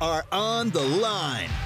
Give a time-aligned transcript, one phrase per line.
[0.00, 1.65] are on the line.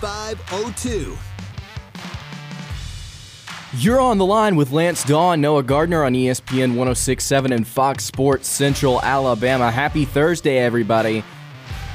[0.00, 1.16] 7502.
[3.78, 8.04] You're on the line with Lance Dawe and Noah Gardner on ESPN 1067 and Fox
[8.04, 9.70] Sports Central Alabama.
[9.70, 11.24] Happy Thursday, everybody.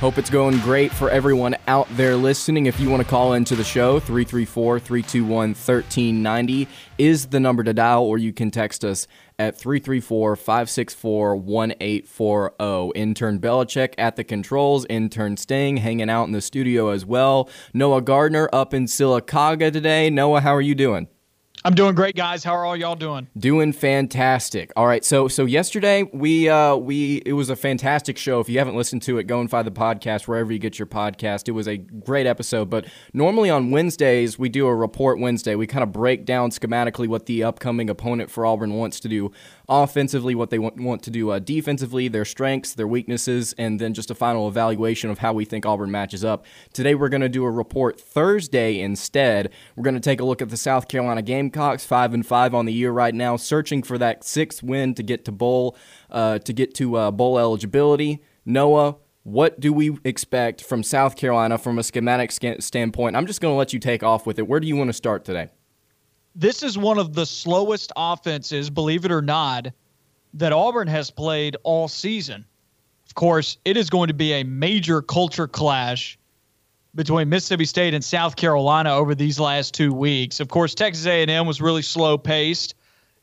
[0.01, 2.65] Hope it's going great for everyone out there listening.
[2.65, 7.71] If you want to call into the show, 334 321 1390 is the number to
[7.71, 9.05] dial, or you can text us
[9.37, 12.99] at 334 564 1840.
[12.99, 17.47] Intern Belichick at the controls, intern Sting hanging out in the studio as well.
[17.71, 20.09] Noah Gardner up in Sylacauga today.
[20.09, 21.09] Noah, how are you doing?
[21.63, 22.43] I'm doing great, guys.
[22.43, 23.27] How are all y'all doing?
[23.37, 24.73] Doing fantastic.
[24.75, 28.39] All right, so so yesterday we uh we it was a fantastic show.
[28.39, 30.87] If you haven't listened to it, go and find the podcast wherever you get your
[30.87, 31.47] podcast.
[31.47, 32.71] It was a great episode.
[32.71, 35.53] But normally on Wednesdays we do a report Wednesday.
[35.53, 39.31] We kind of break down schematically what the upcoming opponent for Auburn wants to do
[39.71, 43.93] offensively, what they want, want to do uh, defensively, their strengths, their weaknesses, and then
[43.93, 46.45] just a final evaluation of how we think Auburn matches up.
[46.73, 49.49] Today we're going to do a report Thursday instead.
[49.75, 52.65] We're going to take a look at the South Carolina Gamecocks, five and five on
[52.65, 55.77] the year right now, searching for that sixth win to get to bowl,
[56.09, 58.21] uh, to get to uh, bowl eligibility.
[58.45, 63.15] Noah, what do we expect from South Carolina from a schematic standpoint?
[63.15, 64.47] I'm just going to let you take off with it.
[64.47, 65.49] Where do you want to start today?
[66.35, 69.67] This is one of the slowest offenses, believe it or not,
[70.35, 72.45] that Auburn has played all season.
[73.05, 76.17] Of course, it is going to be a major culture clash
[76.95, 80.39] between Mississippi State and South Carolina over these last two weeks.
[80.39, 82.75] Of course, Texas A&M was really slow paced.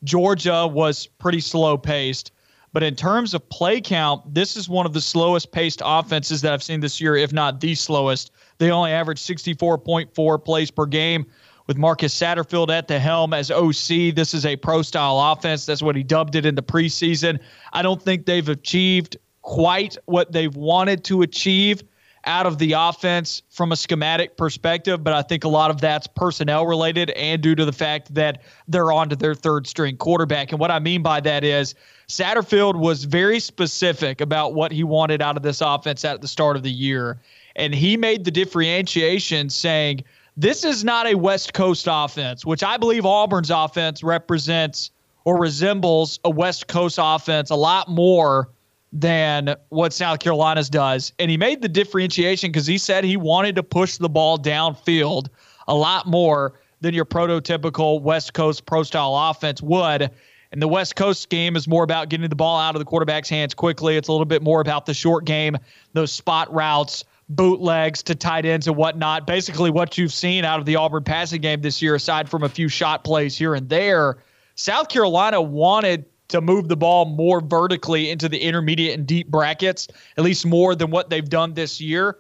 [0.05, 2.33] Georgia was pretty slow paced.
[2.75, 6.53] But in terms of play count, this is one of the slowest paced offenses that
[6.53, 8.31] I've seen this year, if not the slowest.
[8.59, 11.27] They only average 64.4 plays per game
[11.69, 14.15] with Marcus Satterfield at the helm as OC.
[14.17, 15.67] This is a pro style offense.
[15.67, 17.39] That's what he dubbed it in the preseason.
[17.73, 21.83] I don't think they've achieved quite what they've wanted to achieve
[22.25, 26.07] out of the offense from a schematic perspective, but I think a lot of that's
[26.07, 30.51] personnel related and due to the fact that they're on to their third string quarterback.
[30.51, 31.75] And what I mean by that is
[32.09, 36.57] Satterfield was very specific about what he wanted out of this offense at the start
[36.57, 37.21] of the year.
[37.57, 40.05] And he made the differentiation saying,
[40.39, 44.93] this is not a West Coast offense, which I believe Auburn's offense represents
[45.25, 48.49] or resembles a West Coast offense a lot more
[48.93, 51.13] than what South Carolina's does.
[51.19, 55.27] And he made the differentiation because he said he wanted to push the ball downfield
[55.67, 60.09] a lot more than your prototypical West Coast pro style offense would.
[60.53, 63.29] And the West Coast game is more about getting the ball out of the quarterback's
[63.29, 63.97] hands quickly.
[63.97, 65.59] It's a little bit more about the short game,
[65.95, 69.27] those spot routes, bootlegs to tight ends and whatnot.
[69.27, 72.49] Basically, what you've seen out of the Auburn passing game this year, aside from a
[72.49, 74.19] few shot plays here and there.
[74.55, 79.89] South Carolina wanted to move the ball more vertically into the intermediate and deep brackets,
[80.17, 82.19] at least more than what they've done this year.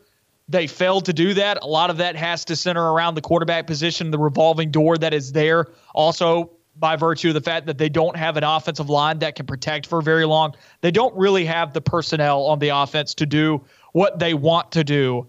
[0.48, 1.58] They failed to do that.
[1.62, 5.12] A lot of that has to center around the quarterback position, the revolving door that
[5.12, 5.66] is there.
[5.94, 9.46] Also, by virtue of the fact that they don't have an offensive line that can
[9.46, 13.62] protect for very long, they don't really have the personnel on the offense to do
[13.92, 15.26] what they want to do.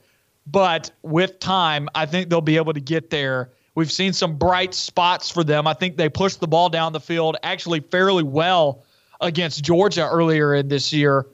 [0.48, 3.52] But with time, I think they'll be able to get there.
[3.76, 5.68] We've seen some bright spots for them.
[5.68, 8.84] I think they pushed the ball down the field actually fairly well
[9.22, 11.28] against Georgia earlier in this year,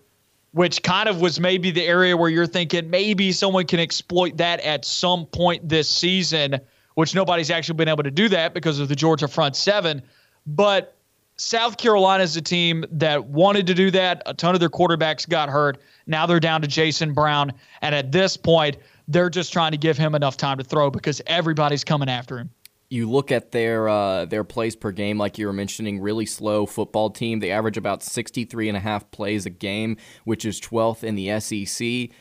[0.52, 4.60] which kind of was maybe the area where you're thinking maybe someone can exploit that
[4.62, 6.60] at some point this season,
[6.96, 10.02] which nobody's actually been able to do that because of the Georgia front seven.
[10.46, 10.95] But
[11.38, 14.24] South Carolina is a team that wanted to do that.
[14.26, 15.78] A ton of their quarterbacks got hurt.
[16.08, 17.52] Now they're down to Jason Brown.
[17.82, 18.78] And at this point,
[19.08, 22.50] they're just trying to give him enough time to throw because everybody's coming after him.
[22.90, 26.66] You look at their uh, their plays per game, like you were mentioning, really slow
[26.66, 27.40] football team.
[27.40, 31.40] They average about 63 and a half plays a game, which is 12th in the
[31.40, 32.16] SEC.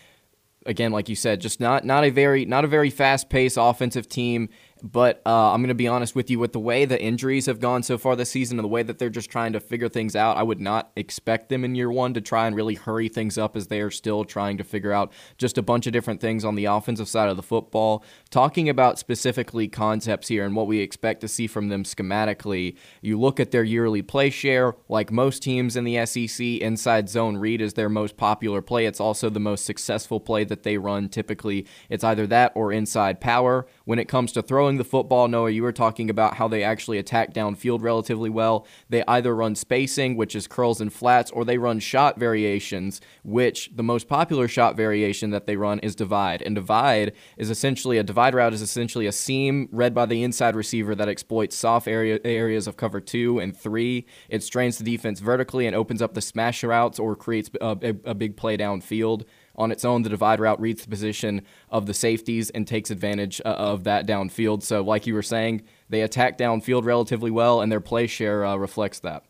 [0.67, 4.09] Again, like you said, just not not a very not a very fast paced offensive
[4.09, 4.49] team.
[4.85, 7.59] But uh, I'm going to be honest with you with the way the injuries have
[7.59, 10.15] gone so far this season and the way that they're just trying to figure things
[10.15, 13.39] out, I would not expect them in year one to try and really hurry things
[13.39, 16.45] up as they are still trying to figure out just a bunch of different things
[16.45, 18.05] on the offensive side of the football.
[18.29, 23.19] Talking about specifically concepts here and what we expect to see from them schematically, you
[23.19, 27.63] look at their yearly play share, like most teams in the SEC, inside zone read
[27.63, 28.85] is their most popular play.
[28.85, 31.09] It's also the most successful play that they run.
[31.09, 33.67] Typically, it's either that or inside power.
[33.85, 36.97] When it comes to throwing the football, Noah, you were talking about how they actually
[36.97, 38.67] attack downfield relatively well.
[38.89, 43.71] They either run spacing, which is curls and flats, or they run shot variations, which
[43.75, 46.41] the most popular shot variation that they run is divide.
[46.41, 50.57] And divide is essentially a divide route is essentially a seam read by the inside
[50.57, 54.07] receiver that exploits soft area, areas of cover two and three.
[54.31, 58.11] It strains the defense vertically and opens up the smash routes or creates a, a,
[58.11, 59.25] a big play downfield
[59.57, 60.03] on its own.
[60.03, 64.07] The divide route reads the position of the safeties and takes advantage uh, of that
[64.07, 64.63] downfield.
[64.63, 68.57] So, like you were saying, they attack downfield relatively well, and their play share uh,
[68.57, 69.25] reflects that.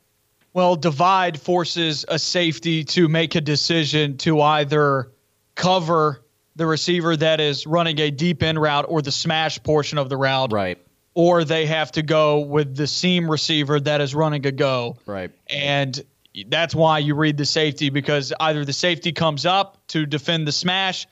[0.53, 5.11] Well, divide forces a safety to make a decision to either
[5.57, 6.25] cover
[6.57, 10.17] the receiver that is running a deep in route or the smash portion of the
[10.17, 10.53] route.
[10.53, 10.79] Right.
[11.15, 14.97] Or they have to go with the seam receiver that is running a go.
[15.07, 15.31] Right.
[15.49, 16.01] And
[16.49, 20.53] that's why you read the safety because either the safety comes up to defend the
[20.53, 21.07] smash.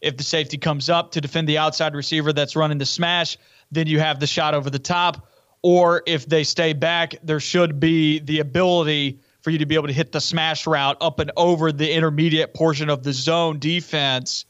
[0.00, 3.36] If the safety comes up to defend the outside receiver that's running the smash,
[3.72, 5.28] then you have the shot over the top.
[5.62, 9.88] Or if they stay back, there should be the ability for you to be able
[9.88, 14.44] to hit the smash route up and over the intermediate portion of the zone defense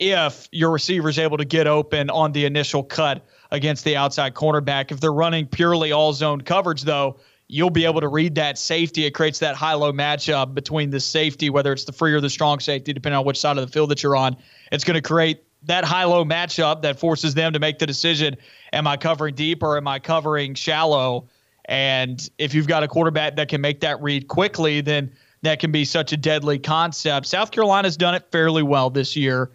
[0.00, 4.34] if your receiver is able to get open on the initial cut against the outside
[4.34, 4.90] cornerback.
[4.90, 7.18] If they're running purely all zone coverage, though,
[7.54, 9.04] you'll be able to read that safety.
[9.04, 12.28] It creates that high low matchup between the safety, whether it's the free or the
[12.28, 14.36] strong safety, depending on which side of the field that you're on.
[14.72, 18.36] It's going to create that high low matchup that forces them to make the decision
[18.72, 21.28] am I covering deep or am I covering shallow?
[21.66, 25.12] And if you've got a quarterback that can make that read quickly, then
[25.42, 27.24] that can be such a deadly concept.
[27.24, 29.52] South Carolina's done it fairly well this year.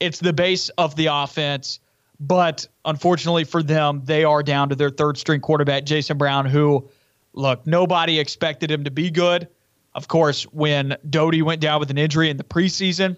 [0.00, 1.80] It's the base of the offense,
[2.20, 6.90] but unfortunately for them, they are down to their third string quarterback, Jason Brown, who
[7.32, 9.48] look, nobody expected him to be good.
[9.94, 13.16] Of course, when Doty went down with an injury in the preseason,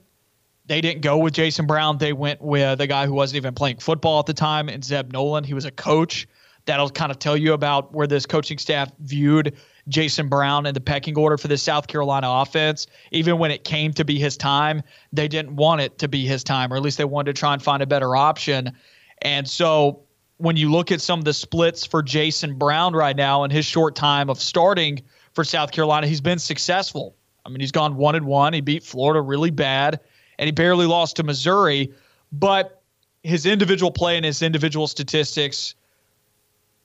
[0.67, 1.99] they didn't go with Jason Brown.
[1.99, 5.13] They went with a guy who wasn't even playing football at the time, and Zeb
[5.13, 5.47] Noland.
[5.47, 6.29] He was a coach.
[6.67, 9.57] That'll kind of tell you about where this coaching staff viewed
[9.89, 12.87] Jason Brown in the pecking order for the South Carolina offense.
[13.11, 14.83] Even when it came to be his time,
[15.13, 17.53] they didn't want it to be his time, or at least they wanted to try
[17.53, 18.73] and find a better option.
[19.23, 20.05] And so
[20.41, 23.67] when you look at some of the splits for Jason Brown right now in his
[23.67, 25.03] short time of starting
[25.35, 27.15] for South Carolina, he's been successful.
[27.45, 28.53] I mean, he's gone one and one.
[28.53, 30.01] He beat Florida really bad,
[30.39, 31.93] and he barely lost to Missouri.
[32.33, 32.83] But
[33.23, 35.75] his individual play and his individual statistics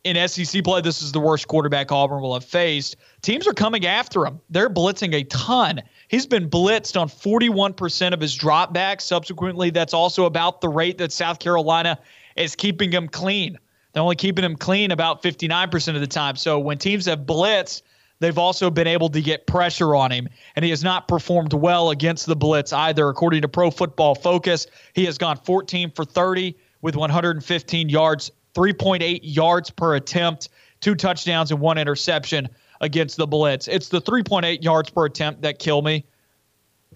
[0.06, 2.96] in SEC play, this is the worst quarterback Auburn will have faced.
[3.24, 4.40] Teams are coming after him.
[4.52, 5.82] They're blitzing a ton.
[6.10, 9.02] He's been blitzed on 41% of his dropbacks.
[9.02, 11.98] Subsequently, that's also about the rate that South Carolina
[12.36, 13.58] is keeping him clean.
[13.94, 16.36] They're only keeping him clean about 59% of the time.
[16.36, 17.82] So when teams have blitz,
[18.20, 20.28] they've also been able to get pressure on him.
[20.56, 23.08] And he has not performed well against the blitz either.
[23.08, 29.20] According to Pro Football Focus, he has gone 14 for 30 with 115 yards, 3.8
[29.24, 30.50] yards per attempt,
[30.82, 32.50] two touchdowns, and one interception
[32.82, 33.68] against the blitz.
[33.68, 36.06] It's the 3.8 yards per attempt that kill me.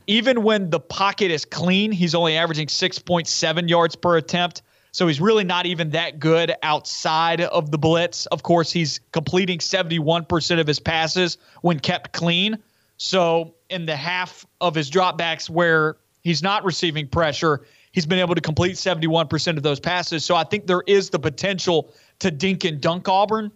[0.07, 4.63] Even when the pocket is clean, he's only averaging 6.7 yards per attempt.
[4.99, 8.25] So he's really not even that good outside of the blitz.
[8.25, 12.57] Of course, he's completing 71% of his passes when kept clean.
[12.97, 18.35] So in the half of his dropbacks where he's not receiving pressure, he's been able
[18.35, 20.25] to complete 71% of those passes.
[20.25, 23.53] So I think there is the potential to dink and dunk Auburn,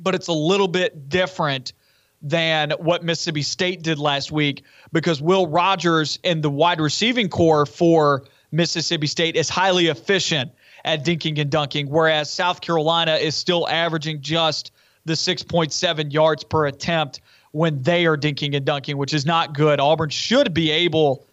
[0.00, 1.72] but it's a little bit different
[2.20, 7.64] than what Mississippi State did last week because Will Rogers and the wide receiving core
[7.64, 10.50] for Mississippi State is highly efficient
[10.84, 14.72] at dinking and dunking, whereas South Carolina is still averaging just
[15.04, 17.20] the 6.7 yards per attempt
[17.52, 19.80] when they are dinking and dunking, which is not good.
[19.80, 21.24] Auburn should be able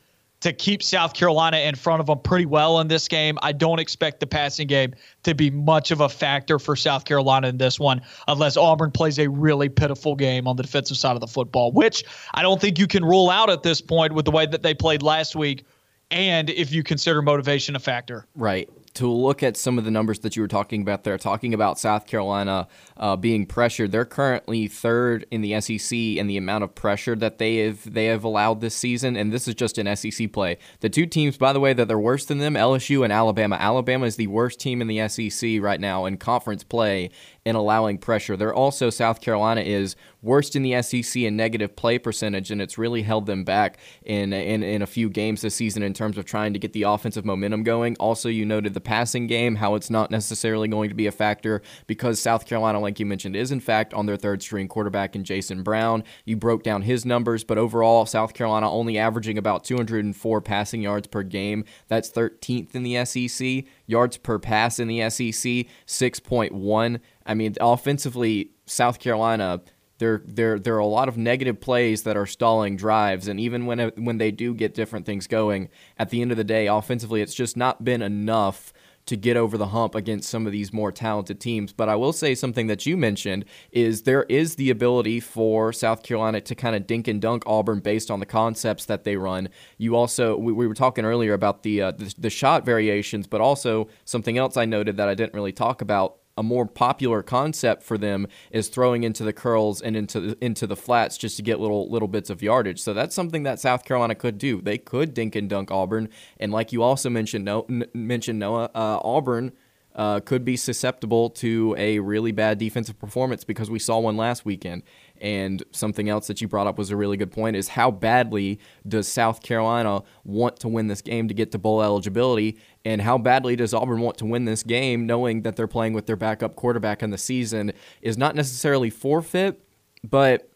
[0.42, 3.38] to keep South Carolina in front of them pretty well in this game.
[3.44, 4.94] I don't expect the passing game
[5.24, 9.20] to be much of a factor for South Carolina in this one, unless Auburn plays
[9.20, 12.04] a really pitiful game on the defensive side of the football, which
[12.34, 14.74] I don't think you can rule out at this point with the way that they
[14.74, 15.64] played last week
[16.10, 18.26] and if you consider motivation a factor.
[18.36, 18.70] Right.
[18.94, 21.80] To look at some of the numbers that you were talking about there, talking about
[21.80, 22.68] South Carolina
[22.98, 27.38] uh, being pressured, they're currently third in the SEC in the amount of pressure that
[27.38, 30.58] they have they have allowed this season, and this is just an SEC play.
[30.82, 33.56] The two teams, by the way, that are worse than them, LSU and Alabama.
[33.56, 37.12] Alabama is the worst team in the SEC right now in conference play
[37.44, 38.38] in allowing pressure.
[38.38, 42.78] They're also South Carolina is worst in the SEC in negative play percentage, and it's
[42.78, 46.26] really held them back in in in a few games this season in terms of
[46.26, 47.96] trying to get the offensive momentum going.
[47.98, 51.62] Also, you noted the passing game, how it's not necessarily going to be a factor
[51.88, 55.24] because South Carolina, like you mentioned, is in fact on their third string quarterback in
[55.24, 56.04] Jason Brown.
[56.26, 61.08] You broke down his numbers, but overall, South Carolina only averaging about 204 passing yards
[61.08, 61.66] per game.
[61.88, 63.66] That's 13th in the SEC.
[63.92, 67.00] Yards per pass in the SEC, 6.1.
[67.26, 69.62] I mean, offensively, South Carolina
[70.02, 73.68] there there there are a lot of negative plays that are stalling drives and even
[73.68, 75.70] when when they do get different things going
[76.00, 78.74] at the end of the day offensively it's just not been enough
[79.06, 81.74] to get over the hump against some of these more talented teams.
[81.74, 86.04] But I will say something that you mentioned is there is the ability for South
[86.04, 89.50] Carolina to kind of dink and dunk Auburn based on the concepts that they run.
[89.78, 93.42] You also we, we were talking earlier about the, uh, the the shot variations but
[93.42, 97.84] also something else I noted that I didn't really talk about a more popular concept
[97.84, 101.42] for them is throwing into the curls and into the, into the flats just to
[101.42, 102.80] get little little bits of yardage.
[102.80, 104.62] So that's something that South Carolina could do.
[104.62, 106.10] They could dink and dunk Auburn,
[106.40, 109.52] and like you also mentioned, no, n- mentioned Noah, uh, Auburn
[109.96, 114.46] uh, could be susceptible to a really bad defensive performance because we saw one last
[114.46, 114.84] weekend.
[115.22, 118.60] And something else that you brought up was a really good point is how badly
[118.88, 122.58] does South Carolina want to win this game to get to bowl eligibility?
[122.84, 126.08] And how badly does Auburn want to win this game knowing that they're playing with
[126.08, 129.64] their backup quarterback in the season is not necessarily forfeit,
[130.04, 130.50] but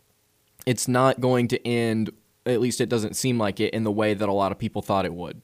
[0.66, 2.10] it's not going to end,
[2.48, 4.82] at least it doesn't seem like it, in the way that a lot of people
[4.82, 5.40] thought it would.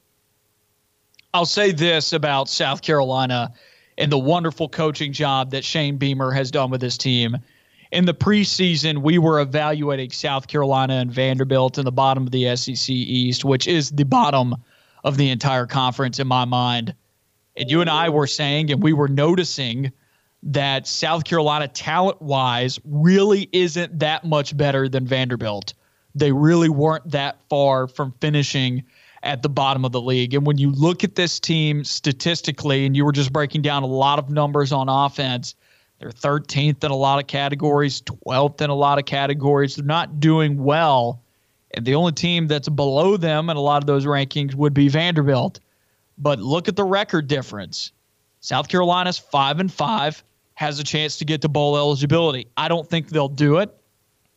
[1.32, 3.52] I'll say this about South Carolina
[3.98, 7.36] and the wonderful coaching job that Shane Beamer has done with his team.
[7.92, 12.56] In the preseason, we were evaluating South Carolina and Vanderbilt in the bottom of the
[12.56, 14.56] SEC East, which is the bottom
[15.04, 16.94] of the entire conference in my mind.
[17.54, 19.92] And you and I were saying, and we were noticing
[20.42, 25.74] that South Carolina, talent wise, really isn't that much better than Vanderbilt.
[26.14, 28.84] They really weren't that far from finishing
[29.22, 30.32] at the bottom of the league.
[30.32, 33.86] And when you look at this team statistically, and you were just breaking down a
[33.86, 35.54] lot of numbers on offense,
[36.02, 39.76] they're 13th in a lot of categories, 12th in a lot of categories.
[39.76, 41.22] They're not doing well.
[41.74, 44.88] And the only team that's below them in a lot of those rankings would be
[44.88, 45.60] Vanderbilt.
[46.18, 47.92] But look at the record difference.
[48.40, 52.48] South Carolina's 5 and 5 has a chance to get to bowl eligibility.
[52.56, 53.72] I don't think they'll do it,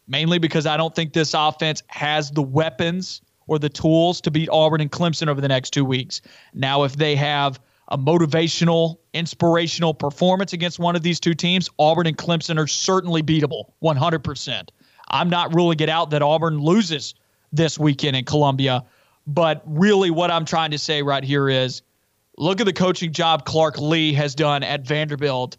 [0.07, 4.49] mainly because I don't think this offense has the weapons or the tools to beat
[4.51, 6.21] Auburn and Clemson over the next two weeks.
[6.53, 12.07] Now, if they have a motivational, inspirational performance against one of these two teams, Auburn
[12.07, 14.69] and Clemson are certainly beatable, 100%.
[15.07, 17.13] I'm not ruling it out that Auburn loses
[17.51, 18.83] this weekend in Columbia,
[19.27, 21.83] but really what I'm trying to say right here is
[22.37, 25.57] look at the coaching job Clark Lea has done at Vanderbilt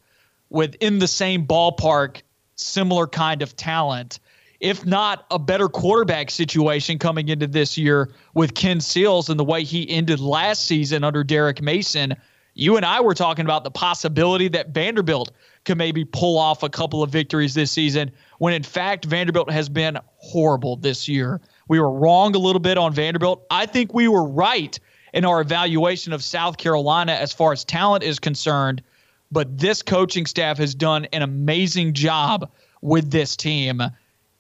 [0.51, 2.23] within the same ballpark,
[2.57, 4.19] similar kind of talent
[4.61, 9.45] if not a better quarterback situation coming into this year with Ken Seals and the
[9.45, 12.15] way he ended last season under Derek Mason.
[12.55, 15.31] You and I were talking about the possibility that Vanderbilt
[15.67, 19.69] could maybe pull off a couple of victories this season, when in fact, Vanderbilt has
[19.69, 21.41] been horrible this year.
[21.69, 23.45] We were wrong a little bit on Vanderbilt.
[23.51, 24.79] I think we were right
[25.13, 28.83] in our evaluation of South Carolina as far as talent is concerned.
[29.33, 33.83] But this coaching staff has done an amazing job with this team.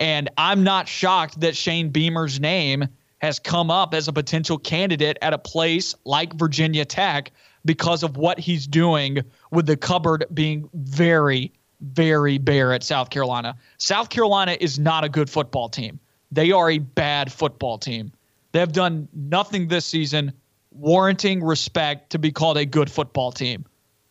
[0.00, 2.86] And I'm not shocked that Shane Beamer's name
[3.18, 7.32] has come up as a potential candidate at a place like Virginia Tech
[7.64, 13.56] because of what he's doing with the cupboard being very, very bare at South Carolina.
[13.78, 15.98] South Carolina is not a good football team.
[16.30, 18.12] They are a bad football team.
[18.52, 20.32] They have done nothing this season
[20.70, 23.64] warranting respect to be called a good football team,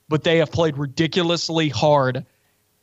[0.10, 2.26] but they have played ridiculously hard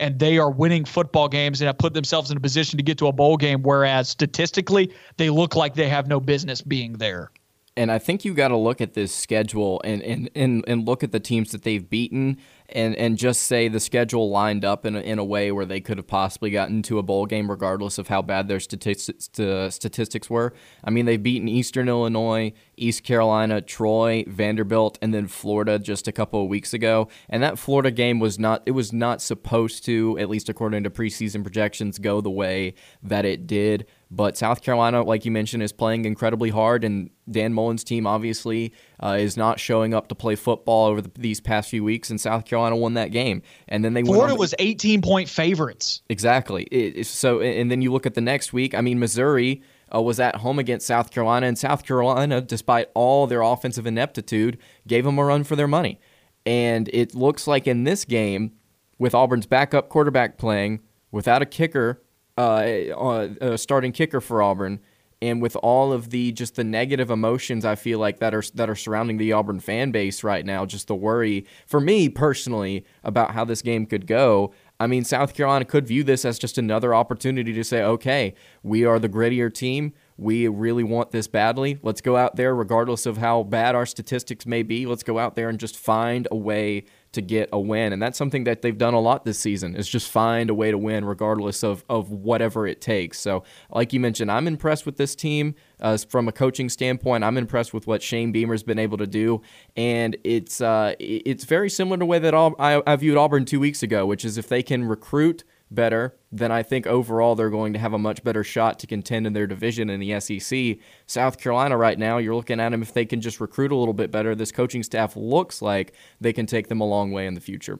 [0.03, 2.99] and they are winning football games and have put themselves in a position to get
[2.99, 7.31] to a bowl game, whereas statistically, they look like they have no business being there.
[7.77, 11.05] And I think you got to look at this schedule and, and, and, and look
[11.05, 12.39] at the teams that they've beaten
[12.73, 15.81] and and just say the schedule lined up in a, in a way where they
[15.81, 19.31] could have possibly gotten to a bowl game regardless of how bad their statistics
[19.75, 20.53] statistics were.
[20.85, 26.13] I mean, they've beaten Eastern Illinois, East Carolina, Troy, Vanderbilt, and then Florida just a
[26.13, 27.09] couple of weeks ago.
[27.29, 30.91] And that Florida game was not it was not supposed to, at least according to
[30.91, 33.87] preseason projections, go the way that it did.
[34.15, 38.75] But South Carolina, like you mentioned, is playing incredibly hard, and Dan Mullen's team obviously
[39.03, 42.21] uh, is not showing up to play football over the, these past few weeks, and
[42.21, 43.41] South Carolina won that game.
[43.69, 46.03] And then they Florida was 18 point favorites.
[46.11, 46.65] Exactly.
[46.65, 48.75] It, so, and then you look at the next week.
[48.75, 49.63] I mean, Missouri
[49.95, 54.59] uh, was at home against South Carolina, and South Carolina, despite all their offensive ineptitude,
[54.87, 55.99] gave them a run for their money.
[56.45, 58.53] And it looks like in this game,
[58.99, 62.03] with Auburn's backup quarterback playing, without a kicker
[62.39, 64.81] uh, uh, starting kicker for Auburn,
[65.21, 68.69] and with all of the just the negative emotions I feel like that are that
[68.69, 73.33] are surrounding the Auburn fan base right now, just the worry for me personally about
[73.33, 74.53] how this game could go.
[74.81, 78.35] I mean, South Carolina could view this as just another opportunity to say, okay,
[78.65, 79.93] we are the grittier team.
[80.17, 81.79] We really want this badly.
[81.83, 84.87] Let's go out there, regardless of how bad our statistics may be.
[84.87, 87.93] Let's go out there and just find a way to get a win.
[87.93, 90.71] And that's something that they've done a lot this season is just find a way
[90.71, 93.21] to win regardless of, of whatever it takes.
[93.21, 97.25] So like you mentioned, I'm impressed with this team uh, from a coaching standpoint.
[97.25, 99.43] I'm impressed with what Shane Beamer's been able to do.
[99.77, 103.61] And it's, uh, it's very similar to the way that I, I viewed Auburn two
[103.61, 107.73] weeks ago, which is if they can recruit better, then I think overall they're going
[107.73, 110.79] to have a much better shot to contend in their division in the SEC.
[111.07, 113.95] South Carolina, right now, you're looking at them if they can just recruit a little
[113.95, 114.35] bit better.
[114.35, 117.79] This coaching staff looks like they can take them a long way in the future.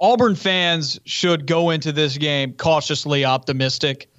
[0.00, 4.10] Auburn fans should go into this game cautiously optimistic.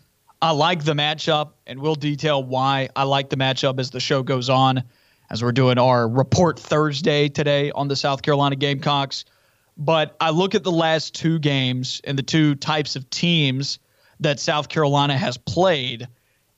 [0.41, 4.21] I like the matchup, and we'll detail why I like the matchup as the show
[4.21, 4.83] goes on,
[5.29, 9.25] as we're doing our report Thursday today on the South Carolina Gamecocks.
[9.81, 13.79] But I look at the last two games and the two types of teams
[14.19, 16.07] that South Carolina has played.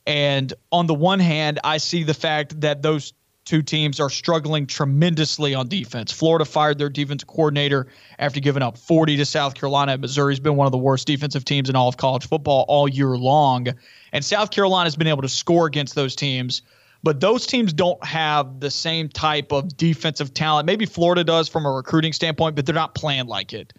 [0.05, 3.13] And on the one hand, I see the fact that those
[3.45, 6.11] two teams are struggling tremendously on defense.
[6.11, 7.87] Florida fired their defensive coordinator
[8.19, 9.97] after giving up 40 to South Carolina.
[9.97, 13.15] Missouri's been one of the worst defensive teams in all of college football all year
[13.15, 13.67] long.
[14.11, 16.61] And South Carolina's been able to score against those teams
[17.03, 20.65] but those teams don't have the same type of defensive talent.
[20.65, 23.73] Maybe Florida does from a recruiting standpoint, but they're not playing like it.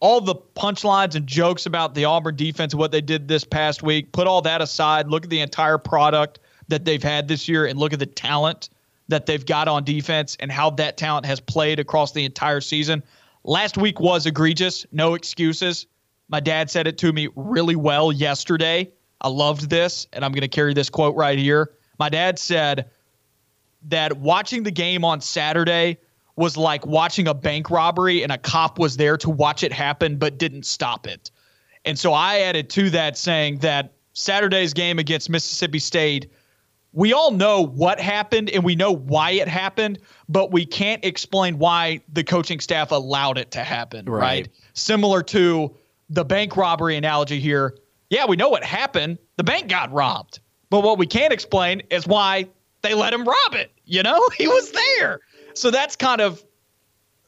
[0.00, 3.82] All the punchlines and jokes about the Auburn defense and what they did this past
[3.82, 5.08] week, put all that aside.
[5.08, 8.68] Look at the entire product that they've had this year and look at the talent
[9.08, 13.02] that they've got on defense and how that talent has played across the entire season.
[13.44, 15.86] Last week was egregious, no excuses.
[16.28, 18.90] My dad said it to me really well yesterday.
[19.20, 21.70] I loved this, and I'm going to carry this quote right here.
[22.02, 22.90] My dad said
[23.84, 25.98] that watching the game on Saturday
[26.34, 30.16] was like watching a bank robbery and a cop was there to watch it happen
[30.16, 31.30] but didn't stop it.
[31.84, 36.32] And so I added to that saying that Saturday's game against Mississippi State,
[36.92, 41.56] we all know what happened and we know why it happened, but we can't explain
[41.56, 44.20] why the coaching staff allowed it to happen, right?
[44.20, 44.48] right?
[44.72, 45.76] Similar to
[46.10, 47.78] the bank robbery analogy here.
[48.10, 49.18] Yeah, we know what happened.
[49.36, 50.40] The bank got robbed.
[50.72, 52.48] But what we can't explain is why
[52.80, 53.70] they let him rob it.
[53.84, 55.20] You know, he was there.
[55.52, 56.42] So that's kind of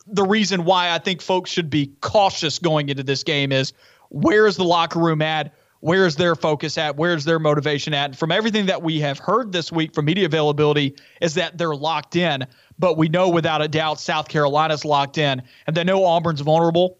[0.06, 3.74] the reason why I think folks should be cautious going into this game is
[4.08, 5.52] where is the locker room at?
[5.80, 6.96] Where is their focus at?
[6.96, 8.06] Where's their motivation at?
[8.06, 11.74] And from everything that we have heard this week from media availability is that they're
[11.74, 12.46] locked in.
[12.78, 16.96] But we know without a doubt South Carolina's locked in, and they know Auburn's vulnerable,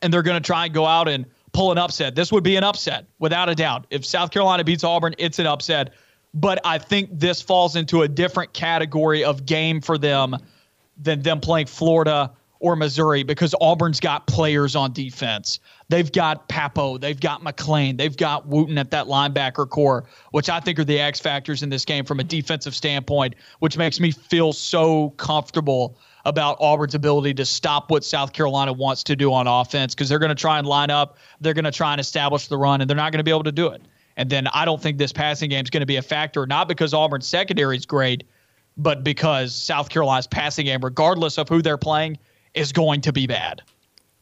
[0.00, 2.14] and they're going to try and go out and pull an upset.
[2.14, 3.86] This would be an upset, without a doubt.
[3.88, 5.94] If South Carolina beats Auburn, it's an upset.
[6.34, 10.36] But I think this falls into a different category of game for them
[10.98, 15.60] than them playing Florida or Missouri because Auburn's got players on defense.
[15.88, 20.60] They've got Pappoe, they've got McClain, they've got Wooten at that linebacker core, which I
[20.60, 24.10] think are the X factors in this game from a defensive standpoint, which makes me
[24.10, 29.46] feel so comfortable about Auburn's ability to stop what South Carolina wants to do on
[29.46, 32.48] offense because they're going to try and line up, they're going to try and establish
[32.48, 33.80] the run, and they're not going to be able to do it.
[34.16, 36.66] And then I don't think this passing game is going to be a factor, not
[36.66, 38.24] because Auburn's secondary is great,
[38.76, 42.18] but because South Carolina's passing game, regardless of who they're playing,
[42.54, 43.62] is going to be bad.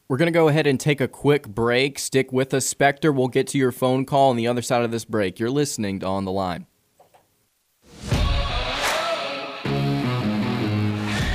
[0.07, 1.99] We're going to go ahead and take a quick break.
[1.99, 3.11] Stick with us, Spectre.
[3.13, 5.41] We'll get to your phone call on the other side of this break.
[5.41, 6.67] You're listening to On the Line.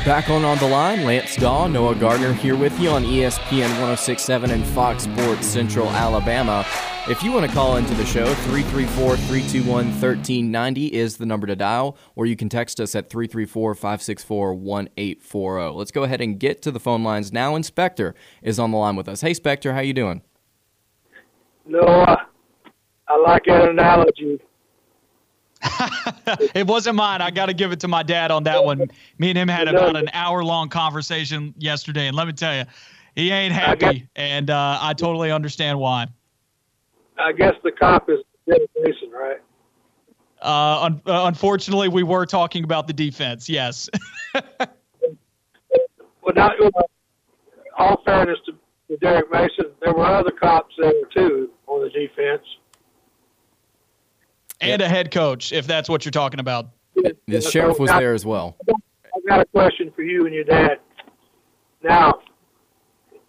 [0.10, 4.50] Back on On the Line, Lance Dawe, Noah Gardner here with you on ESPN 1067
[4.50, 6.66] and Fox Sports Central Alabama.
[7.08, 11.56] If you want to call into the show, 334 321 1390 is the number to
[11.56, 15.78] dial, or you can text us at 334 564 1840.
[15.78, 17.56] Let's go ahead and get to the phone lines now.
[17.56, 19.22] Inspector is on the line with us.
[19.22, 20.24] Hey, Spectre, how you doing?
[21.68, 22.16] No, uh,
[23.08, 24.40] I like that analogy.
[26.56, 27.22] It wasn't mine.
[27.22, 28.90] I got to give it to my dad on that one.
[29.18, 32.64] Me and him had about an hour long conversation yesterday, and let me tell you,
[33.16, 36.08] he ain't happy, and uh, I totally understand why.
[37.18, 39.40] I guess the cop is Derek Mason, right?
[40.42, 43.50] Uh, un- uh, unfortunately, we were talking about the defense.
[43.50, 43.90] Yes.
[44.34, 44.70] well,
[46.34, 46.56] not
[47.80, 48.54] all fairness to,
[48.90, 52.44] to Derek Mason, there were other cops there too on the defense,
[54.62, 56.70] and a head coach, if that's what you're talking about.
[57.28, 58.58] The sheriff was there as well.
[58.68, 60.80] I've got a question for you and your dad.
[61.84, 62.20] Now,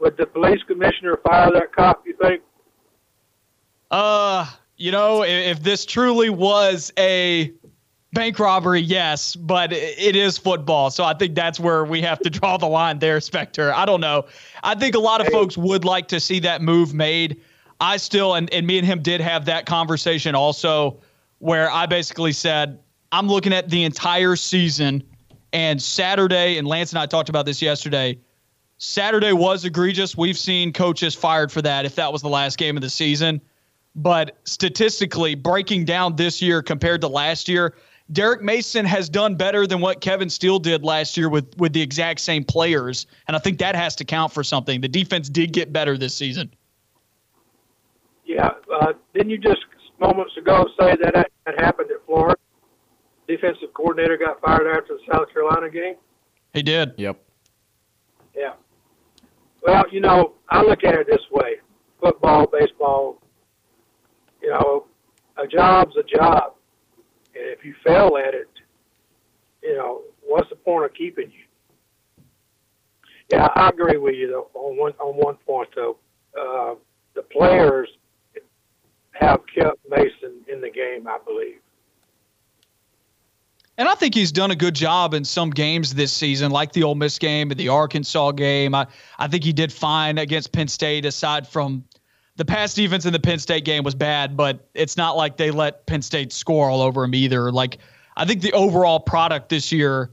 [0.00, 2.04] would the police commissioner fire that cop?
[2.06, 2.42] You think?
[3.90, 7.52] Uh, you know, if, if this truly was a
[8.12, 12.30] bank robbery, yes, but it is football, so I think that's where we have to
[12.30, 13.72] draw the line there, Spectre.
[13.72, 14.26] I don't know.
[14.62, 17.40] I think a lot of folks would like to see that move made.
[17.80, 21.00] I still, and, and me and him did have that conversation also,
[21.40, 22.78] where I basically said,
[23.10, 25.02] I'm looking at the entire season,
[25.52, 28.18] and Saturday, and Lance and I talked about this yesterday.
[28.78, 30.16] Saturday was egregious.
[30.16, 33.40] We've seen coaches fired for that if that was the last game of the season.
[33.96, 37.74] But statistically, breaking down this year compared to last year,
[38.12, 41.82] Derek Mason has done better than what Kevin Steele did last year with with the
[41.82, 44.80] exact same players, and I think that has to count for something.
[44.80, 46.52] The defense did get better this season.
[48.24, 49.64] Yeah, uh, didn't you just
[50.00, 52.36] moments ago say that that happened at Florida?
[53.28, 55.94] Defensive coordinator got fired after the South Carolina game.
[56.52, 56.94] He did.
[56.96, 57.22] Yep.
[58.34, 58.54] Yeah.
[59.62, 61.56] Well, you know, I look at it this way:
[62.00, 63.22] football, baseball,
[64.42, 64.86] you know,
[65.36, 66.54] a job's a job.
[67.34, 68.48] And if you fail at it,
[69.62, 72.24] you know, what's the point of keeping you?
[73.30, 75.98] Yeah, I agree with you though on one on one point though.
[76.36, 76.74] Uh,
[77.14, 77.88] the players
[79.20, 81.60] have kept Mason in the game, I believe.
[83.78, 86.82] And I think he's done a good job in some games this season, like the
[86.82, 88.74] Ole Miss game and the Arkansas game.
[88.74, 88.86] I,
[89.18, 91.84] I think he did fine against Penn State, aside from
[92.36, 95.50] the pass defense in the Penn State game was bad, but it's not like they
[95.50, 97.52] let Penn State score all over him either.
[97.52, 97.78] Like
[98.16, 100.10] I think the overall product this year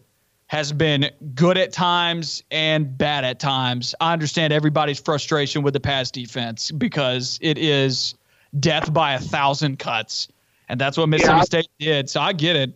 [0.47, 3.95] has been good at times and bad at times.
[3.99, 8.15] I understand everybody's frustration with the pass defense because it is
[8.59, 10.27] death by a thousand cuts,
[10.69, 12.09] and that's what Mississippi yeah, State did.
[12.09, 12.73] So I get it.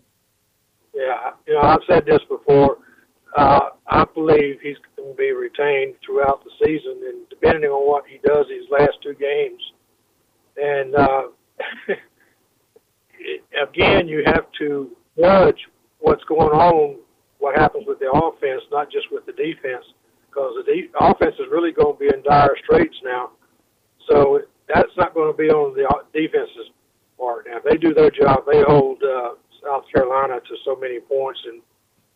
[0.94, 2.78] Yeah, you know I've said this before.
[3.36, 8.04] Uh, I believe he's going to be retained throughout the season, and depending on what
[8.08, 9.62] he does these last two games,
[10.58, 11.24] and uh,
[13.70, 15.68] again, you have to judge
[16.00, 16.98] what's going on,
[17.40, 19.86] what happens with the offense, not just with the defense,
[20.30, 23.32] because the de- offense is really going to be in dire straits now.
[24.10, 24.42] So
[24.74, 26.72] that's not going to be on the defense's
[27.18, 27.48] part.
[27.48, 29.32] Now, if they do their job, they hold uh,
[29.64, 31.62] South Carolina to so many points and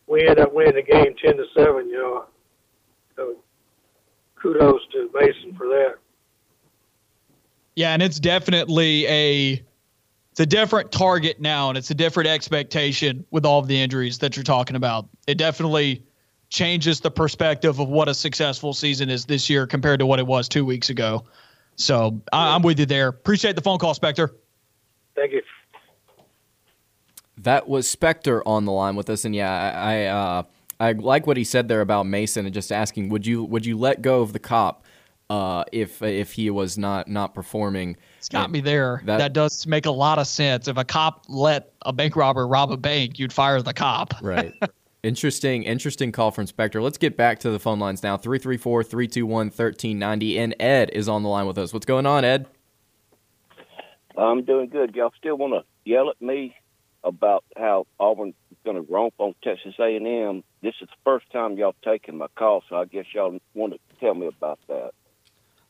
[0.07, 1.89] we end up winning the game ten to seven.
[1.89, 2.25] You know,
[3.15, 3.35] so
[4.35, 5.95] kudos to Mason for that.
[7.75, 9.63] Yeah, and it's definitely a
[10.31, 14.19] it's a different target now, and it's a different expectation with all of the injuries
[14.19, 15.07] that you're talking about.
[15.27, 16.03] It definitely
[16.49, 20.27] changes the perspective of what a successful season is this year compared to what it
[20.27, 21.25] was two weeks ago.
[21.75, 23.09] So I, am with you there.
[23.09, 24.31] Appreciate the phone call, Spectre.
[25.15, 25.41] Thank you.
[27.37, 30.43] That was Spectre on the line with us, and yeah, I I, uh,
[30.79, 33.77] I like what he said there about Mason and just asking, would you would you
[33.77, 34.85] let go of the cop
[35.29, 37.97] uh, if if he was not not performing?
[38.17, 39.01] It's got me there.
[39.05, 40.67] That, that, does make a lot of sense.
[40.67, 44.13] If a cop let a bank robber rob a bank, you'd fire the cop.
[44.21, 44.53] Right.
[45.05, 46.81] Interesting, interesting call from Spectre.
[46.81, 48.17] Let's get back to the phone lines now.
[48.17, 50.39] 334 321 1390.
[50.39, 51.71] And Ed is on the line with us.
[51.71, 52.47] What's going on, Ed?
[54.17, 54.95] I'm doing good.
[54.95, 56.55] Y'all still want to yell at me
[57.03, 60.43] about how Auburn is going to romp on Texas A&M.
[60.63, 63.79] This is the first time y'all taking my call, so I guess y'all want to
[63.99, 64.89] tell me about that.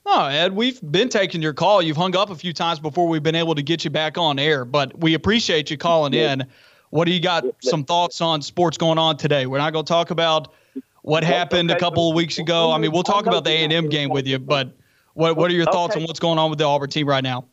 [0.05, 1.81] Oh, Ed, we've been taking your call.
[1.81, 4.39] You've hung up a few times before we've been able to get you back on
[4.39, 6.47] air, but we appreciate you calling in.
[6.95, 7.43] What do you got?
[7.61, 9.47] Some thoughts on sports going on today?
[9.47, 10.53] We're not going to talk about
[11.01, 12.71] what happened a couple of weeks ago.
[12.71, 14.71] I mean, we'll talk about the A&M game with you, but
[15.13, 17.43] what what are your thoughts on what's going on with the Auburn team right now?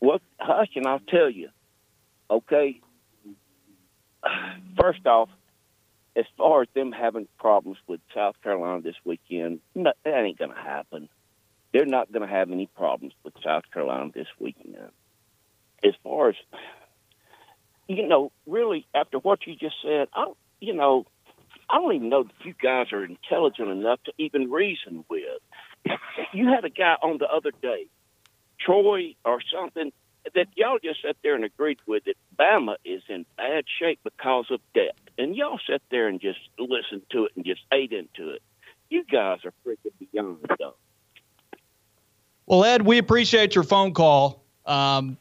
[0.00, 1.48] Well, hush, and I'll tell you.
[2.30, 2.80] Okay,
[4.80, 5.28] first off,
[6.14, 10.52] as far as them having problems with South Carolina this weekend, no, that ain't going
[10.52, 11.08] to happen.
[11.72, 14.76] they're not going to have any problems with South Carolina this weekend.
[15.82, 16.36] As far as
[17.88, 21.06] you know, really after what you just said, I you know,
[21.68, 25.40] I don't even know if you guys are intelligent enough to even reason with.
[26.32, 27.86] You had a guy on the other day,
[28.60, 29.90] Troy or something,
[30.34, 34.46] that y'all just sat there and agreed with that Bama is in bad shape because
[34.50, 34.96] of debt.
[35.18, 38.42] And y'all sat there and just listened to it and just ate into it.
[38.88, 40.72] You guys are freaking beyond dumb.
[42.46, 44.44] Well, Ed, we appreciate your phone call.
[44.66, 45.16] Um,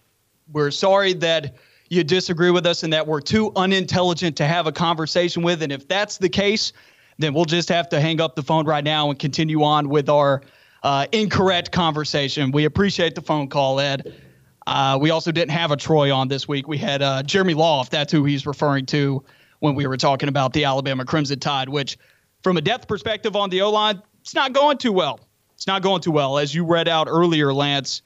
[0.51, 1.55] we're sorry that
[1.91, 5.61] you disagree with us and that we're too unintelligent to have a conversation with.
[5.61, 6.71] And if that's the case,
[7.17, 10.07] then we'll just have to hang up the phone right now and continue on with
[10.07, 10.41] our
[10.83, 12.51] uh, incorrect conversation.
[12.51, 14.15] We appreciate the phone call, Ed.
[14.65, 16.65] Uh, we also didn't have a Troy on this week.
[16.65, 19.21] We had uh, Jeremy Law, if that's who he's referring to
[19.59, 21.97] when we were talking about the Alabama Crimson Tide, which,
[22.41, 25.19] from a depth perspective on the O line, it's not going too well.
[25.55, 26.37] It's not going too well.
[26.37, 28.01] As you read out earlier, Lance,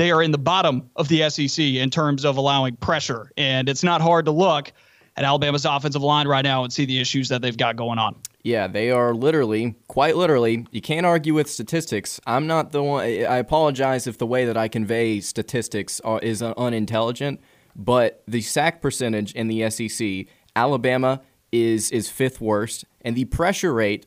[0.00, 3.30] they are in the bottom of the SEC in terms of allowing pressure.
[3.36, 4.72] And it's not hard to look
[5.16, 8.16] at Alabama's offensive line right now and see the issues that they've got going on.
[8.42, 12.18] Yeah, they are literally, quite literally, you can't argue with statistics.
[12.26, 17.40] I'm not the one, I apologize if the way that I convey statistics is unintelligent,
[17.76, 21.20] but the sack percentage in the SEC, Alabama
[21.52, 24.06] is is fifth worst, and the pressure rate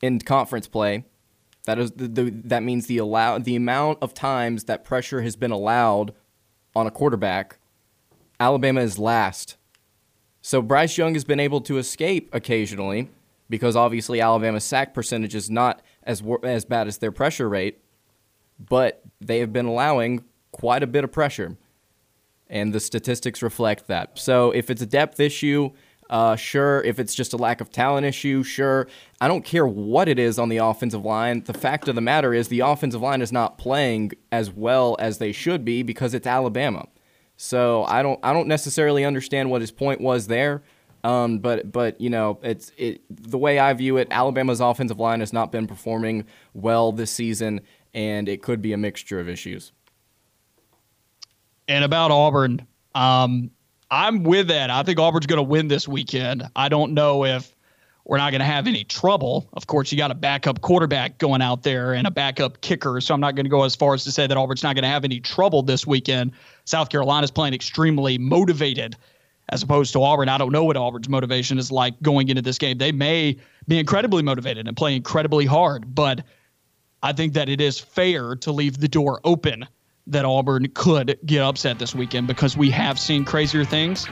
[0.00, 1.04] in conference play,
[1.64, 5.36] that is the, the that means the allow the amount of times that pressure has
[5.36, 6.12] been allowed
[6.74, 7.58] on a quarterback,
[8.40, 9.56] Alabama is last.
[10.40, 13.10] So Bryce Young has been able to escape occasionally
[13.48, 17.78] because obviously Alabama's sack percentage is not as as bad as their pressure rate,
[18.58, 21.56] but they have been allowing quite a bit of pressure,
[22.48, 24.18] and the statistics reflect that.
[24.18, 25.70] So if it's a depth issue,
[26.12, 26.82] uh, sure.
[26.82, 28.86] If it's just a lack of talent issue, sure.
[29.18, 31.42] I don't care what it is on the offensive line.
[31.44, 35.16] The fact of the matter is the offensive line is not playing as well as
[35.16, 36.86] they should be because it's Alabama.
[37.38, 40.62] So I don't I don't necessarily understand what his point was there.
[41.02, 44.08] Um, but but you know it's it the way I view it.
[44.10, 47.62] Alabama's offensive line has not been performing well this season,
[47.94, 49.72] and it could be a mixture of issues.
[51.68, 53.50] And about Auburn, um,
[53.92, 54.70] I'm with that.
[54.70, 56.44] I think Auburn's going to win this weekend.
[56.56, 57.54] I don't know if
[58.06, 59.50] we're not going to have any trouble.
[59.52, 63.12] Of course, you got a backup quarterback going out there and a backup kicker, so
[63.12, 64.88] I'm not going to go as far as to say that Auburn's not going to
[64.88, 66.32] have any trouble this weekend.
[66.64, 68.96] South Carolina's playing extremely motivated
[69.50, 70.30] as opposed to Auburn.
[70.30, 72.78] I don't know what Auburn's motivation is like going into this game.
[72.78, 73.36] They may
[73.68, 76.24] be incredibly motivated and play incredibly hard, but
[77.02, 79.66] I think that it is fair to leave the door open
[80.06, 84.06] that Auburn could get upset this weekend because we have seen crazier things.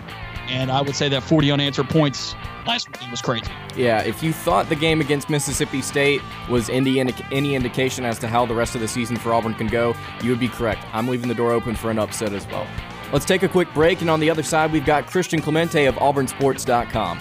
[0.48, 2.34] And I would say that 40 unanswered points
[2.66, 3.50] last weekend was crazy.
[3.76, 7.00] Yeah, if you thought the game against Mississippi State was any,
[7.30, 10.30] any indication as to how the rest of the season for Auburn can go, you
[10.30, 10.84] would be correct.
[10.92, 12.66] I'm leaving the door open for an upset as well.
[13.12, 15.96] Let's take a quick break, and on the other side, we've got Christian Clemente of
[15.96, 17.20] AuburnSports.com.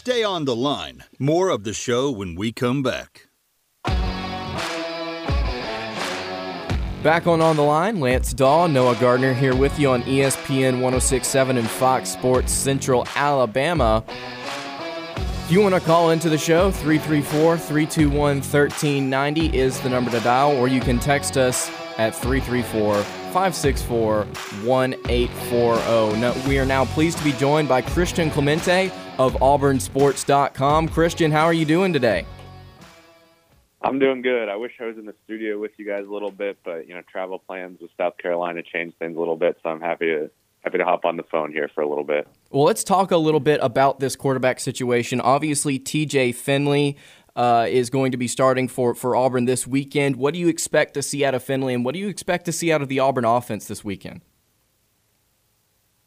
[0.00, 1.02] Stay on the line.
[1.18, 3.26] More of the show when we come back.
[7.02, 11.56] Back on On the Line, Lance Dawe, Noah Gardner here with you on ESPN 1067
[11.56, 14.04] and Fox Sports Central Alabama.
[14.06, 20.20] If you want to call into the show, 334 321 1390 is the number to
[20.20, 24.18] dial, or you can text us at 334 564
[24.64, 26.48] 1840.
[26.48, 30.88] We are now pleased to be joined by Christian Clemente of AuburnSports.com.
[30.88, 32.26] Christian, how are you doing today?
[33.80, 34.48] I'm doing good.
[34.48, 36.94] I wish I was in the studio with you guys a little bit, but you
[36.94, 40.30] know, travel plans with South Carolina changed things a little bit, so I'm happy to
[40.62, 42.26] happy to hop on the phone here for a little bit.
[42.50, 45.20] Well, let's talk a little bit about this quarterback situation.
[45.20, 46.96] Obviously, TJ Finley
[47.36, 50.16] uh, is going to be starting for, for Auburn this weekend.
[50.16, 52.52] What do you expect to see out of Finley, and what do you expect to
[52.52, 54.22] see out of the Auburn offense this weekend?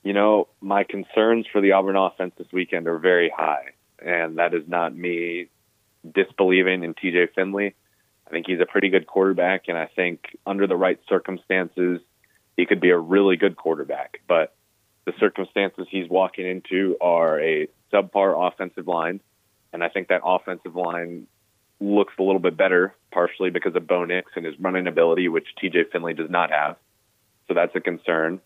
[0.04, 3.72] You know, my concerns for the Auburn offense this weekend are very high,
[4.04, 5.48] and that is not me
[6.10, 7.76] disbelieving in TJ Finley.
[8.26, 12.00] I think he's a pretty good quarterback, and I think under the right circumstances,
[12.58, 14.22] he could be a really good quarterback.
[14.28, 14.56] But
[15.06, 19.20] the circumstances he's walking into are a subpar offensive line,
[19.74, 21.28] and I think that offensive line
[21.80, 25.48] looks a little bit better, partially because of Bo Nix and his running ability, which
[25.62, 26.78] TJ Finley does not have.
[27.48, 28.40] So that's a concern.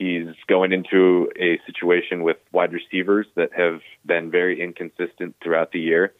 [0.00, 5.80] He's going into a situation with wide receivers that have been very inconsistent throughout the
[5.80, 6.14] year.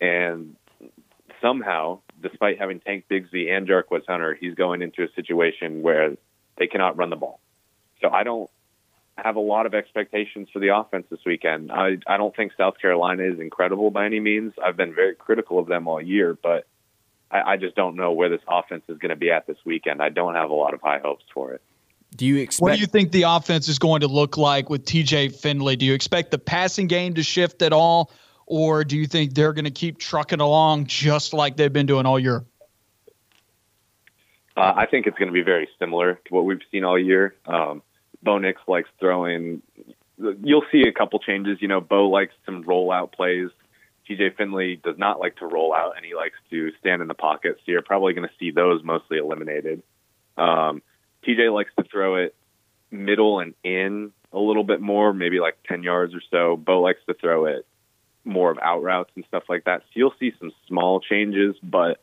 [0.00, 0.56] And
[1.42, 6.16] somehow, despite having Tank Bigsby and Jarquez Hunter, he's going into a situation where
[6.56, 7.38] they cannot run the ball.
[8.00, 8.48] So I don't
[9.18, 11.70] have a lot of expectations for the offense this weekend.
[11.70, 14.54] I I don't think South Carolina is incredible by any means.
[14.64, 16.66] I've been very critical of them all year, but
[17.30, 20.00] I, I just don't know where this offense is going to be at this weekend.
[20.00, 21.60] I don't have a lot of high hopes for it.
[22.14, 22.62] Do you expect?
[22.62, 25.76] What do you think the offense is going to look like with TJ Finley?
[25.76, 28.10] Do you expect the passing game to shift at all,
[28.46, 32.06] or do you think they're going to keep trucking along just like they've been doing
[32.06, 32.44] all year?
[34.56, 37.34] Uh, I think it's going to be very similar to what we've seen all year.
[37.44, 37.82] Um,
[38.22, 39.60] Bo Nix likes throwing.
[40.18, 41.58] You'll see a couple changes.
[41.60, 43.50] You know, Bo likes some rollout plays.
[44.08, 47.14] TJ Finley does not like to roll out, and he likes to stand in the
[47.14, 47.56] pocket.
[47.58, 49.82] So you're probably going to see those mostly eliminated.
[50.38, 50.80] Um,
[51.26, 52.34] TJ likes to throw it
[52.90, 56.56] middle and in a little bit more, maybe like 10 yards or so.
[56.56, 57.66] Bo likes to throw it
[58.24, 59.82] more of out routes and stuff like that.
[59.82, 62.02] So you'll see some small changes, but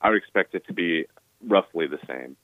[0.00, 1.06] I would expect it to be
[1.46, 2.36] roughly the same.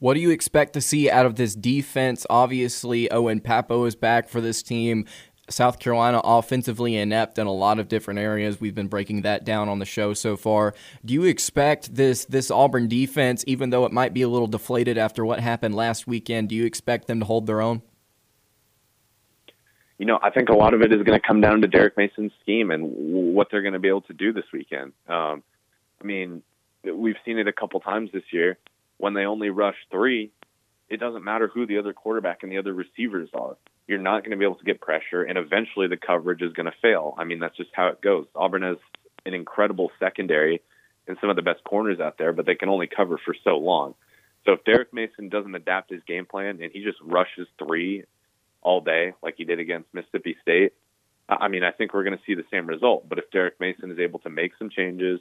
[0.00, 2.26] What do you expect to see out of this defense?
[2.30, 5.04] Obviously, Owen Pappoe is back for this team.
[5.50, 8.60] South Carolina offensively inept in a lot of different areas.
[8.60, 10.74] We've been breaking that down on the show so far.
[11.04, 14.96] Do you expect this this Auburn defense, even though it might be a little deflated
[14.98, 17.82] after what happened last weekend, do you expect them to hold their own?
[19.98, 21.96] You know, I think a lot of it is going to come down to Derek
[21.98, 24.92] Mason's scheme and what they're going to be able to do this weekend.
[25.06, 25.42] Um,
[26.00, 26.42] I mean,
[26.82, 28.56] we've seen it a couple times this year.
[28.96, 30.30] When they only rush three,
[30.90, 33.56] it doesn't matter who the other quarterback and the other receivers are
[33.90, 36.66] you're not going to be able to get pressure, and eventually the coverage is going
[36.66, 37.12] to fail.
[37.18, 38.26] I mean, that's just how it goes.
[38.36, 38.76] Auburn has
[39.26, 40.62] an incredible secondary
[41.08, 43.58] and some of the best corners out there, but they can only cover for so
[43.58, 43.96] long.
[44.46, 48.04] So if Derek Mason doesn't adapt his game plan and he just rushes three
[48.62, 50.72] all day like he did against Mississippi State,
[51.28, 53.08] I mean, I think we're going to see the same result.
[53.08, 55.18] But if Derek Mason is able to make some changes,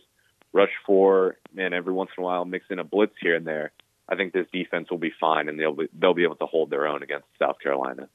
[0.53, 3.71] rush four, and every once in a while mix in a blitz here and there,
[4.09, 6.71] I think this defense will be fine and they'll be, they'll be able to hold
[6.71, 8.09] their own against South Carolina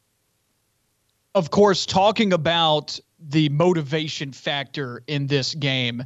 [1.35, 6.05] of course, talking about the motivation factor in this game.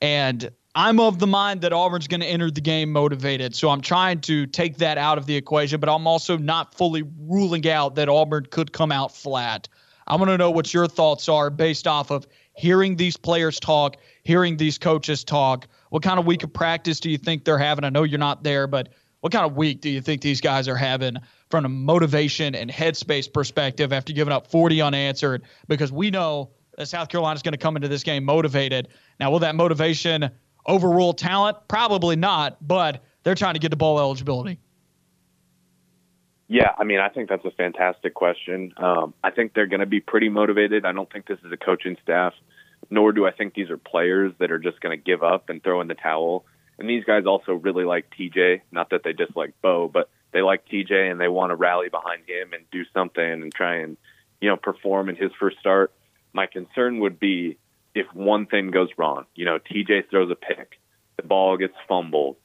[0.00, 3.54] And I'm of the mind that Auburn's going to enter the game motivated.
[3.54, 7.02] So I'm trying to take that out of the equation, but I'm also not fully
[7.18, 9.68] ruling out that Auburn could come out flat.
[10.06, 13.96] I want to know what your thoughts are based off of hearing these players talk,
[14.22, 15.68] hearing these coaches talk.
[15.90, 17.84] What kind of week of practice do you think they're having?
[17.84, 20.68] I know you're not there, but what kind of week do you think these guys
[20.68, 21.16] are having
[21.50, 25.42] from a motivation and headspace perspective after giving up 40 unanswered?
[25.68, 28.88] Because we know that South Carolina is going to come into this game motivated.
[29.18, 30.30] Now, will that motivation
[30.66, 31.58] overrule talent?
[31.68, 34.58] Probably not, but they're trying to get to bowl eligibility.
[36.48, 38.72] Yeah, I mean, I think that's a fantastic question.
[38.76, 40.84] Um, I think they're going to be pretty motivated.
[40.84, 42.32] I don't think this is a coaching staff,
[42.90, 45.62] nor do I think these are players that are just going to give up and
[45.62, 46.44] throw in the towel.
[46.80, 48.62] And these guys also really like TJ.
[48.72, 52.22] Not that they dislike Bo, but they like TJ and they want to rally behind
[52.26, 53.98] him and do something and try and,
[54.40, 55.92] you know, perform in his first start.
[56.32, 57.58] My concern would be
[57.94, 59.26] if one thing goes wrong.
[59.34, 60.80] You know, TJ throws a pick,
[61.16, 62.36] the ball gets fumbled,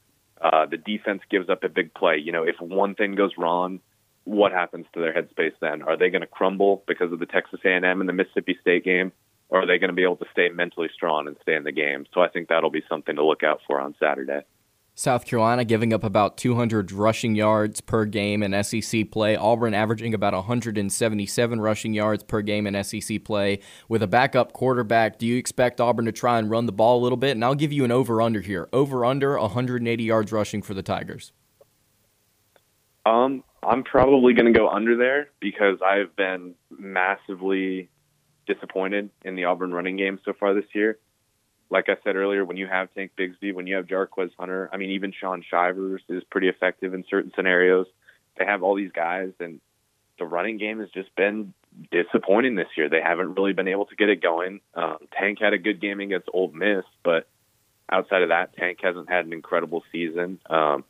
[0.41, 2.17] uh, the defense gives up a big play.
[2.17, 3.79] You know, if one thing goes wrong,
[4.25, 5.81] what happens to their headspace then?
[5.83, 9.13] Are they going to crumble because of the Texas A&M and the Mississippi State game?
[9.49, 11.71] Or are they going to be able to stay mentally strong and stay in the
[11.71, 12.05] game?
[12.13, 14.41] So I think that'll be something to look out for on Saturday.
[14.97, 19.35] South Carolina giving up about 200 rushing yards per game in SEC play.
[19.35, 23.59] Auburn averaging about 177 rushing yards per game in SEC play.
[23.89, 27.03] With a backup quarterback, do you expect Auburn to try and run the ball a
[27.03, 27.31] little bit?
[27.31, 28.69] And I'll give you an over under here.
[28.71, 31.33] Over under 180 yards rushing for the Tigers.
[33.05, 37.89] Um, I'm probably going to go under there because I've been massively
[38.45, 40.97] disappointed in the Auburn running game so far this year.
[41.69, 44.77] Like I said earlier, when you have Tank Bigsby, when you have Jarquez Hunter, I
[44.77, 47.87] mean, even Shaun Shivers is pretty effective in certain scenarios.
[48.37, 49.59] They have all these guys, and
[50.19, 51.53] the running game has just been
[51.91, 52.87] disappointing this year.
[52.87, 54.61] They haven't really been able to get it going.
[54.75, 57.27] Um, Tank had a good game against Ole Miss, but
[57.91, 60.39] outside of that, Tank hasn't had an incredible season.
[60.49, 60.83] Um,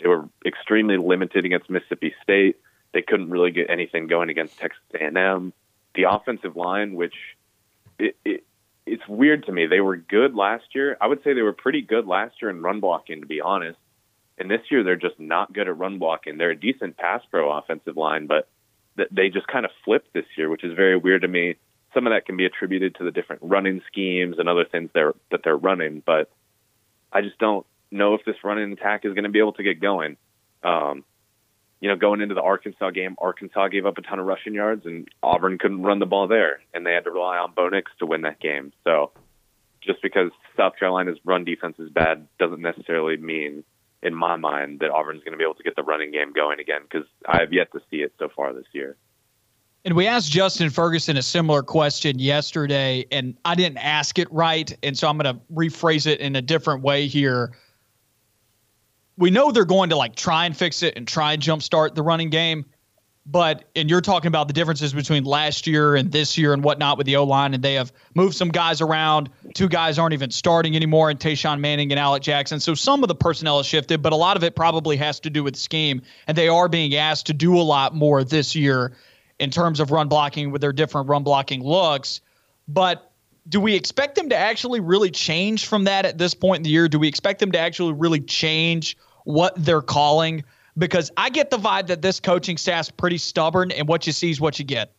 [0.00, 2.56] they were extremely limited against Mississippi State.
[2.92, 5.52] They couldn't really get anything going against Texas A&M
[5.94, 7.14] the offensive line, which
[7.98, 8.44] it, it
[8.84, 9.66] it's weird to me.
[9.66, 10.96] They were good last year.
[11.00, 13.78] I would say they were pretty good last year in run blocking, to be honest.
[14.38, 16.36] And this year, they're just not good at run blocking.
[16.36, 18.48] They're a decent pass pro offensive line, but
[18.96, 21.56] th- they just kind of flipped this year, which is very weird to me.
[21.94, 25.12] Some of that can be attributed to the different running schemes and other things they're,
[25.30, 26.30] that they're running, but
[27.12, 29.80] I just don't know if this running attack is going to be able to get
[29.80, 30.16] going.
[30.64, 31.04] Um,
[31.82, 34.86] you know, going into the Arkansas game, Arkansas gave up a ton of rushing yards,
[34.86, 37.90] and Auburn couldn't run the ball there, and they had to rely on Bo Nix
[37.98, 38.72] to win that game.
[38.84, 39.10] So,
[39.80, 43.64] just because South Carolina's run defense is bad doesn't necessarily mean
[44.00, 46.60] in my mind that Auburn's going to be able to get the running game going
[46.60, 48.96] again because I have yet to see it so far this year.
[49.84, 54.72] And we asked Justin Ferguson a similar question yesterday, and I didn't ask it right.
[54.84, 57.56] And so I'm going to rephrase it in a different way here.
[59.16, 62.02] We know they're going to like try and fix it and try and jumpstart the
[62.02, 62.66] running game.
[63.24, 66.98] But, and you're talking about the differences between last year and this year and whatnot
[66.98, 69.30] with the O line, and they have moved some guys around.
[69.54, 72.58] Two guys aren't even starting anymore, and Tashawn Manning and Alec Jackson.
[72.58, 75.30] So some of the personnel has shifted, but a lot of it probably has to
[75.30, 76.02] do with scheme.
[76.26, 78.96] And they are being asked to do a lot more this year
[79.38, 82.22] in terms of run blocking with their different run blocking looks.
[82.66, 83.11] But
[83.48, 86.70] do we expect them to actually really change from that at this point in the
[86.70, 86.88] year?
[86.88, 90.44] Do we expect them to actually really change what they're calling?
[90.78, 94.30] Because I get the vibe that this coaching staff's pretty stubborn and what you see
[94.30, 94.92] is what you get.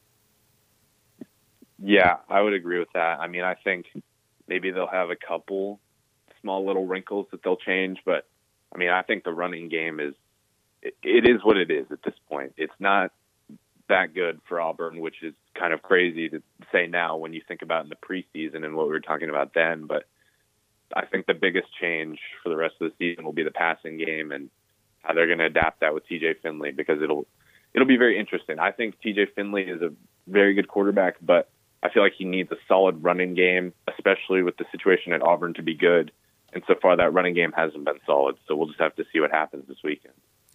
[1.80, 3.20] Yeah, I would agree with that.
[3.20, 3.88] I mean, I think
[4.48, 5.80] maybe they'll have a couple
[6.42, 8.28] small little wrinkles that they'll change, but
[8.74, 10.14] I mean, I think the running game is
[10.82, 12.54] it, it is what it is at this point.
[12.58, 13.12] It's not
[13.90, 17.62] that good for Auburn, which is kind of crazy to say now when you think
[17.62, 19.86] about in the preseason and what we were talking about then.
[19.86, 20.06] But
[20.96, 23.98] I think the biggest change for the rest of the season will be the passing
[23.98, 24.50] game and
[25.02, 27.28] how they're going to adapt that with TJ Finley because it'll
[27.74, 28.60] it'll be very interesting.
[28.60, 29.92] I think TJ Finley is a
[30.28, 31.50] very good quarterback, but
[31.82, 35.54] I feel like he needs a solid running game, especially with the situation at Auburn
[35.56, 36.12] to be good.
[36.54, 38.38] And so far, that running game hasn't been solid.
[38.48, 40.14] So we'll just have to see what happens this weekend.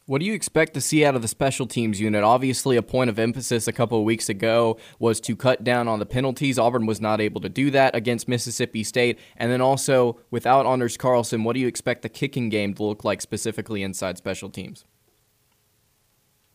[0.08, 2.24] What do you expect to see out of the special teams unit?
[2.24, 5.98] Obviously, a point of emphasis a couple of weeks ago was to cut down on
[5.98, 6.58] the penalties.
[6.58, 9.18] Auburn was not able to do that against Mississippi State.
[9.36, 13.04] And then also, without Anders Carlson, what do you expect the kicking game to look
[13.04, 14.86] like specifically inside special teams?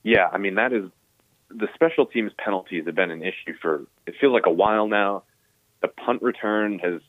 [0.02, 0.86] Yeah, I mean, that is
[1.52, 5.26] the special teams penalties have been an issue for it feels like a while now.
[5.84, 7.02] The punt return has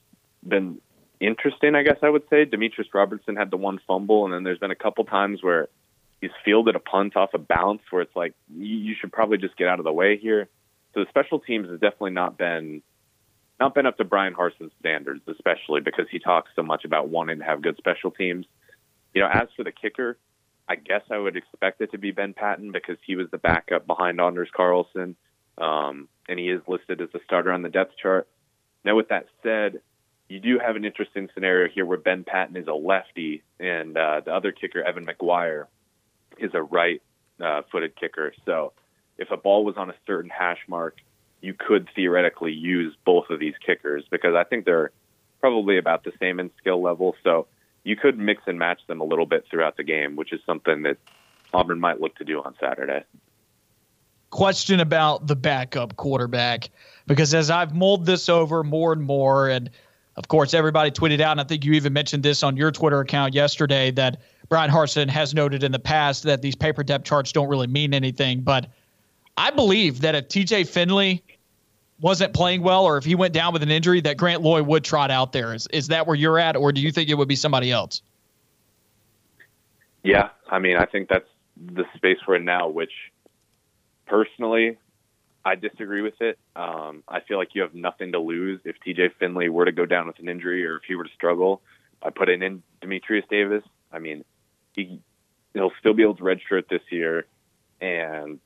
[0.46, 0.78] been
[1.20, 2.44] interesting, I guess I would say.
[2.44, 5.68] Demetris Robertson had the one fumble, and then there's been a couple times where
[6.24, 9.68] he's fielded a punt off a bounce where it's like you should probably just get
[9.68, 10.48] out of the way here.
[10.94, 12.82] So the special teams has definitely not been
[13.60, 17.38] not been up to Bryan Harsin's standards, especially because he talks so much about wanting
[17.38, 18.46] to have good special teams.
[19.12, 20.18] You know, as for the kicker,
[20.66, 23.86] I guess I would expect it to be Ben Patton because he was the backup
[23.86, 25.14] behind Anders Carlson,
[25.58, 28.26] um, and he is listed as a starter on the depth chart.
[28.82, 29.82] Now, with that said,
[30.28, 34.22] you do have an interesting scenario here where Ben Patton is a lefty, and uh,
[34.24, 35.66] the other kicker, Evan McGuire,
[36.38, 37.02] is a right
[37.40, 38.32] uh, footed kicker.
[38.44, 38.72] So
[39.18, 40.98] if a ball was on a certain hash mark,
[41.40, 44.90] you could theoretically use both of these kickers because I think they're
[45.40, 47.14] probably about the same in skill level.
[47.22, 47.46] So
[47.84, 50.82] you could mix and match them a little bit throughout the game, which is something
[50.84, 50.96] that
[51.52, 53.04] Auburn might look to do on Saturday.
[54.30, 56.70] Question about the backup quarterback
[57.06, 59.70] because as I've mulled this over more and more, and
[60.16, 63.00] of course, everybody tweeted out, and I think you even mentioned this on your Twitter
[63.00, 67.32] account yesterday that Bryan Harsin has noted in the past that these paper depth charts
[67.32, 68.40] don't really mean anything.
[68.40, 68.68] But
[69.36, 71.22] I believe that if TJ Finley
[72.00, 74.84] wasn't playing well or if he went down with an injury, that Grant Loy would
[74.84, 75.54] trot out there.
[75.54, 78.02] Is, is that where you're at, or do you think it would be somebody else?
[80.02, 82.92] Yeah, I mean, I think that's the space we're in now, which
[84.06, 84.76] personally,
[85.44, 86.38] I disagree with it.
[86.56, 89.86] Um, I feel like you have nothing to lose if TJ Finley were to go
[89.86, 91.62] down with an injury or if he were to struggle
[92.02, 93.62] by putting in Dematrius Davis.
[93.92, 94.24] I mean,
[94.74, 95.00] he
[95.52, 97.26] he'll still be able to redshirt this year,
[97.80, 98.40] and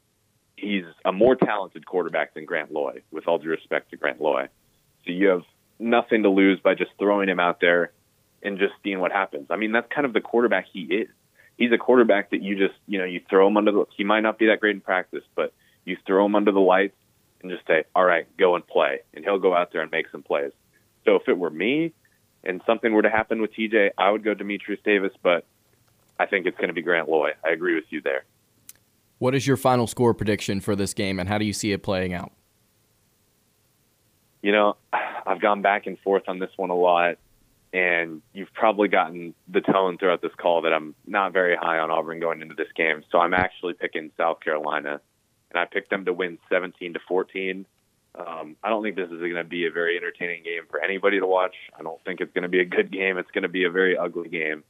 [0.56, 3.02] he's a more talented quarterback than Grant Loy.
[3.10, 4.48] With all due respect to Grant Loy,
[5.04, 5.42] so you have
[5.78, 7.92] nothing to lose by just throwing him out there
[8.42, 9.46] and just seeing what happens.
[9.50, 11.08] I mean, that's kind of the quarterback he is.
[11.56, 13.84] He's a quarterback that you just you know you throw him under the.
[13.96, 15.52] He might not be that great in practice, but
[15.84, 16.96] you throw him under the lights
[17.42, 20.08] and just say, "All right, go and play," and he'll go out there and make
[20.10, 20.52] some plays.
[21.04, 21.92] So if it were me
[22.44, 25.46] and something were to happen with TJ, I would go Dematrius Davis, but
[26.18, 27.30] I think it's going to be Grant Loy.
[27.44, 28.24] I agree with you there.
[29.18, 31.82] What is your final score prediction for this game, and how do you see it
[31.82, 32.32] playing out?
[34.42, 34.76] You know,
[35.26, 37.18] I've gone back and forth on this one a lot,
[37.72, 41.90] and you've probably gotten the tone throughout this call that I'm not very high on
[41.90, 43.02] Auburn going into this game.
[43.10, 45.00] So I'm actually picking South Carolina,
[45.50, 47.66] and I picked them to win 17 to 14.
[48.14, 51.20] Um, I don't think this is going to be a very entertaining game for anybody
[51.20, 51.54] to watch.
[51.78, 53.18] I don't think it's going to be a good game.
[53.18, 54.64] It's going to be a very ugly game.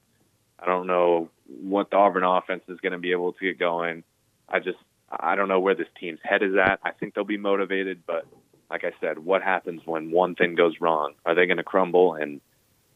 [0.58, 4.04] I don't know what the Auburn offense is going to be able to get going.
[4.48, 4.78] I just
[5.10, 6.80] I don't know where this team's head is at.
[6.82, 8.26] I think they'll be motivated, but
[8.70, 11.14] like I said, what happens when one thing goes wrong?
[11.24, 12.14] Are they going to crumble?
[12.14, 12.40] And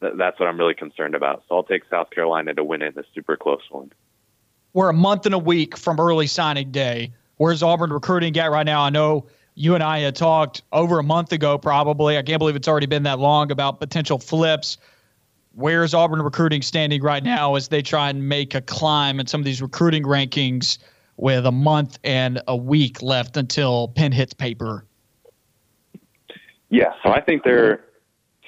[0.01, 1.45] th- that's what I'm really concerned about.
[1.49, 3.91] So I'll take South Carolina to win it in a super close one.
[4.75, 7.13] We're a month and a week from early signing day.
[7.37, 8.83] Where's Auburn recruiting at right now?
[8.83, 12.17] I know you and I had talked over a month ago, probably.
[12.17, 14.79] I can't believe it's already been that long about potential flips
[15.55, 19.41] where's Auburn recruiting standing right now as they try and make a climb in some
[19.41, 20.79] of these recruiting rankings
[21.17, 24.85] with a month and a week left until pen hits paper?
[26.69, 27.85] Yeah, so I think they're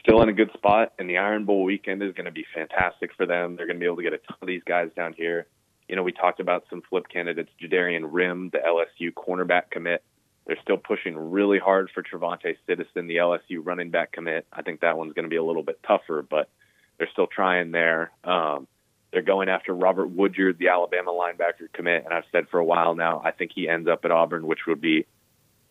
[0.00, 3.11] still in a good spot, and the Iron Bowl weekend is going to be fantastic
[3.14, 3.57] for them.
[3.57, 5.46] They're going to be able to get a ton of these guys down here.
[5.88, 10.02] You know, we talked about some flip candidates, Jadarian Rim, the LSU cornerback commit.
[10.46, 14.46] They're still pushing really hard for Trevonte Citizen, the LSU running back commit.
[14.52, 16.48] I think that one's going to be a little bit tougher, but
[17.05, 18.11] they're still trying there.
[18.24, 18.66] Um,
[19.12, 22.94] they're going after Robert Woodyard, the Alabama linebacker commit, and I've said for a while
[22.94, 25.07] now I think he ends up at Auburn, which would be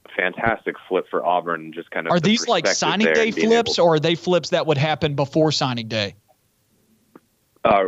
[0.06, 1.74] a fantastic flip for Auburn.
[1.74, 4.68] Just kind of are the these like signing day flips, or are they flips that
[4.68, 6.16] would happen before signing day?
[7.66, 7.86] Uh,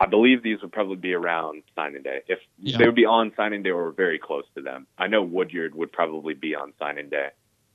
[0.00, 2.20] I believe these would probably be around signing day.
[2.28, 2.78] If yeah.
[2.78, 4.86] they would be on signing day or very close to them.
[4.96, 7.30] I know Woodyard would probably be on signing day,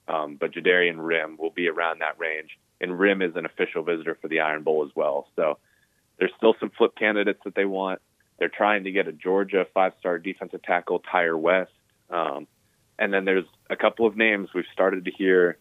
[0.08, 2.58] um, but Jadarian Rim will be around that range.
[2.84, 5.28] And Rim is an official visitor for the Iron Bowl as well.
[5.36, 5.58] So
[6.20, 8.02] there's still some flip candidates that they want.
[8.38, 11.72] They're trying to get a Georgia five-star defensive tackle, Tyre West.
[12.10, 12.48] Um,
[13.00, 15.58] and then there's a couple of names we've started to hear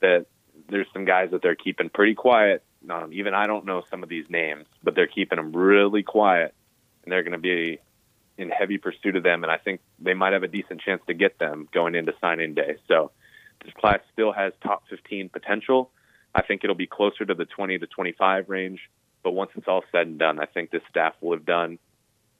[0.00, 0.26] that
[0.68, 4.08] there's some guys that they're keeping pretty quiet um, even I don't know some of
[4.08, 6.54] these names, but they're keeping them really quiet,
[7.02, 7.78] and they're going to be
[8.38, 9.42] in heavy pursuit of them.
[9.42, 12.54] And I think they might have a decent chance to get them going into signing
[12.54, 12.76] day.
[12.88, 13.10] So
[13.64, 15.90] this class still has top 15 potential.
[16.34, 18.80] I think it'll be closer to the 20 to 25 range.
[19.22, 21.78] But once it's all said and done, I think this staff will have done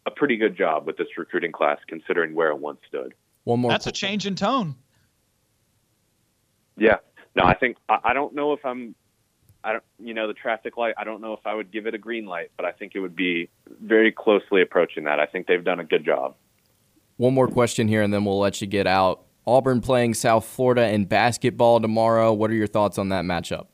[0.07, 3.15] a pretty good job with this recruiting class, considering where it once stood.
[3.45, 3.71] One more.
[3.71, 4.77] That's a change in tone.
[6.77, 6.97] Yeah.
[7.37, 8.95] No, I think I, I don't know if I'm
[9.63, 10.95] I don't, you know, the traffic light.
[10.97, 13.01] I don't know if I would give it a green light, but I think it
[13.01, 13.51] would be
[13.83, 15.21] very closely approaching that.
[15.21, 16.35] I think they've done a good job.
[17.19, 19.27] One more question here, and then we'll let you get out.
[19.47, 22.33] Auburn playing South Florida in basketball tomorrow.
[22.33, 23.67] What are your thoughts on that matchup?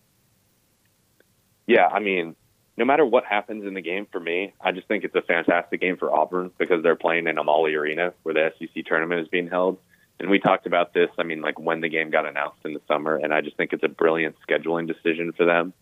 [1.66, 2.36] Yeah, I mean,
[2.76, 5.80] no matter what happens in the game for me, I just think it's a fantastic
[5.80, 9.48] game for Auburn because they're playing in Amalie Arena where the SEC tournament is being
[9.48, 9.78] held.
[10.18, 12.80] And we talked about this, I mean, like when the game got announced in the
[12.88, 15.72] summer, and I just think it's a brilliant scheduling decision for them.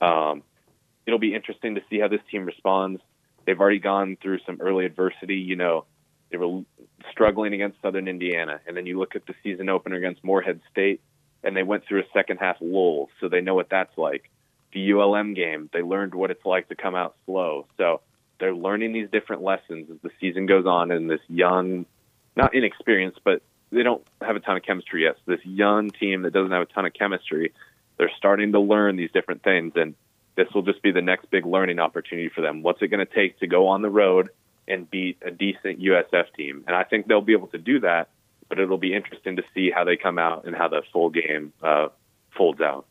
[0.00, 0.42] Um,
[1.06, 3.00] it'll be interesting to see how this team responds.
[3.44, 5.36] They've already gone through some early adversity.
[5.36, 5.84] You know,
[6.30, 6.62] they were
[7.10, 11.00] struggling against Southern Indiana, and then you look at the season opener against Morehead State,
[11.42, 14.30] and they went through a second half lull, so they know what that's like.
[14.72, 17.66] The ULM game, they learned what it's like to come out slow.
[17.76, 18.00] So
[18.38, 21.86] they're learning these different lessons as the season goes on, and this young,
[22.36, 25.16] not inexperienced, but they don't have a ton of chemistry yet.
[25.24, 27.52] So this young team that doesn't have a ton of chemistry,
[27.98, 29.94] they're starting to learn these different things, and
[30.36, 32.62] this will just be the next big learning opportunity for them.
[32.62, 34.30] What's it going to take to go on the road
[34.66, 36.64] and beat a decent USF team?
[36.66, 38.08] And I think they'll be able to do that,
[38.48, 41.52] but it'll be interesting to see how they come out and how the full game
[41.62, 41.88] uh,
[42.36, 42.86] folds out.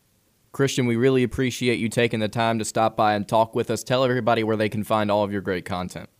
[0.52, 3.82] Christian, we really appreciate you taking the time to stop by and talk with us.
[3.82, 6.10] Tell everybody where they can find all of your great content.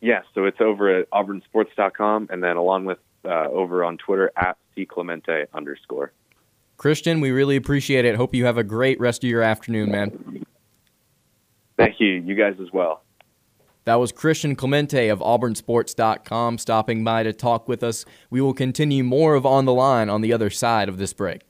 [0.00, 4.56] Yeah, so it's over at auburnsports.com and then along with uh, over on Twitter at
[4.76, 6.12] cclemente underscore.
[6.76, 8.14] Christian, we really appreciate it.
[8.14, 10.44] Hope you have a great rest of your afternoon, man.
[11.76, 12.08] Thank you.
[12.08, 13.02] You guys as well.
[13.84, 18.04] That was Christian Clemente of AuburnSports.com stopping by to talk with us.
[18.30, 21.45] We will continue more of On the Line on the other side of this break.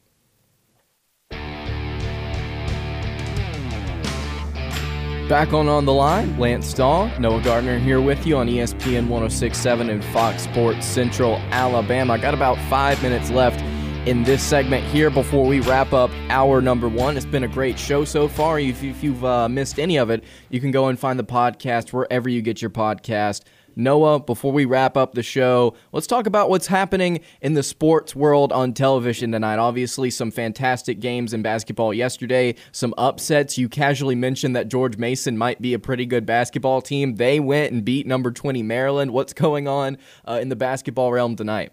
[5.29, 9.91] Back on On the Line, Lance Dawe, Noah Gardner here with you on ESPN 1067
[9.91, 12.13] and Fox Sports Central, Alabama.
[12.13, 13.61] I got about five minutes left
[14.07, 17.17] in this segment here before we wrap up hour number one.
[17.17, 18.61] It's been a great show so far.
[18.61, 21.93] If, if you've uh, missed any of it, you can go and find the podcast
[21.93, 23.43] wherever you get your podcast.
[23.77, 28.17] Noah, before we wrap up the show, let's talk about what's happening in the sports
[28.17, 29.59] world on television tonight.
[29.59, 33.59] Obviously, some fantastic games in basketball yesterday, some upsets.
[33.59, 37.17] You casually mentioned that George Mason might be a pretty good basketball team.
[37.17, 39.13] They went and beat number 20 Maryland.
[39.13, 41.73] What's going on uh, in the basketball realm tonight?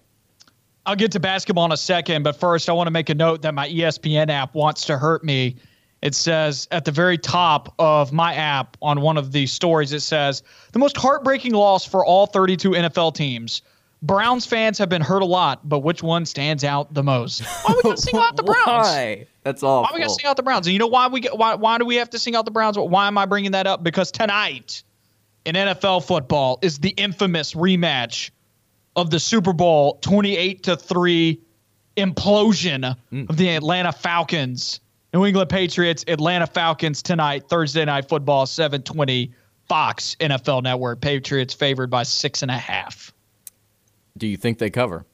[0.85, 3.43] I'll get to basketball in a second, but first, I want to make a note
[3.43, 5.55] that my ESPN app wants to hurt me
[6.03, 10.01] it says at the very top of my app on one of the stories, it
[10.01, 10.43] says
[10.73, 13.61] the most heartbreaking loss for all 32 NFL teams.
[14.01, 17.41] Browns fans have been hurt a lot, but which one stands out the most?
[17.63, 18.65] Why we gotta sing out the Browns?
[18.65, 19.27] Why?
[19.43, 19.83] That's all.
[19.83, 20.67] Why we gotta sing out the Browns?
[20.67, 22.51] And you know why we get why why do we have to sing out the
[22.51, 22.77] Browns?
[22.77, 23.81] Why am I bringing that up?
[23.81, 24.83] Because tonight
[25.45, 28.29] in NFL football is the infamous rematch
[28.97, 31.39] of the Super Bowl 28 to three
[31.95, 33.29] implosion mm.
[33.29, 34.81] of the Atlanta Falcons
[35.13, 39.31] New England Patriots, Atlanta Falcons tonight, Thursday night football, 720,
[39.69, 41.01] Fox NFL Network.
[41.01, 43.13] Patriots favored by six and a half.
[44.17, 45.05] Do you think they cover?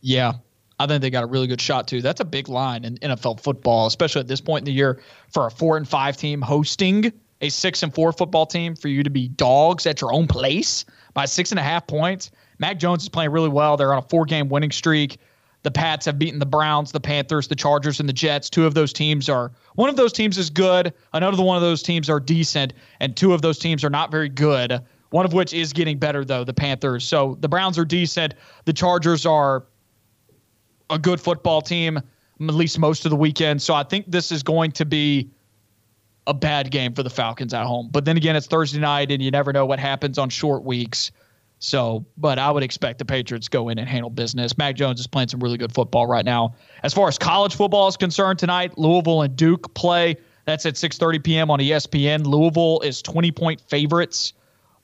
[0.00, 0.34] Yeah.
[0.78, 2.00] I think they got a really good shot too.
[2.00, 5.46] That's a big line in NFL football, especially at this point in the year for
[5.46, 7.12] a four and five team hosting
[7.42, 10.86] a six and four football team for you to be dogs at your own place
[11.12, 12.30] by six and a half points.
[12.58, 13.76] Mac Jones is playing really well.
[13.76, 15.18] They're on a four game winning streak.
[15.62, 18.48] The Pats have beaten the Browns, the Panthers, the Chargers, and the Jets.
[18.48, 20.94] Two of those teams are one of those teams is good.
[21.12, 24.28] Another one of those teams are decent, and two of those teams are not very
[24.28, 24.80] good.
[25.10, 27.04] One of which is getting better though, the Panthers.
[27.04, 28.34] So the Browns are decent.
[28.64, 29.66] The Chargers are
[30.88, 33.60] a good football team, at least most of the weekend.
[33.60, 35.30] So I think this is going to be
[36.26, 37.88] a bad game for the Falcons at home.
[37.90, 41.10] But then again, it's Thursday night, and you never know what happens on short weeks.
[41.60, 44.56] So, but I would expect the Patriots go in and handle business.
[44.56, 46.54] Mac Jones is playing some really good football right now.
[46.82, 50.16] As far as college football is concerned tonight, Louisville and Duke play.
[50.46, 51.50] That's at 6:30 p.m.
[51.50, 52.24] on ESPN.
[52.24, 54.32] Louisville is 20 point favorites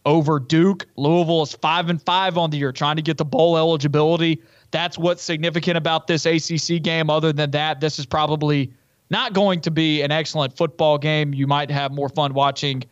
[0.05, 0.87] over Duke.
[0.97, 4.43] Louisville is 5 and 5 on the year trying to get the bowl eligibility.
[4.71, 7.09] That's what's significant about this ACC game.
[7.09, 8.71] Other than that, this is probably
[9.09, 11.33] not going to be an excellent football game.
[11.33, 12.85] You might have more fun watching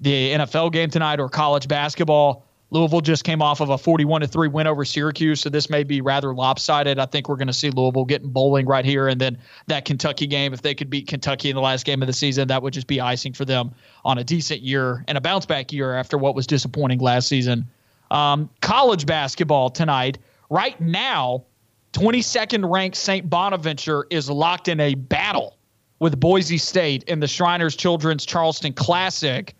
[0.00, 2.46] the NFL game tonight or college basketball.
[2.70, 5.84] Louisville just came off of a 41 to 3 win over Syracuse, so this may
[5.84, 6.98] be rather lopsided.
[6.98, 9.38] I think we're going to see Louisville getting bowling right here and then
[9.68, 12.48] that Kentucky game if they could beat Kentucky in the last game of the season,
[12.48, 13.72] that would just be icing for them
[14.04, 17.68] on a decent year and a bounce back year after what was disappointing last season.
[18.10, 20.18] Um, college basketball tonight.
[20.50, 21.44] Right now,
[21.92, 23.28] 22nd ranked St.
[23.28, 25.56] Bonaventure is locked in a battle
[25.98, 29.54] with Boise State in the Shriners Children's Charleston Classic.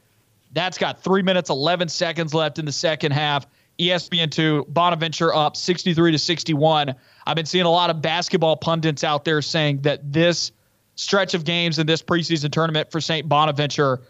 [0.57, 3.47] That's got three minutes, 11 seconds left in the second half.
[3.79, 6.95] ESPN2, Bonaventure up 63 to 61.
[7.27, 10.53] I've been seeing a lot of basketball pundits out there saying that this
[10.95, 13.29] stretch of games in this preseason tournament for St.
[13.29, 14.01] Bonaventure,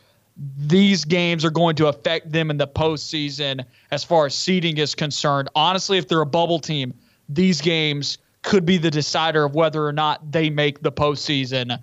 [0.57, 4.95] these games are going to affect them in the postseason as far as seeding is
[4.95, 5.49] concerned.
[5.57, 6.95] Honestly, if they're a bubble team,
[7.29, 11.83] these games could be the decider of whether or not they make the postseason.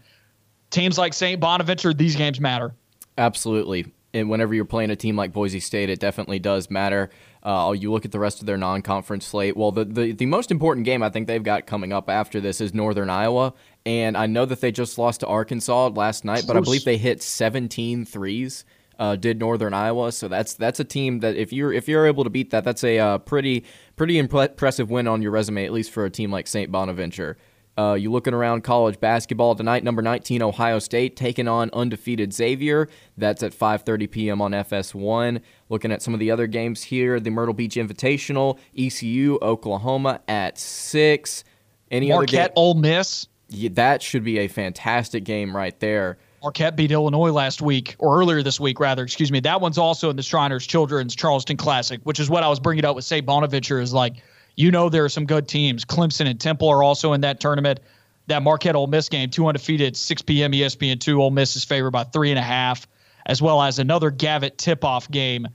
[0.69, 1.41] Teams like St.
[1.41, 2.73] Bonaventure, these games matter.
[3.17, 7.09] Absolutely and whenever you're playing a team like Boise State, it definitely does matter.
[7.41, 9.57] Uh, you look at the rest of their non-conference slate.
[9.57, 12.61] Well, the, the the most important game I think they've got coming up after this
[12.61, 13.53] is Northern Iowa,
[13.85, 16.97] and I know that they just lost to Arkansas last night, but I believe they
[16.97, 18.65] hit 17 threes.
[18.99, 22.23] Uh, did Northern Iowa, so that's that's a team that if you're if you're able
[22.23, 25.89] to beat that, that's a uh, pretty pretty impressive win on your resume, at least
[25.89, 26.71] for a team like St.
[26.71, 27.35] Bonaventure.
[27.77, 29.83] Uh, you looking around college basketball tonight.
[29.83, 32.87] Number 19 Ohio State taking on undefeated Xavier.
[33.17, 34.41] That's at 5:30 p.m.
[34.41, 35.41] on FS1.
[35.69, 40.59] Looking at some of the other games here: the Myrtle Beach Invitational, ECU, Oklahoma at
[40.59, 41.43] six.
[41.89, 43.27] Any Marquette, other Ole Miss.
[43.49, 46.17] Yeah, that should be a fantastic game right there.
[46.43, 49.03] Marquette beat Illinois last week, or earlier this week, rather.
[49.03, 49.39] Excuse me.
[49.39, 52.83] That one's also in the Shriners Children's Charleston Classic, which is what I was bringing
[52.83, 53.25] up with St.
[53.25, 53.79] Bonaventure.
[53.79, 54.15] Is like
[54.55, 55.85] you know there are some good teams.
[55.85, 57.79] Clemson and Temple are also in that tournament.
[58.27, 60.53] That Marquette Ole Miss game, two undefeated, 6 p.m.
[60.53, 61.21] ESPN two.
[61.21, 62.87] Ole Miss is favored by three and a half,
[63.25, 65.47] as well as another Gavitt tip-off game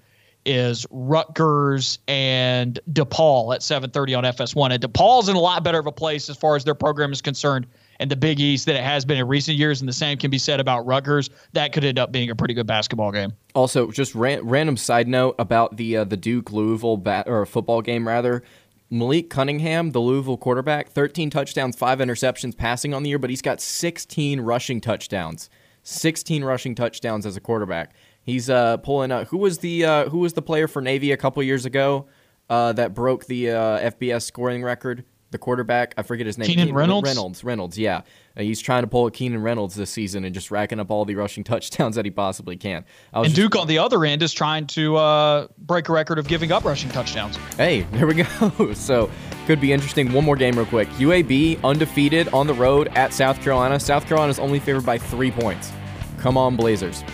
[0.45, 4.73] is Rutgers and DePaul at 7:30 on FS1.
[4.73, 7.21] And DePaul's in a lot better of a place as far as their program is
[7.21, 7.67] concerned
[8.01, 10.31] in the Big East than it has been in recent years, and the same can
[10.31, 11.31] be said about Rutgers.
[11.53, 13.33] That could end up being a pretty good basketball game.
[13.55, 17.83] Also, just ran, random side note about the uh, the Duke Louisville bat, or football
[17.83, 18.43] game rather.
[18.91, 23.43] Malik Cunningham, the Louisville quarterback, 13 touchdowns, five interceptions passing on the year, but he's
[23.43, 25.51] got 16 rushing touchdowns.
[25.83, 27.95] 16 rushing touchdowns as a quarterback.
[28.23, 29.29] He's uh, pulling out.
[29.29, 32.07] Who was the uh, who was the player for Navy a couple years ago
[32.51, 35.05] uh, that broke the uh, FBS scoring record?
[35.31, 35.95] The quarterback.
[35.97, 36.47] I forget his name.
[36.47, 37.09] Keenan Reynolds.
[37.09, 37.45] Reynolds.
[37.45, 37.79] Reynolds.
[37.79, 38.03] Yeah,
[38.37, 41.05] uh, he's trying to pull a Keenan Reynolds this season and just racking up all
[41.05, 42.85] the rushing touchdowns that he possibly can.
[43.13, 46.29] and just, Duke on the other end is trying to uh, break a record of
[46.29, 47.37] giving up rushing touchdowns.
[47.57, 48.73] Hey, there we go.
[48.75, 49.11] so
[49.47, 50.13] could be interesting.
[50.13, 50.89] One more game, real quick.
[50.91, 53.79] UAB undefeated on the road at South Carolina.
[53.81, 55.73] South Carolina is only favored by three points.
[56.19, 57.05] Come on, Blazers.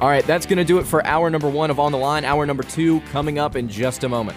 [0.00, 2.24] All right, that's going to do it for hour number one of On the Line.
[2.24, 4.36] Hour number two coming up in just a moment.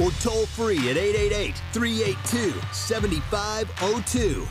[0.00, 4.46] or toll free at 888 382 7502.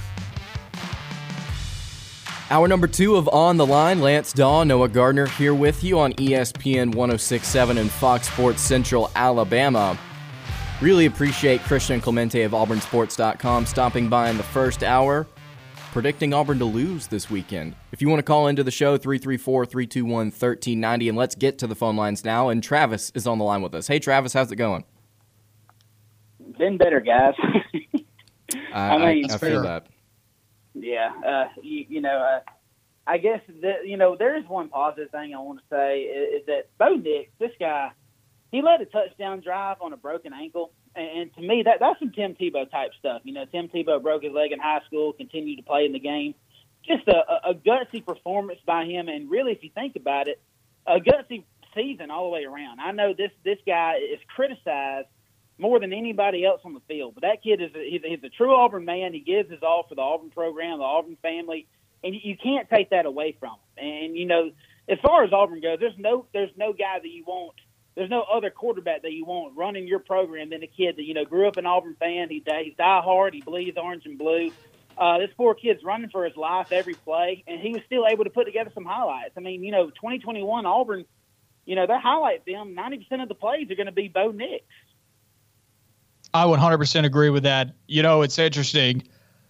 [2.51, 6.13] Hour number two of On the Line, Lance Dawe, Noah Gardner here with you on
[6.13, 9.97] ESPN 1067 and Fox Sports Central Alabama.
[10.79, 15.25] Really appreciate Christian Clemente of AuburnSports.com stopping by in the first hour,
[15.91, 17.75] predicting Auburn to lose this weekend.
[17.91, 21.67] If you want to call into the show, 334 321 1390, and let's get to
[21.67, 22.49] the phone lines now.
[22.49, 23.87] And Travis is on the line with us.
[23.87, 24.83] Hey, Travis, how's it going?
[26.57, 27.33] Been better, guys.
[27.39, 27.99] I,
[28.73, 29.87] I mean, I, I feel that.
[30.73, 32.39] yeah, uh, you, you know, uh,
[33.07, 36.41] I guess that you know there is one positive thing I want to say is,
[36.41, 37.91] is that Bo Nix, this guy,
[38.51, 41.99] he led a touchdown drive on a broken ankle, and, and to me that that's
[41.99, 43.21] some Tim Tebow type stuff.
[43.23, 45.99] You know, Tim Tebow broke his leg in high school, continued to play in the
[45.99, 46.35] game.
[46.85, 50.39] Just a, a gutsy performance by him, and really, if you think about it,
[50.85, 51.43] a gutsy
[51.75, 52.79] season all the way around.
[52.79, 55.07] I know this this guy is criticized
[55.57, 57.13] more than anybody else on the field.
[57.15, 59.13] But that kid is a, he's, he's a true Auburn man.
[59.13, 61.67] He gives his all for the Auburn program, the Auburn family,
[62.03, 63.85] and you, can't take that away from him.
[63.85, 64.51] And you know,
[64.87, 67.55] as far as Auburn goes, there's no there's no guy that you want.
[67.95, 71.13] There's no other quarterback that you want running your program than a kid that you
[71.13, 72.29] know grew up an Auburn fan.
[72.29, 73.33] He he's die hard.
[73.33, 74.51] He bleeds orange and blue.
[74.97, 78.23] Uh, this poor kid's running for his life every play, and he was still able
[78.23, 79.33] to put together some highlights.
[79.35, 81.05] I mean, you know, 2021 Auburn,
[81.65, 84.63] you know, their highlight film, 90% of the plays are going to be Bo Nix.
[86.35, 87.75] I 100% agree with that.
[87.87, 89.03] You know, it's interesting.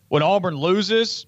[0.09, 1.25] When Auburn loses,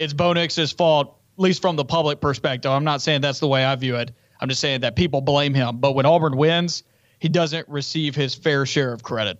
[0.00, 2.72] it's Bo Nix's fault, at least from the public perspective.
[2.72, 4.10] I'm not saying that's the way I view it.
[4.40, 5.78] I'm just saying that people blame him.
[5.78, 6.82] But when Auburn wins,
[7.20, 9.38] he doesn't receive his fair share of credit.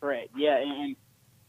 [0.00, 0.30] Correct.
[0.36, 0.94] Yeah, and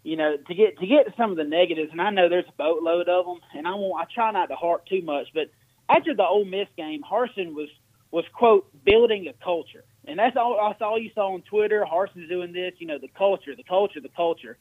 [0.02, 2.58] you know to get to get some of the negatives, and I know there's a
[2.58, 4.02] boatload of them, and I won't.
[4.02, 5.52] I try not to harp too much, but
[5.88, 7.70] after the Ole Miss game, Harsin was
[8.10, 10.58] was quote building a culture, and that's all.
[10.70, 11.86] That's all you saw on Twitter.
[11.86, 12.74] Harsin's doing this.
[12.80, 14.58] You know, the culture, the culture, the culture.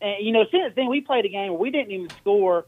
[0.00, 2.66] And you know, since then we played a game where we didn't even score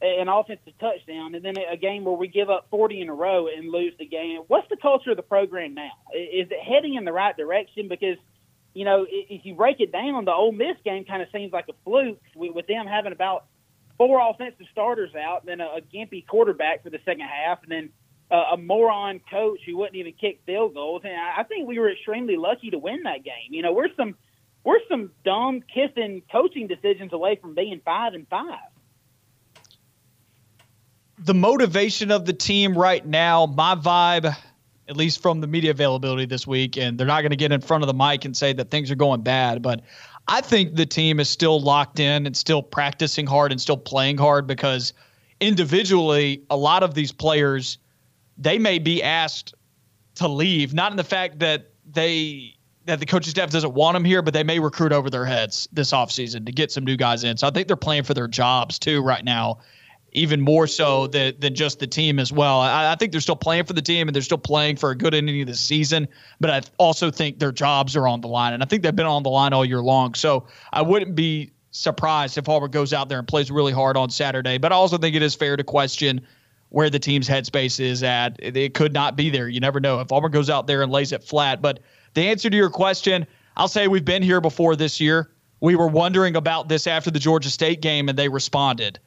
[0.00, 3.48] an offensive touchdown, and then a game where we give up 40 in a row
[3.48, 4.42] and lose the game.
[4.46, 5.90] What's the culture of the program now?
[6.14, 7.88] Is it heading in the right direction?
[7.88, 8.16] Because
[8.74, 11.66] you know, if you break it down, the Ole Miss game kind of seems like
[11.68, 13.46] a fluke with, them having about
[13.96, 17.90] four offensive starters out, then a gimpy quarterback for the second half, and then
[18.36, 21.02] a moron coach who wouldn't even kick field goals.
[21.04, 23.50] And I, I think we were extremely lucky to win that game.
[23.50, 24.14] You know, we're some
[24.64, 28.58] we're some dumb kissing coaching decisions away from being five and five.
[31.18, 34.36] the motivation of the team right now, my vibe,
[34.88, 37.60] at least from the media availability this week, and they're not going to get in
[37.60, 39.82] front of the mic and say that things are going bad, but
[40.28, 44.18] I think the team is still locked in and still practicing hard and still playing
[44.18, 44.92] hard because
[45.40, 47.78] individually, a lot of these players,
[48.38, 49.54] they may be asked
[50.16, 52.54] to leave, not in the fact that they
[52.86, 55.68] that the coaching staff doesn't want them here, but they may recruit over their heads
[55.72, 57.36] this offseason to get some new guys in.
[57.36, 59.58] So I think they're playing for their jobs too right now
[60.12, 62.60] even more so than, than just the team as well.
[62.60, 64.96] I, I think they're still playing for the team and they're still playing for a
[64.96, 66.08] good ending of the season,
[66.40, 68.52] but I also think their jobs are on the line.
[68.54, 70.14] And I think they've been on the line all year long.
[70.14, 74.08] So I wouldn't be surprised if Auburn goes out there and plays really hard on
[74.08, 74.58] Saturday.
[74.58, 76.26] But I also think it is fair to question
[76.70, 78.36] where the team's headspace is at.
[78.38, 79.48] It, it could not be there.
[79.48, 80.00] You never know.
[80.00, 81.62] If Auburn goes out there and lays it flat.
[81.62, 81.80] But
[82.14, 85.30] the answer to your question, I'll say we've been here before this year.
[85.60, 89.00] We were wondering about this after the Georgia State game, and they responded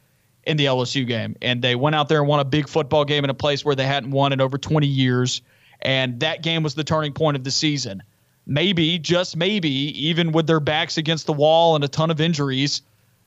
[0.44, 1.36] in the LSU game.
[1.40, 3.74] And they went out there and won a big football game in a place where
[3.74, 5.40] they hadn't won in over 20 years.
[5.80, 8.02] And that game was the turning point of the season.
[8.44, 12.82] Maybe, just maybe, even with their backs against the wall and a ton of injuries,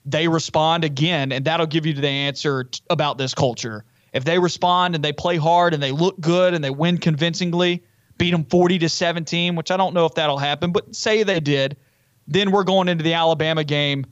[0.06, 1.32] they respond again.
[1.32, 3.86] And that'll give you the answer t- about this culture.
[4.16, 7.84] If they respond and they play hard and they look good and they win convincingly,
[8.18, 11.42] beat them 40 to 17, which I don't know if that'll happen, but say they
[11.42, 11.76] did,
[12.26, 14.06] then we're going into the Alabama game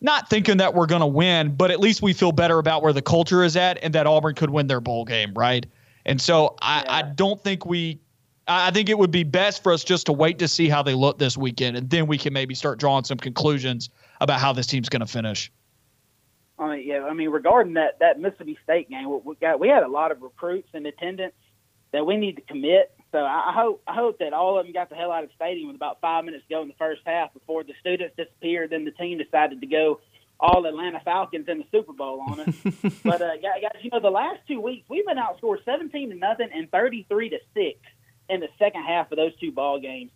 [0.00, 2.92] not thinking that we're going to win, but at least we feel better about where
[2.92, 5.66] the culture is at and that Auburn could win their bowl game, right?
[6.06, 7.98] And so I, I don't think we,
[8.46, 10.84] I I think it would be best for us just to wait to see how
[10.84, 13.90] they look this weekend, and then we can maybe start drawing some conclusions
[14.20, 15.50] about how this team's going to finish.
[16.58, 19.68] I mean, yeah, I mean, regarding that that Mississippi State game, we, we got we
[19.68, 21.34] had a lot of recruits in attendance
[21.92, 24.72] that we need to commit So I, I hope I hope that all of them
[24.72, 26.74] got the hell out of the stadium with about five minutes to go in the
[26.78, 28.70] first half before the students disappeared.
[28.70, 30.00] Then the team decided to go
[30.40, 32.54] all Atlanta Falcons in the Super Bowl on us.
[33.04, 36.48] but uh, guys, you know the last two weeks we've been outscored seventeen to nothing
[36.54, 37.78] and thirty three to six
[38.28, 40.10] in the second half of those two ball games.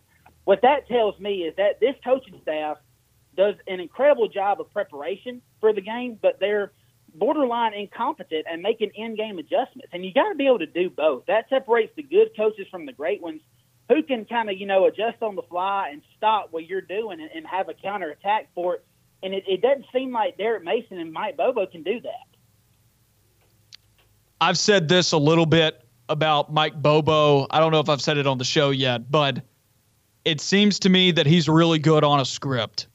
[0.45, 2.79] What that tells me is that this coaching staff
[3.37, 6.73] does an incredible job of preparation for the game, but they're
[7.15, 9.89] borderline incompetent and making in-game adjustments.
[9.93, 11.27] And you got to be able to do both.
[11.27, 13.41] That separates the good coaches from the great ones
[13.89, 17.21] who can kind of, you know, adjust on the fly and stop what you're doing
[17.21, 18.85] and, and have a counterattack for it.
[19.23, 22.27] And it, it doesn't seem like Derek Mason and Mike Bobo can do that.
[24.41, 27.47] I've said this a little bit about Mike Bobo.
[27.51, 29.43] I don't know if I've said it on the show yet, but
[30.25, 32.89] it seems to me that he's really good on a script.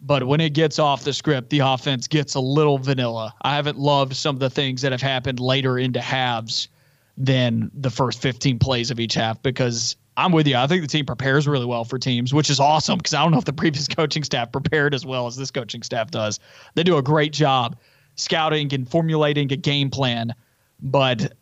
[0.00, 3.34] But when it gets off the script, the offense gets a little vanilla.
[3.42, 6.68] I haven't loved some of the things that have happened later into halves
[7.16, 10.56] than the first 15 plays of each half because I'm with you.
[10.56, 13.32] I think the team prepares really well for teams, which is awesome because I don't
[13.32, 16.38] know if the previous coaching staff prepared as well as this coaching staff does.
[16.74, 17.76] They do a great job
[18.14, 20.34] scouting and formulating a game plan,
[20.80, 21.32] but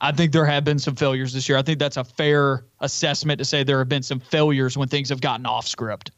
[0.00, 1.56] I think there have been some failures this year.
[1.58, 5.08] I think that's a fair assessment to say there have been some failures when things
[5.08, 6.10] have gotten off script.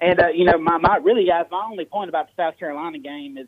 [0.00, 2.98] And uh, you know, my, my really guys, my only point about the South Carolina
[2.98, 3.46] game is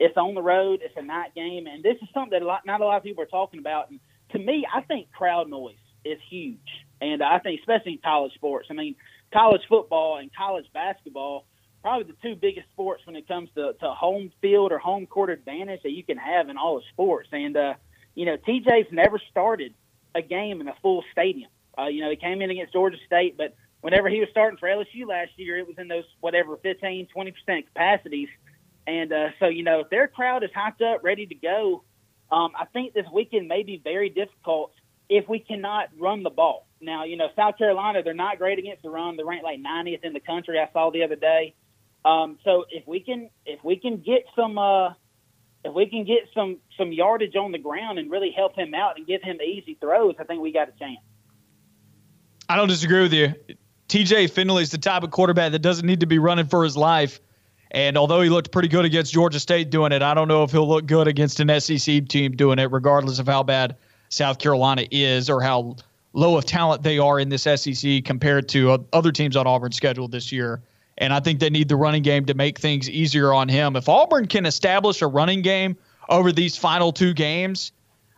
[0.00, 2.66] it's on the road, it's a night game, and this is something that a lot,
[2.66, 3.90] not a lot of people are talking about.
[3.90, 4.00] And
[4.32, 6.58] to me, I think crowd noise is huge,
[7.00, 8.68] and I think especially in college sports.
[8.70, 8.96] I mean,
[9.32, 11.46] college football and college basketball
[11.82, 15.30] probably the two biggest sports when it comes to, to home field or home court
[15.30, 17.28] advantage that you can have in all of sports.
[17.32, 17.74] And uh,
[18.14, 19.74] you know, TJ's never started
[20.14, 21.50] a game in a full stadium.
[21.76, 24.68] Uh, you know, he came in against Georgia State, but whenever he was starting for
[24.68, 28.28] LSU last year, it was in those whatever 15, 20 percent capacities.
[28.86, 31.84] And uh, so, you know, if their crowd is hyped up, ready to go,
[32.32, 34.72] um, I think this weekend may be very difficult
[35.08, 36.66] if we cannot run the ball.
[36.80, 39.16] Now, you know, South Carolina, they're not great against the run.
[39.16, 40.58] They're ranked like 90th in the country.
[40.58, 41.54] I saw the other day.
[42.04, 44.94] Um, so if we can, if we can get some, uh,
[45.64, 48.96] if we can get some some yardage on the ground and really help him out
[48.96, 50.98] and give him easy throws, I think we got a chance.
[52.48, 53.34] I don't disagree with you.
[53.92, 56.78] TJ Finley is the type of quarterback that doesn't need to be running for his
[56.78, 57.20] life.
[57.72, 60.50] And although he looked pretty good against Georgia State doing it, I don't know if
[60.50, 63.76] he'll look good against an SEC team doing it, regardless of how bad
[64.08, 65.76] South Carolina is or how
[66.14, 70.08] low of talent they are in this SEC compared to other teams on Auburn's schedule
[70.08, 70.62] this year.
[70.96, 73.76] And I think they need the running game to make things easier on him.
[73.76, 75.76] If Auburn can establish a running game
[76.08, 77.72] over these final two games,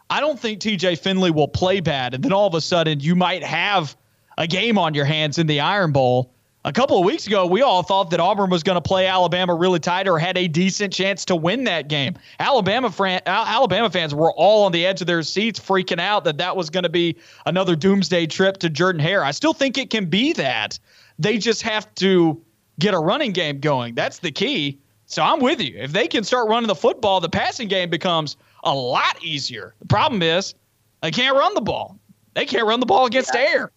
[0.08, 2.14] I don't think TJ Finley will play bad.
[2.14, 3.96] And then all of a sudden, you might have
[4.38, 6.30] a game on your hands in the Iron Bowl.
[6.66, 9.54] A couple of weeks ago, we all thought that Auburn was going to play Alabama
[9.54, 12.14] really tight or had a decent chance to win that game.
[12.40, 16.38] Alabama, fran- Alabama fans were all on the edge of their seats, freaking out that
[16.38, 19.22] that was going to be another doomsday trip to Jordan Hare.
[19.22, 20.78] I still think it can be that.
[21.18, 22.42] They just have to
[22.78, 23.94] get a running game going.
[23.94, 24.78] That's the key.
[25.04, 25.76] So I'm with you.
[25.76, 29.74] If they can start running the football, the passing game becomes a lot easier.
[29.80, 30.54] The problem is
[31.02, 31.98] they can't run the ball.
[32.32, 33.40] They can't run the ball against yeah.
[33.50, 33.70] air.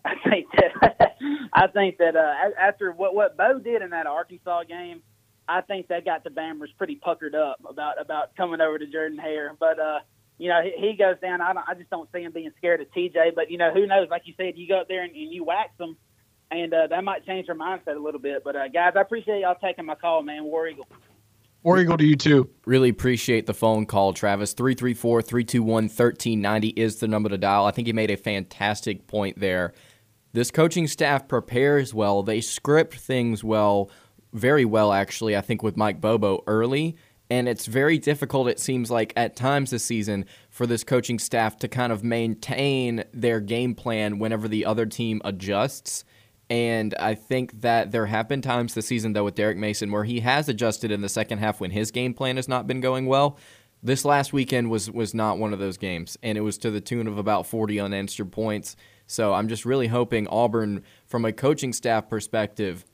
[0.04, 1.16] I think that
[1.52, 5.02] I think that uh, after what what Bo did in that Arkansas game,
[5.48, 9.18] I think that got the Bammers pretty puckered up about about coming over to Jordan
[9.18, 9.54] Hare.
[9.58, 9.98] But uh,
[10.38, 11.40] you know, he, he goes down.
[11.40, 13.34] I don't, I just don't see him being scared of TJ.
[13.34, 14.08] But you know, who knows?
[14.10, 15.96] Like you said, you go up there and, and you wax them,
[16.50, 18.42] and uh, that might change their mindset a little bit.
[18.44, 20.44] But uh, guys, I appreciate y'all taking my call, man.
[20.44, 20.86] War Eagle.
[21.62, 22.48] War Eagle to you too.
[22.64, 24.54] Really appreciate the phone call, Travis.
[24.54, 27.66] 334 321 1390 is the number to dial.
[27.66, 29.74] I think he made a fantastic point there
[30.32, 32.22] this coaching staff prepares well.
[32.22, 33.90] They script things well,
[34.32, 36.96] very well, actually, I think, with Mike Bobo early.
[37.30, 41.56] And it's very difficult, it seems like, at times this season for this coaching staff
[41.58, 46.04] to kind of maintain their game plan whenever the other team adjusts.
[46.48, 50.02] And I think that there have been times this season, though, with Derek Mason where
[50.02, 53.06] he has adjusted in the second half when his game plan has not been going
[53.06, 53.38] well.
[53.82, 56.82] This last weekend was was not one of those games, and it was to the
[56.82, 58.76] tune of about 40 unanswered points.
[59.10, 62.84] So I'm just really hoping Auburn, from a coaching staff perspective,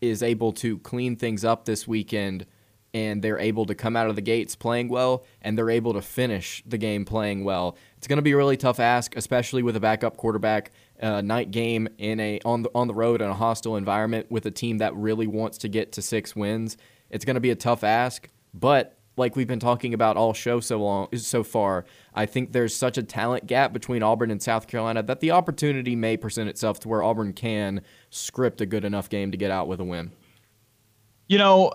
[0.00, 2.46] is able to clean things up this weekend
[2.94, 6.00] and they're able to come out of the gates playing well and they're able to
[6.00, 7.76] finish the game playing well.
[7.98, 11.50] It's going to be a really tough ask, especially with a backup quarterback uh, night
[11.50, 14.78] game in a on the on the road in a hostile environment with a team
[14.78, 16.78] that really wants to get to six wins.
[17.10, 20.58] It's going to be a tough ask, but like we've been talking about all show
[20.58, 24.66] so long so far, I think there's such a talent gap between Auburn and South
[24.66, 29.08] Carolina that the opportunity may present itself to where Auburn can script a good enough
[29.08, 30.10] game to get out with a win.
[31.28, 31.72] You know,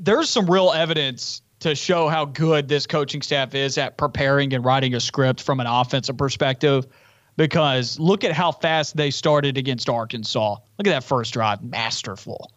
[0.00, 4.64] there's some real evidence to show how good this coaching staff is at preparing and
[4.64, 6.86] writing a script from an offensive perspective.
[7.36, 10.56] Because look at how fast they started against Arkansas.
[10.78, 12.50] Look at that first drive, masterful.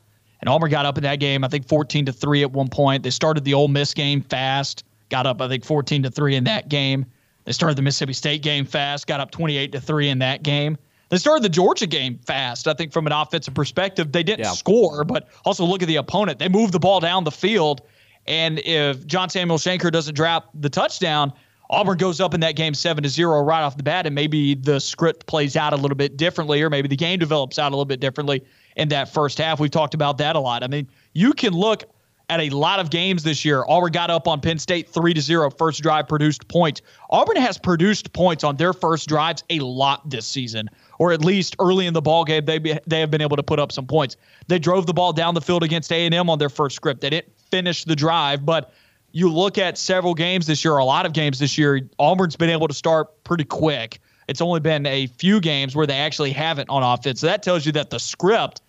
[0.43, 3.01] And Auburn got up in that game, I think 14 to 3 at one point.
[3.03, 6.43] They started the Ole Miss game fast, got up, I think 14 to 3 in
[6.43, 7.05] that game.
[7.45, 10.77] They started the Mississippi State game fast, got up 28 to 3 in that game.
[11.07, 12.67] They started the Georgia game fast.
[12.67, 14.51] I think from an offensive perspective, they didn't yeah.
[14.51, 16.39] score, but also look at the opponent.
[16.39, 17.81] They moved the ball down the field.
[18.27, 21.31] And if John Samuel Shenker doesn't drop the touchdown,
[21.69, 24.55] Auburn goes up in that game seven to zero right off the bat, and maybe
[24.55, 27.75] the script plays out a little bit differently, or maybe the game develops out a
[27.75, 28.43] little bit differently
[28.75, 29.59] in that first half.
[29.59, 30.63] We've talked about that a lot.
[30.63, 31.83] I mean, you can look
[32.29, 33.63] at a lot of games this year.
[33.67, 36.81] Auburn got up on Penn State 3 to 0 first drive produced points.
[37.09, 40.69] Auburn has produced points on their first drives a lot this season
[40.99, 43.43] or at least early in the ball game they be, they have been able to
[43.43, 44.15] put up some points.
[44.47, 47.01] They drove the ball down the field against A&M on their first script.
[47.01, 48.73] They didn't finish the drive, but
[49.11, 52.49] you look at several games this year, a lot of games this year, Auburn's been
[52.49, 53.99] able to start pretty quick.
[54.27, 57.19] It's only been a few games where they actually haven't on offense.
[57.19, 58.61] So that tells you that the script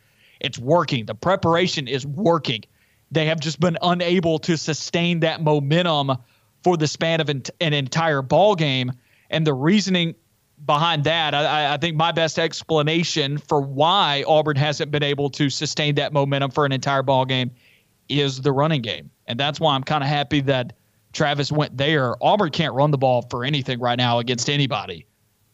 [0.44, 1.06] it's working.
[1.06, 2.62] The preparation is working.
[3.10, 6.18] They have just been unable to sustain that momentum
[6.62, 8.92] for the span of an, an entire ball game.
[9.30, 10.14] And the reasoning
[10.66, 15.48] behind that, I, I, think my best explanation for why Auburn hasn't been able to
[15.48, 17.50] sustain that momentum for an entire ball game
[18.10, 19.10] is the running game.
[19.26, 20.74] And that's why I'm kind of happy that
[21.14, 22.22] Travis went there.
[22.22, 25.06] Auburn can't run the ball for anything right now against anybody.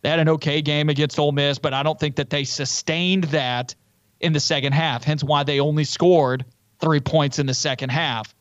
[0.03, 3.25] They had an okay game against Ole Miss, but I don't think that they sustained
[3.25, 3.75] that
[4.21, 6.45] in the second half, hence why they only scored
[6.81, 8.35] three points in the second half.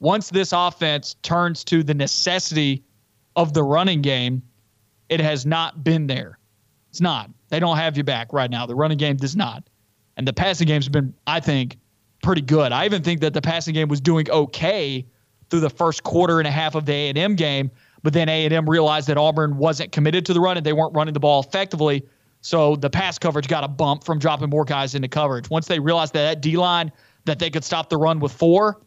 [0.00, 2.84] Once this offense turns to the necessity
[3.36, 4.42] of the running game,
[5.08, 6.38] it has not been there.
[6.90, 7.30] It's not.
[7.48, 8.66] They don't have you back right now.
[8.66, 9.68] The running game does not.
[10.16, 11.78] And the passing game's been, I think,
[12.22, 12.72] pretty good.
[12.72, 15.06] I even think that the passing game was doing okay
[15.50, 17.70] through the first quarter and a half of the A&M game,
[18.02, 21.14] but then A&M realized that Auburn wasn't committed to the run and they weren't running
[21.14, 22.04] the ball effectively.
[22.40, 25.50] So the pass coverage got a bump from dropping more guys into coverage.
[25.50, 26.92] Once they realized that that D line
[27.24, 28.80] that they could stop the run with four,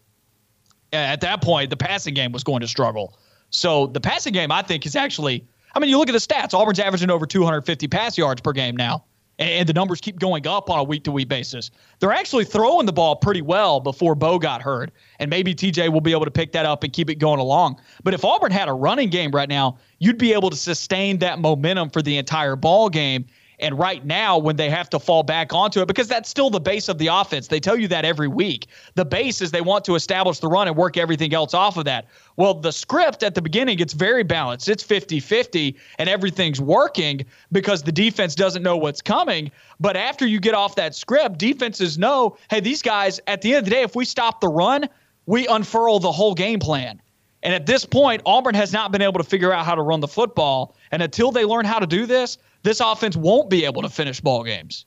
[0.94, 3.18] at that point the passing game was going to struggle.
[3.50, 5.46] So the passing game, I think, is actually.
[5.74, 6.54] I mean, you look at the stats.
[6.54, 9.06] Auburn's averaging over 250 pass yards per game now,
[9.40, 11.72] and the numbers keep going up on a week to week basis.
[12.00, 16.02] They're actually throwing the ball pretty well before Bo got hurt, and maybe TJ will
[16.02, 17.80] be able to pick that up and keep it going along.
[18.04, 21.40] But if Auburn had a running game right now, you'd be able to sustain that
[21.40, 23.26] momentum for the entire ball game
[23.62, 26.60] and right now, when they have to fall back onto it, because that's still the
[26.60, 28.68] base of the offense, they tell you that every week.
[28.96, 31.86] The base is they want to establish the run and work everything else off of
[31.86, 32.08] that.
[32.38, 34.68] Well, the script at the beginning, it's very balanced.
[34.68, 39.52] It's 50 50, and everything's working because the defense doesn't know what's coming.
[39.80, 43.60] But after you get off that script, defenses know hey, these guys, at the end
[43.60, 44.90] of the day, if we stop the run,
[45.28, 47.00] we unfurl the whole game plan.
[47.44, 50.00] And at this point, Auburn has not been able to figure out how to run
[50.00, 50.76] the football.
[50.92, 54.22] And until they learn how to do this, this offense won't be able to finish
[54.22, 54.86] ball games.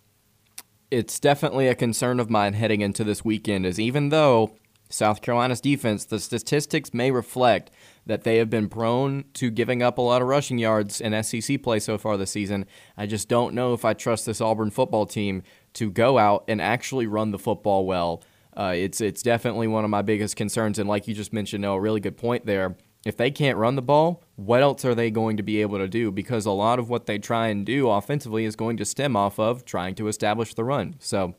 [0.91, 4.55] It's definitely a concern of mine heading into this weekend, is even though
[4.91, 7.71] South Carolina's defense, the statistics may reflect
[8.07, 11.63] that they have been prone to giving up a lot of rushing yards in SEC
[11.63, 12.67] play so far this season.
[12.97, 15.43] I just don't know if I trust this Auburn football team
[15.75, 18.23] to go out and actually run the football well.
[18.57, 21.77] Uh, it's it's definitely one of my biggest concerns, and like you just mentioned, Noah,
[21.77, 25.11] a really good point there if they can't run the ball, what else are they
[25.11, 26.11] going to be able to do?
[26.11, 29.39] Because a lot of what they try and do offensively is going to stem off
[29.39, 30.97] of trying to establish the run.
[30.99, 31.35] So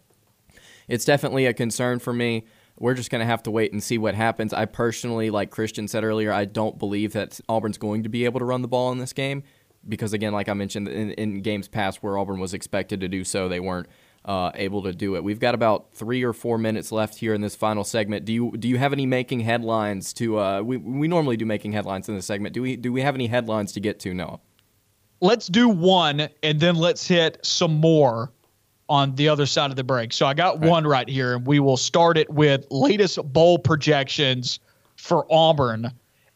[0.87, 2.45] it's definitely a concern for me.
[2.77, 4.53] We're just going to have to wait and see what happens.
[4.53, 8.39] I personally, like Christian said earlier, I don't believe that Auburn's going to be able
[8.39, 9.43] to run the ball in this game
[9.87, 13.23] because, again, like I mentioned in, in games past where Auburn was expected to do
[13.23, 13.87] so, they weren't
[14.25, 15.23] uh, able to do it.
[15.23, 18.25] We've got about three or four minutes left here in this final segment.
[18.25, 20.39] Do you do you have any making headlines to?
[20.39, 22.53] Uh, we we normally do making headlines in this segment.
[22.53, 24.13] Do we do we have any headlines to get to?
[24.13, 24.41] No.
[25.21, 28.31] Let's do one, and then let's hit some more
[28.89, 30.11] on the other side of the break.
[30.11, 30.69] So I got right.
[30.69, 34.59] one right here, and we will start it with latest bowl projections
[34.97, 35.91] for Auburn.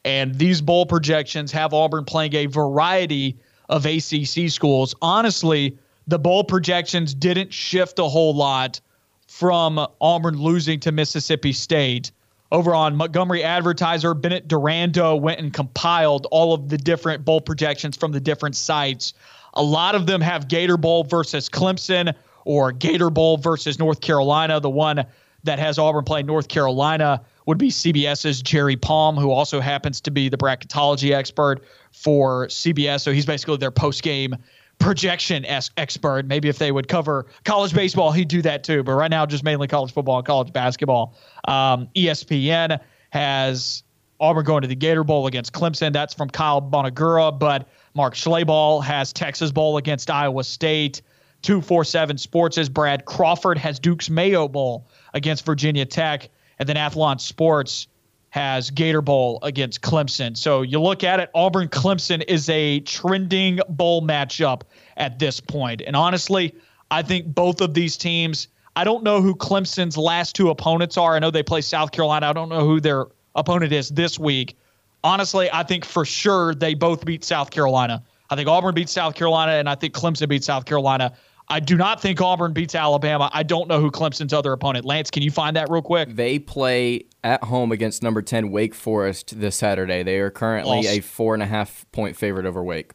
[0.05, 3.37] And these bowl projections have Auburn playing a variety
[3.67, 4.95] of ACC schools.
[5.01, 5.77] Honestly,
[6.10, 8.82] the bowl projections didn't shift a whole lot
[9.28, 12.12] from Auburn losing to Mississippi State.
[12.51, 17.95] Over on Montgomery Advertiser, Bennett Durando went and compiled all of the different bowl projections
[17.95, 19.14] from the different sites.
[19.53, 24.60] A lot of them have Gator Bowl versus Clemson or Gator Bowl versus North Carolina.
[24.60, 25.05] The one
[25.43, 30.12] that has Auburn playing North Carolina would be CBS's Jerry Palm, who also happens to
[30.12, 33.01] be the bracketology expert for CBS.
[33.01, 34.36] So he's basically their post game
[34.80, 36.25] projection expert.
[36.25, 38.82] Maybe if they would cover college baseball, he'd do that too.
[38.84, 41.15] But right now, just mainly college football and college basketball.
[41.47, 42.80] Um, ESPN
[43.11, 43.84] has
[44.19, 45.93] Auburn going to the Gator Bowl against Clemson.
[45.93, 47.38] That's from Kyle Bonagura.
[47.38, 51.01] But Mark Schlabach has Texas Bowl against Iowa State.
[51.41, 56.30] 247 Sports' is Brad Crawford has Duke's Mayo Bowl against Virginia Tech.
[56.57, 57.88] And then Athlon Sports
[58.32, 60.38] has Gator Bowl against Clemson.
[60.38, 64.61] So you look at it, Auburn Clemson is a trending bowl matchup
[64.97, 65.82] at this point.
[65.86, 66.55] And honestly,
[66.91, 71.15] I think both of these teams, I don't know who Clemson's last two opponents are.
[71.15, 72.27] I know they play South Carolina.
[72.27, 74.57] I don't know who their opponent is this week.
[75.03, 78.03] Honestly, I think for sure they both beat South Carolina.
[78.30, 81.13] I think Auburn beats South Carolina, and I think Clemson beats South Carolina.
[81.51, 83.29] I do not think Auburn beats Alabama.
[83.33, 84.85] I don't know who Clemson's other opponent.
[84.85, 86.15] Lance, can you find that real quick?
[86.15, 90.03] They play at home against number 10 Wake Forest this Saturday.
[90.03, 90.85] They are currently loss.
[90.85, 92.91] a four and a half point favorite over Wake.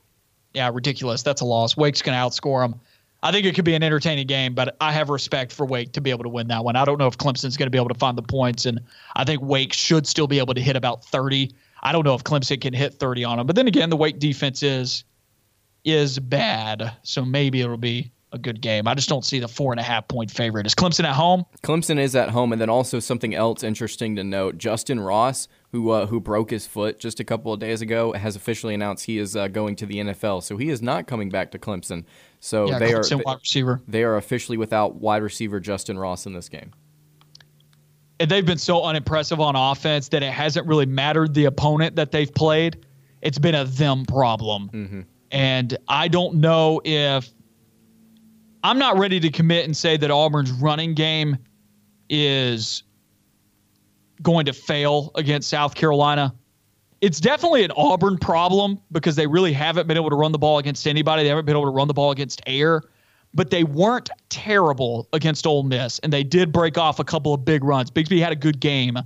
[0.52, 1.22] Yeah, ridiculous.
[1.22, 1.76] That's a loss.
[1.76, 2.80] Wake's going to outscore them.
[3.24, 6.00] I think it could be an entertaining game, but I have respect for Wake to
[6.00, 6.76] be able to win that one.
[6.76, 8.80] I don't know if Clemson's going to be able to find the points, and
[9.16, 11.50] I think Wake should still be able to hit about 30.
[11.82, 14.18] I don't know if Clemson can hit 30 on them, but then again, the Wake
[14.18, 15.04] defense is
[15.84, 18.86] is bad, so maybe it'll be a good game.
[18.86, 20.66] I just don't see the four and a half point favorite.
[20.66, 21.44] Is Clemson at home?
[21.62, 25.90] Clemson is at home, and then also something else interesting to note: Justin Ross, who
[25.90, 29.18] uh, who broke his foot just a couple of days ago, has officially announced he
[29.18, 30.42] is uh, going to the NFL.
[30.42, 32.04] So he is not coming back to Clemson.
[32.40, 33.82] So yeah, they Clemson are wide receiver.
[33.88, 36.72] They are officially without wide receiver Justin Ross in this game.
[38.20, 42.12] And they've been so unimpressive on offense that it hasn't really mattered the opponent that
[42.12, 42.86] they've played.
[43.22, 44.70] It's been a them problem.
[44.72, 45.00] Mm-hmm.
[45.32, 47.33] And I don't know if
[48.64, 51.36] I'm not ready to commit and say that Auburn's running game
[52.08, 52.82] is
[54.22, 56.34] going to fail against South Carolina.
[57.02, 60.56] It's definitely an Auburn problem because they really haven't been able to run the ball
[60.56, 61.24] against anybody.
[61.24, 62.80] They haven't been able to run the ball against air,
[63.34, 67.44] but they weren't terrible against Ole Miss, and they did break off a couple of
[67.44, 67.90] big runs.
[67.90, 68.96] Bigsby had a good game.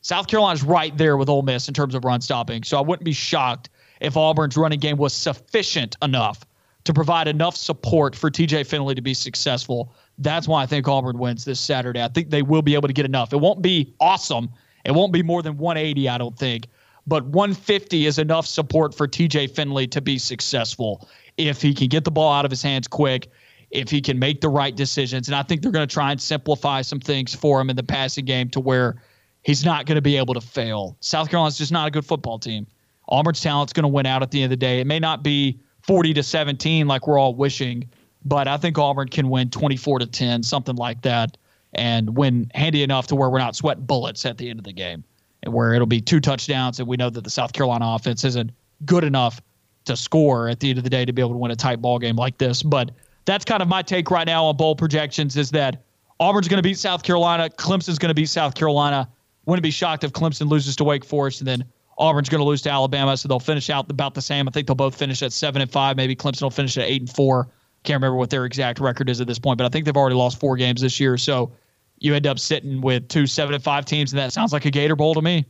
[0.00, 3.04] South Carolina's right there with Ole Miss in terms of run stopping, so I wouldn't
[3.04, 3.70] be shocked
[4.00, 6.44] if Auburn's running game was sufficient enough
[6.84, 9.94] to provide enough support for TJ Finley to be successful.
[10.18, 12.02] That's why I think Auburn wins this Saturday.
[12.02, 13.32] I think they will be able to get enough.
[13.32, 14.50] It won't be awesome.
[14.84, 16.66] It won't be more than 180, I don't think.
[17.06, 22.04] But 150 is enough support for TJ Finley to be successful if he can get
[22.04, 23.28] the ball out of his hands quick,
[23.70, 25.28] if he can make the right decisions.
[25.28, 27.82] And I think they're going to try and simplify some things for him in the
[27.82, 29.02] passing game to where
[29.42, 30.96] he's not going to be able to fail.
[31.00, 32.66] South Carolina's just not a good football team.
[33.08, 34.80] Auburn's talent's going to win out at the end of the day.
[34.80, 37.88] It may not be 40 to 17 like we're all wishing.
[38.24, 41.36] But I think Auburn can win 24 to 10, something like that,
[41.74, 44.72] and win handy enough to where we're not sweating bullets at the end of the
[44.72, 45.02] game,
[45.42, 48.52] and where it'll be two touchdowns, and we know that the South Carolina offense isn't
[48.84, 49.40] good enough
[49.84, 51.82] to score at the end of the day to be able to win a tight
[51.82, 52.62] ball game like this.
[52.62, 52.92] But
[53.24, 55.82] that's kind of my take right now on bowl projections is that
[56.20, 59.08] Auburn's going to beat South Carolina, Clemson's going to beat South Carolina.
[59.46, 61.64] Wouldn't be shocked if Clemson loses to Wake Forest, and then
[62.02, 64.48] Auburn's going to lose to Alabama, so they'll finish out about the same.
[64.48, 65.96] I think they'll both finish at seven and five.
[65.96, 67.48] Maybe Clemson will finish at eight and four.
[67.84, 70.16] Can't remember what their exact record is at this point, but I think they've already
[70.16, 71.16] lost four games this year.
[71.16, 71.52] So
[71.98, 74.70] you end up sitting with two seven and five teams, and that sounds like a
[74.70, 75.46] Gator Bowl to me.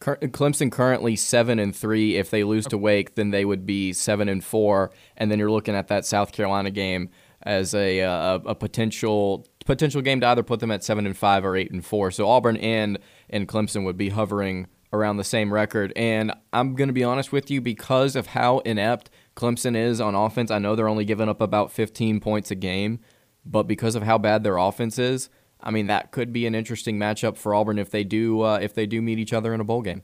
[0.00, 2.16] Clemson currently seven and three.
[2.16, 4.92] If they lose to Wake, then they would be seven and four.
[5.18, 7.10] And then you're looking at that South Carolina game
[7.42, 11.16] as a uh, a, a potential potential game to either put them at seven and
[11.16, 12.10] five or eight and four.
[12.10, 12.98] So Auburn and
[13.28, 15.92] and Clemson would be hovering around the same record.
[15.96, 20.14] And I'm going to be honest with you, because of how inept Clemson is on
[20.14, 23.00] offense, I know they're only giving up about 15 points a game,
[23.44, 25.30] but because of how bad their offense is,
[25.62, 28.74] I mean that could be an interesting matchup for Auburn if they do uh, if
[28.74, 30.02] they do meet each other in a bowl game.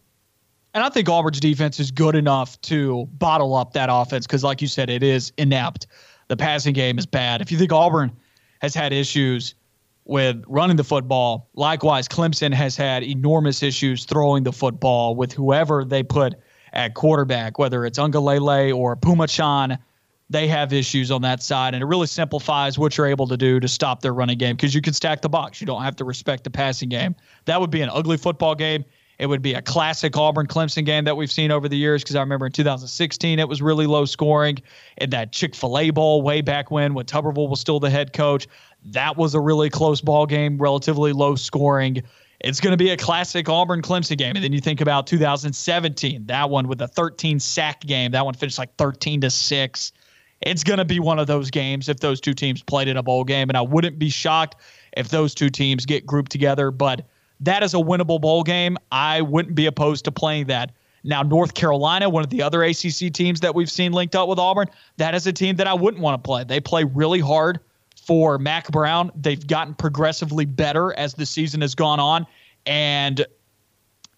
[0.75, 4.61] And I think Auburn's defense is good enough to bottle up that offense because, like
[4.61, 5.87] you said, it is inept.
[6.29, 7.41] The passing game is bad.
[7.41, 8.13] If you think Auburn
[8.61, 9.55] has had issues
[10.07, 11.51] with running the football.
[11.55, 16.35] Likewise, Clemson has had enormous issues throwing the football with whoever they put
[16.73, 19.79] at quarterback, whether it's Uiagalelei or Phommachanh.
[20.29, 23.61] They have issues on that side, and it really simplifies what you're able to do
[23.61, 25.61] to stop their running game because you can stack the box.
[25.61, 27.15] You don't have to respect the passing game.
[27.45, 28.85] That would be an ugly football game.
[29.19, 32.17] It would be a classic Auburn Clemson game that we've seen over the years because
[32.17, 34.59] I remember in 2016 it was really low scoring.
[34.99, 38.13] In that Chick fil A Bowl way back when, when Tuberville was still the head
[38.13, 38.47] coach,
[38.85, 42.03] that was a really close ball game, relatively low scoring.
[42.41, 44.37] It's going to be a classic Auburn Clemson game.
[44.37, 48.13] And then you think about 2017, that one with the 13 sack game.
[48.13, 49.93] That one finished like 13 to 6.
[50.43, 53.03] It's going to be one of those games if those two teams played in a
[53.03, 53.49] bowl game.
[53.49, 54.57] And I wouldn't be shocked
[54.95, 56.71] if those two teams get grouped together.
[56.71, 57.07] But
[57.41, 58.77] that is a winnable bowl game.
[58.91, 60.73] I wouldn't be opposed to playing that.
[61.05, 64.39] Now, North Carolina, one of the other ACC teams that we've seen linked up with
[64.39, 64.67] Auburn,
[64.97, 66.43] that is a team that I wouldn't want to play.
[66.43, 67.61] They play really hard
[68.07, 69.13] for Mack Brown.
[69.15, 72.27] They've gotten progressively better as the season has gone on.
[72.67, 73.25] And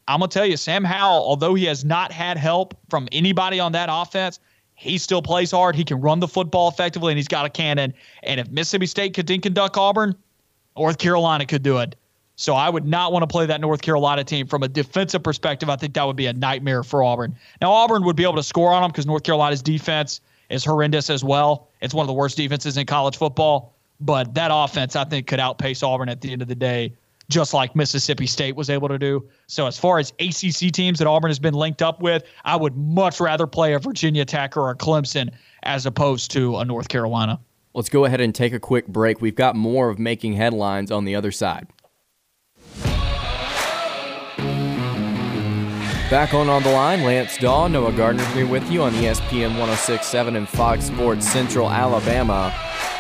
[0.07, 3.61] I'm going to tell you, Sam Howell, although he has not had help from anybody
[3.61, 4.41] on that offense,
[4.75, 5.75] he still plays hard.
[5.75, 7.93] He can run the football effectively, and he's got a cannon.
[8.23, 10.17] And if Mississippi State could dink and duck Auburn,
[10.77, 11.97] North Carolina could do it.
[12.39, 15.69] So I would not want to play that North Carolina team from a defensive perspective.
[15.69, 17.35] I think that would be a nightmare for Auburn.
[17.61, 21.11] Now Auburn would be able to score on them because North Carolina's defense is horrendous
[21.11, 21.67] as well.
[21.81, 23.75] It's one of the worst defenses in college football.
[24.01, 26.93] But that offense, I think, could outpace Auburn at the end of the day,
[27.29, 29.29] just like Mississippi State was able to do.
[29.49, 32.77] So, as far as ACC teams that Auburn has been linked up with, I would
[32.77, 35.33] much rather play a Virginia Tech or a Clemson
[35.65, 37.41] as opposed to a North Carolina.
[37.75, 39.21] Let's go ahead and take a quick break.
[39.21, 41.67] We've got more of making headlines on the other side.
[46.11, 50.37] Back on On the Line, Lance Dawe, Noah Gardner here with you on ESPN 1067
[50.37, 52.51] and Fox Sports Central Alabama.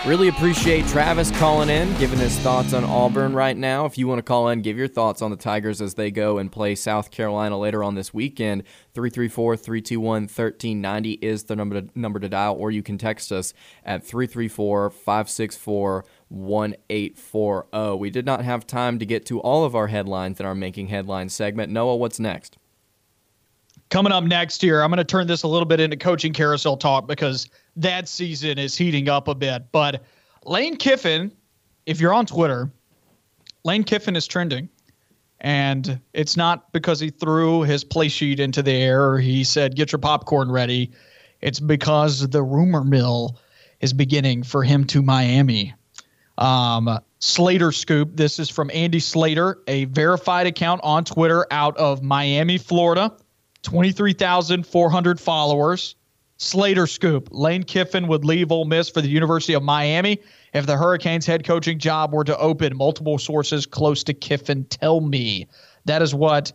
[0.05, 3.87] Really appreciate Travis calling in, giving his thoughts on Auburn right now.
[3.87, 6.37] If you want to call in, give your thoughts on the Tigers as they go
[6.37, 8.65] and play South Carolina later on this weekend.
[8.93, 13.55] 334 321 1390 is the number to, number to dial, or you can text us
[13.87, 17.97] at 334 564 1840.
[17.99, 20.89] We did not have time to get to all of our headlines in our Making
[20.89, 21.73] Headlines segment.
[21.73, 22.58] Noah, what's next?
[23.91, 26.77] Coming up next year, I'm going to turn this a little bit into coaching carousel
[26.77, 29.73] talk because that season is heating up a bit.
[29.73, 30.03] But
[30.45, 31.33] Lane Kiffin,
[31.87, 32.71] if you're on Twitter,
[33.65, 34.69] Lane Kiffin is trending.
[35.41, 39.77] And it's not because he threw his play sheet into the air or he said,
[39.77, 40.91] get your popcorn ready.
[41.41, 43.39] It's because the rumor mill
[43.81, 45.75] is beginning for him to Miami.
[46.39, 48.17] Um, Slater Scoop.
[48.17, 53.13] This is from Andy Slater, a verified account on Twitter out of Miami, Florida.
[53.69, 55.95] 23,400 followers.
[56.39, 57.29] Slater Scoop.
[57.31, 60.23] Lane Kiffin would leave Ole Miss for the University of Miami
[60.55, 62.75] if the Hurricanes head coaching job were to open.
[62.75, 65.47] Multiple sources close to Kiffin tell me.
[65.85, 66.51] That is what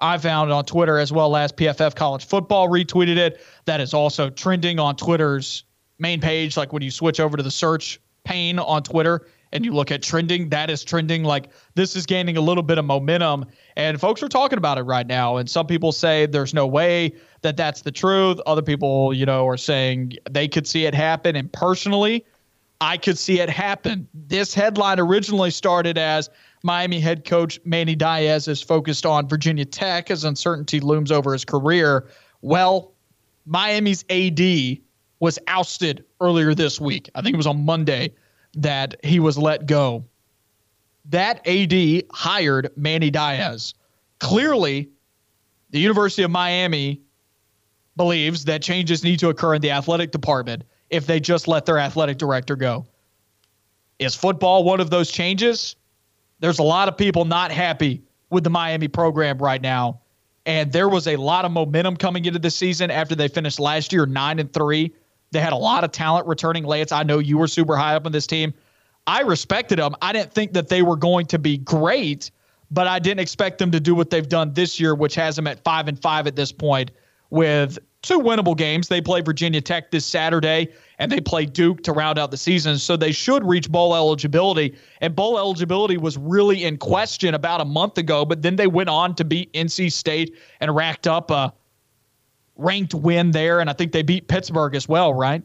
[0.00, 3.40] I found on Twitter as well as PFF College Football retweeted it.
[3.64, 5.64] That is also trending on Twitter's
[5.98, 6.58] main page.
[6.58, 10.02] Like when you switch over to the search pane on Twitter, and you look at
[10.02, 11.24] trending, that is trending.
[11.24, 13.46] Like this is gaining a little bit of momentum,
[13.76, 15.36] and folks are talking about it right now.
[15.36, 17.12] And some people say there's no way
[17.42, 18.40] that that's the truth.
[18.46, 21.36] Other people, you know, are saying they could see it happen.
[21.36, 22.24] And personally,
[22.80, 24.08] I could see it happen.
[24.14, 26.30] This headline originally started as
[26.62, 31.44] Miami head coach Manny Diaz is focused on Virginia Tech as uncertainty looms over his
[31.44, 32.08] career.
[32.42, 32.92] Well,
[33.46, 34.78] Miami's AD
[35.18, 37.10] was ousted earlier this week.
[37.14, 38.14] I think it was on Monday
[38.54, 40.04] that he was let go.
[41.06, 43.74] That AD hired Manny Diaz.
[44.18, 44.90] Clearly,
[45.70, 47.00] the University of Miami
[47.96, 51.78] believes that changes need to occur in the athletic department if they just let their
[51.78, 52.86] athletic director go.
[53.98, 55.76] Is football one of those changes?
[56.40, 60.00] There's a lot of people not happy with the Miami program right now.
[60.46, 63.92] And there was a lot of momentum coming into the season after they finished last
[63.92, 64.92] year 9 and 3.
[65.32, 66.64] They had a lot of talent returning.
[66.64, 68.52] Lance, I know you were super high up on this team.
[69.06, 69.94] I respected them.
[70.02, 72.30] I didn't think that they were going to be great,
[72.70, 75.46] but I didn't expect them to do what they've done this year, which has them
[75.46, 76.90] at five and five at this point
[77.30, 78.88] with two winnable games.
[78.88, 82.78] They play Virginia Tech this Saturday and they play Duke to round out the season.
[82.78, 84.76] So they should reach bowl eligibility.
[85.00, 88.88] And bowl eligibility was really in question about a month ago, but then they went
[88.88, 91.52] on to beat NC State and racked up a
[92.60, 95.42] ranked win there, and I think they beat Pittsburgh as well, right?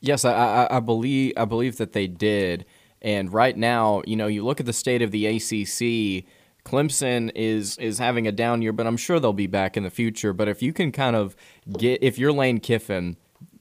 [0.00, 2.64] Yes, I, I, I believe I believe that they did.
[3.02, 6.24] And right now, you know, you look at the state of the ACC.
[6.64, 9.90] Clemson is is having a down year, but I'm sure they'll be back in the
[9.90, 10.32] future.
[10.32, 11.36] But if you can kind of
[11.78, 13.16] get, if you're Lane Kiffin,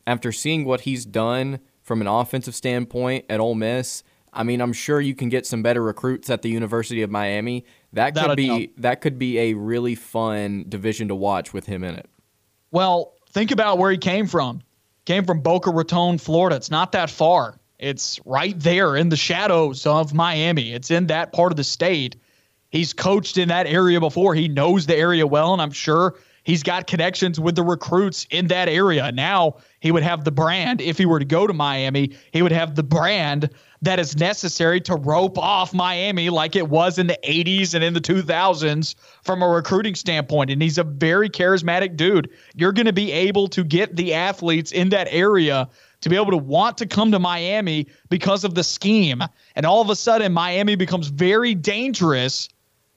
[0.07, 4.01] after seeing what he's done from an offensive standpoint at Ole Miss,
[4.33, 7.65] I mean, I'm sure you can get some better recruits at the University of Miami.
[7.93, 8.69] That could That'll be help.
[8.77, 12.09] that could be a really fun division to watch with him in it.
[12.75, 14.61] Well, think about where he came from.
[15.05, 16.57] Came from Boca Raton, Florida.
[16.57, 17.57] It's not that far.
[17.79, 20.73] It's right there in the shadows of Miami.
[20.73, 22.17] It's in that part of the state.
[22.71, 24.35] He's coached in that area before.
[24.35, 28.47] He knows the area well, and I'm sure he's got connections with the recruits in
[28.47, 29.09] that area.
[29.09, 30.81] Now he would have the brand.
[30.81, 34.81] If he were to go to Miami, he would have the brand that is necessary
[34.81, 39.41] to rope off Miami like it was in the 80s and in the 2000s from
[39.41, 40.49] a recruiting standpoint.
[40.49, 42.29] And he's a very charismatic dude.
[42.55, 45.69] You're going to be able to get the athletes in that area
[46.01, 49.23] to be able to want to come to Miami because of the scheme.
[49.55, 52.49] And all of a sudden, Miami becomes very dangerous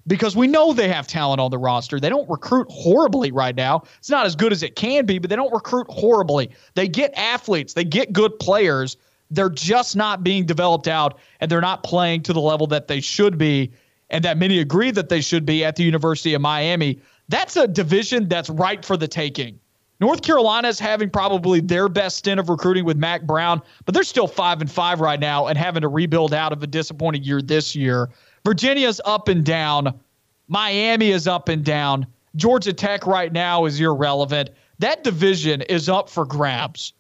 [0.07, 2.01] because we know they have talent on the roster.
[2.01, 3.83] They don't recruit horribly right now.
[3.99, 6.51] It's not as good as it can be, but they don't recruit horribly.
[6.75, 8.97] They get athletes, they get good players
[9.31, 13.01] they're just not being developed out and they're not playing to the level that they
[13.01, 13.73] should be.
[14.11, 16.99] and that many agree that they should be at the University of Miami,
[17.29, 19.61] that's a division that's ripe for the taking.
[20.01, 24.05] North Carolina is having probably their best stint of recruiting with Mack Brown, but they're
[24.05, 27.43] still five and five right now and having to rebuild out of a disappointing year
[27.43, 28.09] this year.
[28.45, 29.99] Virginia's up and down.
[30.47, 32.07] Miami is up and down.
[32.37, 34.51] Georgia Tech right now is irrelevant.
[34.79, 36.93] That division is up for grabs.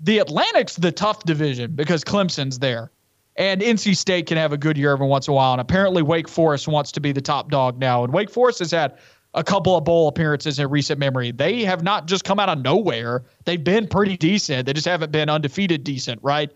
[0.00, 2.90] The Atlantic's the tough division because Clemson's there.
[3.36, 5.52] And NC State can have a good year every once in a while.
[5.52, 8.04] And apparently, Wake Forest wants to be the top dog now.
[8.04, 8.96] And Wake Forest has had
[9.34, 11.32] a couple of bowl appearances in recent memory.
[11.32, 13.24] They have not just come out of nowhere.
[13.44, 14.66] They've been pretty decent.
[14.66, 16.50] They just haven't been undefeated decent, right?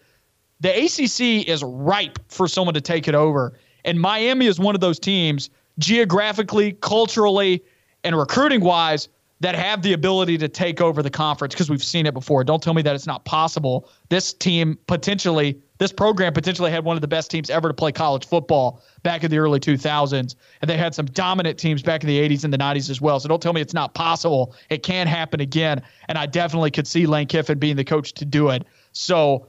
[0.60, 3.58] The ACC is ripe for someone to take it over.
[3.84, 7.62] And Miami is one of those teams geographically, culturally,
[8.04, 9.08] and recruiting wise
[9.40, 12.42] that have the ability to take over the conference because we've seen it before.
[12.42, 13.88] Don't tell me that it's not possible.
[14.08, 17.92] This team potentially, this program potentially had one of the best teams ever to play
[17.92, 20.34] college football back in the early 2000s.
[20.60, 23.20] And they had some dominant teams back in the 80s and the 90s as well.
[23.20, 24.54] So don't tell me it's not possible.
[24.70, 25.82] It can happen again.
[26.08, 28.64] And I definitely could see Lane Kiffin being the coach to do it.
[28.92, 29.46] So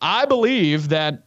[0.00, 1.26] I believe that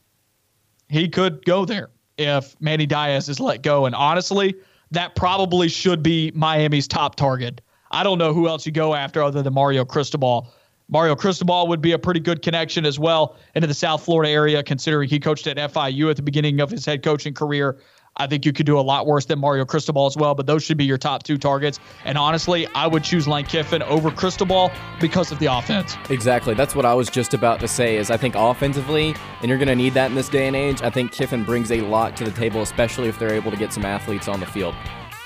[0.89, 3.85] he could go there if Manny Diaz is let go.
[3.85, 4.55] And honestly,
[4.91, 7.61] that probably should be Miami's top target.
[7.93, 10.51] I don't know who else you go after other than Mario Cristobal.
[10.89, 14.63] Mario Cristobal would be a pretty good connection as well into the South Florida area,
[14.63, 17.77] considering he coached at FIU at the beginning of his head coaching career.
[18.17, 20.63] I think you could do a lot worse than Mario Cristobal as well, but those
[20.63, 21.79] should be your top two targets.
[22.03, 25.95] And honestly, I would choose Lane Kiffin over Cristobal because of the offense.
[26.09, 26.55] Exactly.
[26.55, 29.67] That's what I was just about to say is I think offensively, and you're going
[29.67, 32.23] to need that in this day and age, I think Kiffin brings a lot to
[32.23, 34.73] the table, especially if they're able to get some athletes on the field.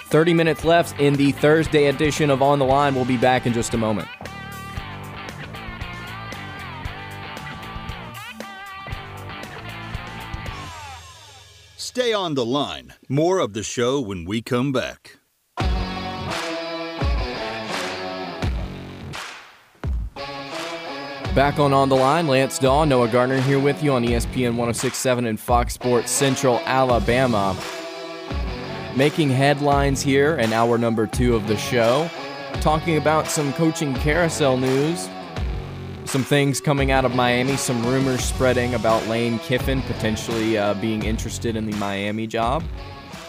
[0.08, 2.96] 30 minutes left in the Thursday edition of On the Line.
[2.96, 4.08] We'll be back in just a moment.
[11.76, 12.94] Stay on the line.
[13.10, 15.18] More of the show when we come back.
[21.34, 25.26] Back on On the Line, Lance Dawe, Noah Gardner here with you on ESPN 1067
[25.26, 27.56] and Fox Sports Central Alabama.
[28.98, 32.10] Making headlines here in hour number two of the show,
[32.62, 35.08] talking about some coaching carousel news,
[36.06, 41.04] some things coming out of Miami, some rumors spreading about Lane Kiffin potentially uh, being
[41.04, 42.64] interested in the Miami job.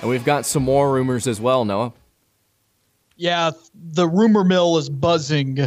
[0.01, 1.93] And we've got some more rumors as well, Noah.
[3.17, 5.59] Yeah, the rumor mill is buzzing.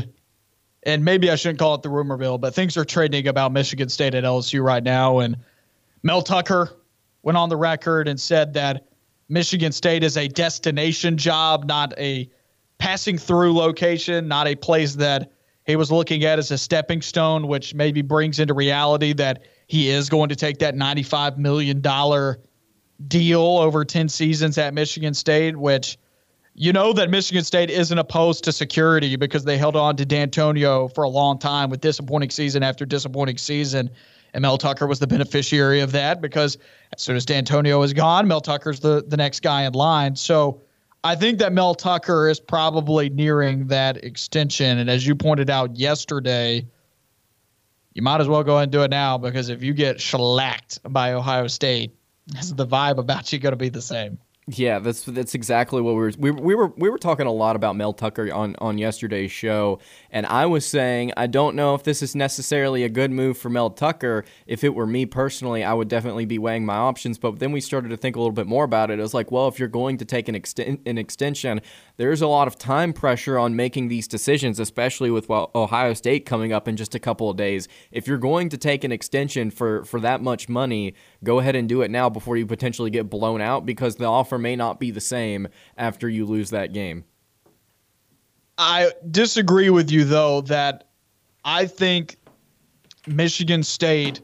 [0.81, 3.87] And maybe I shouldn't call it the rumor mill, but things are trending about Michigan
[3.87, 5.19] State at LSU right now.
[5.19, 5.37] And
[6.01, 6.71] Mel Tucker
[7.21, 8.87] went on the record and said that
[9.31, 12.29] Michigan State is a destination job, not a
[12.79, 15.31] passing through location, not a place that
[15.65, 19.87] he was looking at as a stepping stone, which maybe brings into reality that he
[19.87, 21.81] is going to take that $95 million
[23.07, 25.97] deal over 10 seasons at Michigan State, which
[26.53, 30.93] you know that Michigan State isn't opposed to security because they held on to Dantonio
[30.93, 33.91] for a long time with disappointing season after disappointing season.
[34.33, 36.57] And Mel Tucker was the beneficiary of that because
[36.93, 40.15] as soon as Dantonio is gone, Mel Tucker's the, the next guy in line.
[40.15, 40.61] So
[41.03, 44.77] I think that Mel Tucker is probably nearing that extension.
[44.77, 46.65] And as you pointed out yesterday,
[47.93, 51.13] you might as well go and do it now because if you get shellacked by
[51.13, 51.91] Ohio State,
[52.37, 54.17] is the vibe about you going to be the same?
[54.47, 57.55] Yeah, that's that's exactly what we were we, we were we were talking a lot
[57.55, 59.79] about Mel Tucker on on yesterday's show,
[60.11, 63.49] and I was saying I don't know if this is necessarily a good move for
[63.49, 64.25] Mel Tucker.
[64.45, 67.17] If it were me personally, I would definitely be weighing my options.
[67.17, 68.99] But then we started to think a little bit more about it.
[68.99, 71.61] It was like, well, if you're going to take an exten- an extension,
[71.97, 76.51] there's a lot of time pressure on making these decisions, especially with Ohio State coming
[76.51, 77.67] up in just a couple of days.
[77.91, 80.93] If you're going to take an extension for for that much money,
[81.23, 84.37] go ahead and do it now before you potentially get blown out because the offer
[84.37, 85.47] may not be the same
[85.77, 87.05] after you lose that game.
[88.61, 90.87] I disagree with you though that
[91.43, 92.17] I think
[93.07, 94.21] Michigan State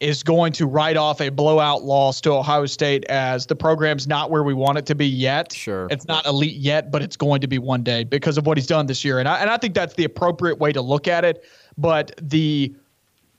[0.00, 4.30] is going to write off a blowout loss to Ohio State as the program's not
[4.30, 5.52] where we want it to be yet.
[5.52, 5.88] Sure.
[5.90, 8.66] It's not elite yet, but it's going to be one day because of what he's
[8.66, 9.18] done this year.
[9.18, 11.44] And I, and I think that's the appropriate way to look at it.
[11.76, 12.74] But the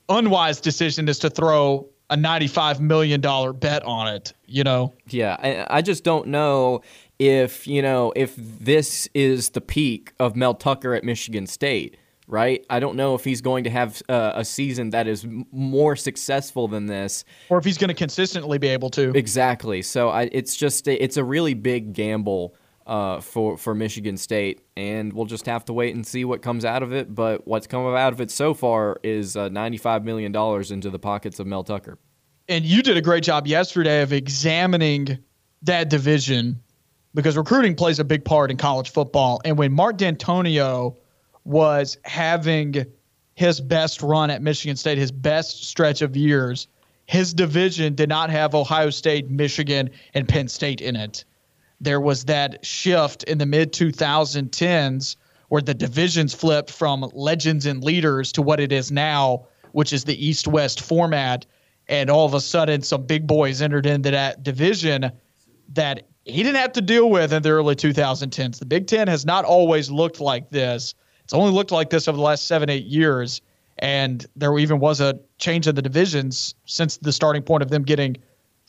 [0.08, 4.94] unwise decision is to throw a $95 million bet on it, you know?
[5.10, 6.82] Yeah, I, I just don't know
[7.20, 11.98] if, you know, if this is the peak of Mel Tucker at Michigan State,
[12.28, 12.66] right?
[12.70, 15.96] I don't know if he's going to have uh, a season that is m- more
[15.96, 17.24] successful than this.
[17.50, 19.12] Or if he's going to consistently be able to.
[19.12, 19.82] Exactly.
[19.82, 22.56] So I, it's just, a, it's a really big gamble
[22.86, 26.64] uh, for for Michigan State, and we'll just have to wait and see what comes
[26.64, 27.14] out of it.
[27.14, 30.90] But what's come out of it so far is uh, ninety five million dollars into
[30.90, 31.98] the pockets of Mel Tucker.
[32.48, 35.18] And you did a great job yesterday of examining
[35.64, 36.62] that division
[37.16, 39.42] because recruiting plays a big part in college football.
[39.46, 40.98] And when Mark Dantonio
[41.46, 42.86] was having
[43.36, 46.68] his best run at Michigan State, his best stretch of years,
[47.06, 51.24] his division did not have Ohio State, Michigan, and Penn State in it.
[51.80, 55.16] There was that shift in the mid 2010s
[55.50, 60.04] where the divisions flipped from legends and leaders to what it is now, which is
[60.04, 61.46] the East West format.
[61.88, 65.12] And all of a sudden, some big boys entered into that division
[65.74, 68.58] that he didn't have to deal with in the early 2010s.
[68.60, 70.96] The Big Ten has not always looked like this.
[71.24, 73.42] It's only looked like this over the last seven, eight years.
[73.78, 77.84] And there even was a change in the divisions since the starting point of them
[77.84, 78.18] getting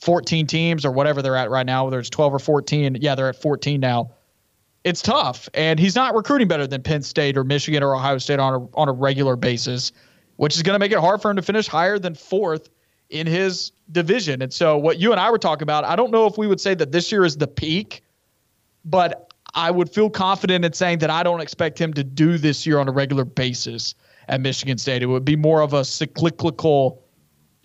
[0.03, 2.99] 14 teams or whatever they're at right now, whether it's 12 or 14.
[3.01, 4.11] Yeah, they're at 14 now.
[4.85, 5.49] It's tough.
[5.55, 8.79] And he's not recruiting better than Penn State or Michigan or Ohio State on a,
[8.79, 9.93] on a regular basis,
[10.37, 12.69] which is going to make it hard for him to finish higher than fourth
[13.11, 14.43] in his division.
[14.43, 16.61] And so, what you and I were talking about, I don't know if we would
[16.61, 18.03] say that this year is the peak,
[18.85, 22.67] but I would feel confident in saying that I don't expect him to do this
[22.67, 23.95] year on a regular basis
[24.29, 25.03] at Michigan State.
[25.03, 27.03] It would be more of a cyclical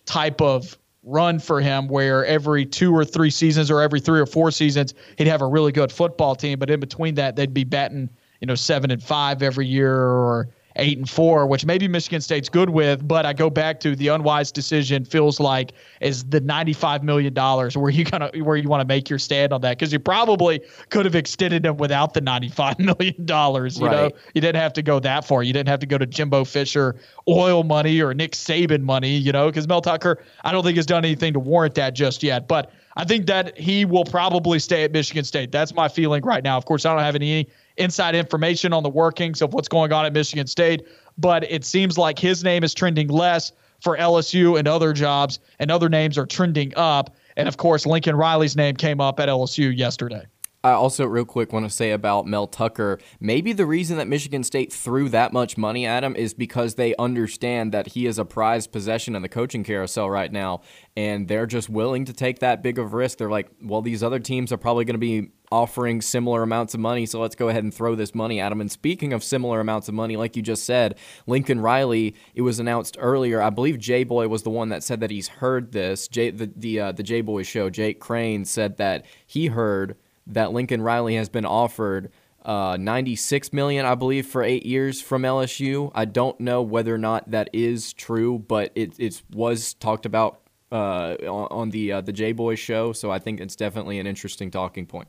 [0.06, 4.26] type of run for him where every two or three seasons or every three or
[4.28, 7.64] four seasons he'd have a really good football team but in between that they'd be
[7.64, 8.08] batting
[8.40, 12.50] you know seven and five every year or eight and four, which maybe Michigan State's
[12.50, 17.04] good with, but I go back to the unwise decision feels like is the ninety-five
[17.04, 19.78] million dollars where you kind of where you want to make your stand on that
[19.78, 23.80] because you probably could have extended them without the ninety-five million dollars.
[23.80, 24.12] You right.
[24.12, 25.44] know, you didn't have to go that far.
[25.44, 26.96] You didn't have to go to Jimbo Fisher
[27.28, 29.18] oil money or Nick Saban money.
[29.18, 32.24] You know, because Mel Tucker, I don't think has done anything to warrant that just
[32.24, 32.72] yet, but.
[32.98, 35.50] I think that he will probably stay at Michigan State.
[35.50, 36.58] That's my feeling right now.
[36.58, 40.06] Of course, I don't have any inside information on the workings of what's going on
[40.06, 40.88] at Michigan State,
[41.18, 45.72] but it seems like his name is trending less for LSU and other jobs, and
[45.72, 47.16] other names are trending up.
[47.36, 50.26] And of course, Lincoln Riley's name came up at LSU yesterday.
[50.64, 53.00] I also, real quick, want to say about Mel Tucker.
[53.20, 56.96] Maybe the reason that Michigan State threw that much money at him is because they
[56.98, 60.62] understand that he is a prized possession in the coaching carousel right now,
[60.96, 63.18] and they're just willing to take that big of a risk.
[63.18, 66.80] They're like, well, these other teams are probably going to be offering similar amounts of
[66.80, 68.62] money, so let's go ahead and throw this money at him.
[68.62, 72.60] And speaking of similar amounts of money, like you just said, Lincoln Riley, it was
[72.60, 73.42] announced earlier.
[73.42, 76.08] I believe J Boy was the one that said that he's heard this.
[76.08, 80.82] The the uh, the J Boy show, Jake Crane said that he heard that Lincoln
[80.82, 82.12] Riley has been offered
[82.44, 85.92] uh, 96 million, I believe, for eight years from LSU.
[85.94, 90.42] I don't know whether or not that is true, but it it was talked about
[90.72, 94.50] uh, on, the uh, the J Boy show, so I think it's definitely an interesting
[94.50, 95.08] talking point.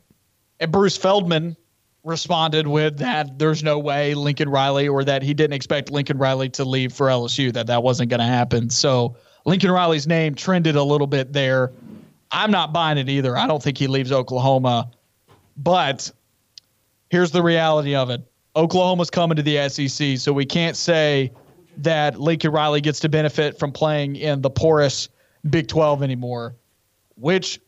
[0.59, 1.57] And Bruce Feldman
[2.03, 6.49] responded with that there's no way Lincoln Riley or that he didn't expect Lincoln Riley
[6.49, 8.69] to leave for LSU that that wasn't going to happen.
[8.69, 9.15] So
[9.45, 11.71] Lincoln Riley's name trended a little bit there.
[12.29, 13.37] I'm not buying it either.
[13.37, 14.91] I don't think he leaves Oklahoma
[15.57, 16.11] but
[17.09, 18.21] here's the reality of it
[18.55, 21.31] Oklahoma's coming to the SEC, so we can't say
[21.77, 25.09] that Lincoln Riley gets to benefit from playing in the porous
[25.49, 26.55] Big 12 anymore.
[27.15, 27.59] Which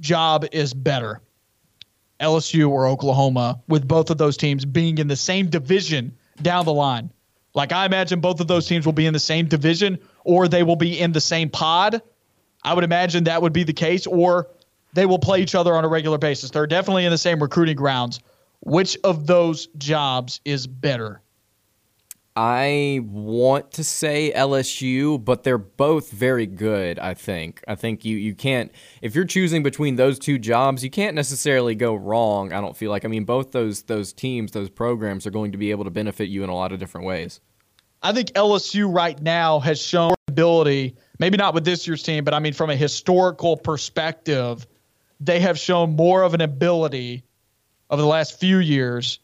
[0.00, 1.20] job is better?
[2.20, 6.72] LSU or Oklahoma, with both of those teams being in the same division down the
[6.72, 7.10] line.
[7.54, 10.62] Like I imagine both of those teams will be in the same division or they
[10.62, 12.02] will be in the same pod.
[12.62, 14.48] I would imagine that would be the case, or
[14.94, 16.50] they will play each other on a regular basis.
[16.50, 18.20] They're definitely in the same recruiting grounds.
[18.60, 21.20] Which of those jobs is better?
[22.36, 27.62] I want to say LSU, but they're both very good, I think.
[27.68, 28.72] I think you, you can't,
[29.02, 32.90] if you're choosing between those two jobs, you can't necessarily go wrong, I don't feel
[32.90, 33.04] like.
[33.04, 36.28] I mean, both those, those teams, those programs are going to be able to benefit
[36.28, 37.40] you in a lot of different ways.
[38.02, 42.34] I think LSU right now has shown ability, maybe not with this year's team, but
[42.34, 44.66] I mean, from a historical perspective,
[45.20, 47.24] they have shown more of an ability
[47.90, 49.18] over the last few years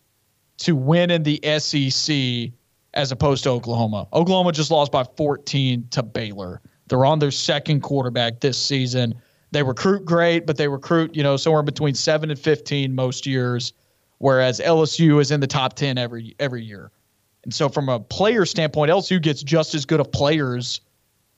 [0.58, 2.52] to win in the SEC
[2.94, 4.06] as opposed to Oklahoma.
[4.12, 6.60] Oklahoma just lost by 14 to Baylor.
[6.88, 9.14] They're on their second quarterback this season.
[9.52, 13.72] They recruit great, but they recruit, you know, somewhere between 7 and 15 most years,
[14.18, 16.90] whereas LSU is in the top 10 every every year.
[17.44, 20.80] And so from a player standpoint, LSU gets just as good of players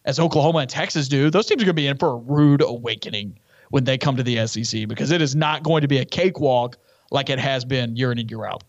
[0.05, 1.31] as Oklahoma and Texas do.
[1.31, 3.39] Those teams are going to be in for a rude awakening
[3.73, 6.77] when they come to the SEC because it is not going to be a cakewalk
[7.11, 8.62] like it has been year in and year out.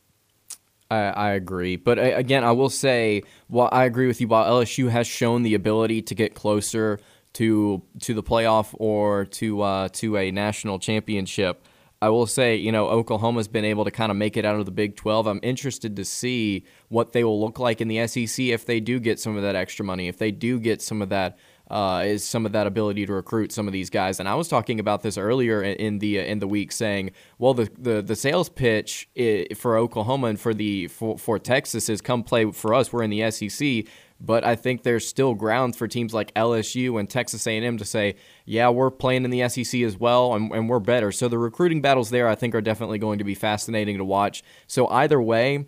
[0.90, 4.46] I, I agree, but uh, again, I will say, while I agree with you, while
[4.46, 7.02] LSU has shown the ability to get closer
[7.34, 11.66] to to the playoff or to uh, to a national championship,
[12.02, 14.66] I will say, you know, Oklahoma's been able to kind of make it out of
[14.66, 15.28] the Big 12.
[15.28, 19.02] I'm interested to see what they will look like in the SEC if they do
[19.02, 21.38] get some of that extra money, if they do get some of that
[21.69, 24.19] uh, is some of that ability to recruit some of these guys.
[24.19, 27.69] And I was talking about this earlier in the in the week, saying, well, the
[27.77, 29.10] the, the sales pitch
[29.56, 32.91] for Oklahoma and for the for, for Texas is come play for us.
[32.91, 33.85] We're in the SEC.
[34.23, 38.15] But I think there's still grounds for teams like LSU and Texas A&M to say,
[38.45, 41.11] yeah, we're playing in the SEC as well, and, and we're better.
[41.11, 44.41] So the recruiting battles there, I think, are definitely going to be fascinating to watch.
[44.65, 45.65] So either way,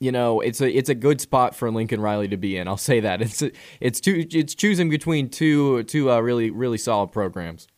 [0.00, 2.66] you know, it's a it's a good spot for Lincoln Riley to be in.
[2.66, 6.78] I'll say that it's a, it's two it's choosing between two two uh, really really
[6.78, 7.68] solid programs.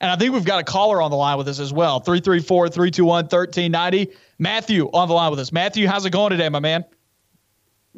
[0.00, 1.98] And I think we've got a caller on the line with us as well.
[1.98, 4.16] 334 321 1390.
[4.38, 5.50] Matthew on the line with us.
[5.50, 6.84] Matthew, how's it going today, my man?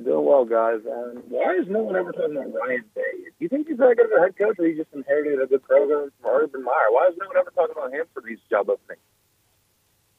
[0.03, 0.81] Doing well, guys.
[0.91, 3.03] Um, why is no one ever talking about Ryan Day?
[3.21, 5.47] Do you think he's that good of a head coach, or he just inherited a
[5.47, 6.89] good program from Urban Meyer?
[6.89, 9.03] Why is no one ever talking about him for these job openings?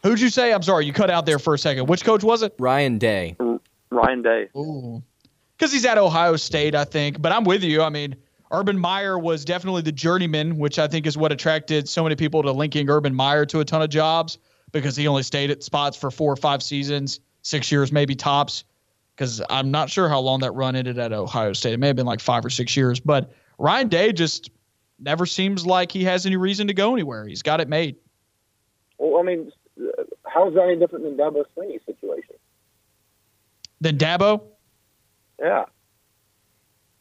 [0.04, 0.52] Who'd you say?
[0.54, 1.88] I'm sorry, you cut out there for a second.
[1.88, 2.56] Which coach was it?
[2.58, 3.36] Ryan Day.
[3.92, 4.48] Ryan Day.
[4.58, 5.04] Ooh.
[5.58, 7.22] Because he's at Ohio State, I think.
[7.22, 7.84] But I'm with you.
[7.84, 8.16] I mean,
[8.52, 12.42] Urban Meyer was definitely the journeyman, which I think is what attracted so many people
[12.42, 14.40] to linking Urban Meyer to a ton of jobs
[14.72, 18.64] because he only stayed at spots for four or five seasons, six years maybe tops.
[19.16, 21.74] Because I'm not sure how long that run ended at Ohio State.
[21.74, 23.00] It may have been like five or six years.
[23.00, 24.50] But Ryan Day just
[25.00, 27.28] never seems like he has any reason to go anywhere.
[27.28, 27.98] He's got it made.
[28.98, 29.52] Well, I mean,
[30.34, 32.36] how is that any different than Dabo Swinney's situation?
[33.82, 34.44] Than Dabo?
[35.40, 35.66] Yeah.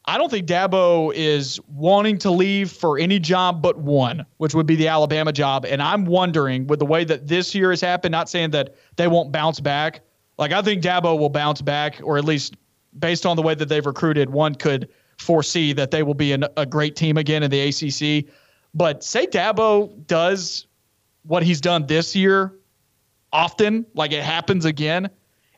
[0.07, 4.67] I don't think Dabo is wanting to leave for any job but one, which would
[4.67, 5.65] be the Alabama job.
[5.65, 9.07] And I'm wondering, with the way that this year has happened, not saying that they
[9.07, 10.01] won't bounce back.
[10.37, 12.57] Like, I think Dabo will bounce back, or at least
[12.99, 14.89] based on the way that they've recruited, one could
[15.19, 18.33] foresee that they will be an, a great team again in the ACC.
[18.75, 20.67] But say Dabo does
[21.23, 22.55] what he's done this year
[23.33, 25.11] often, like it happens again,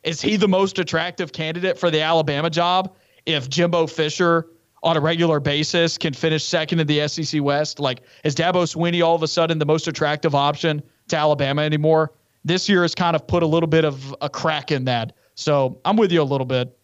[0.03, 2.95] is he the most attractive candidate for the Alabama job
[3.25, 4.47] if Jimbo Fisher
[4.83, 7.79] on a regular basis can finish second in the SEC West?
[7.79, 12.11] Like, is Dabo Swinney all of a sudden the most attractive option to Alabama anymore?
[12.43, 15.15] This year has kind of put a little bit of a crack in that.
[15.35, 16.77] So I'm with you a little bit.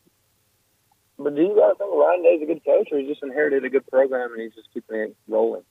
[1.17, 3.69] But do you guys think Ryan Day's a good coach, or he just inherited a
[3.69, 5.63] good program and he's just keeping it rolling?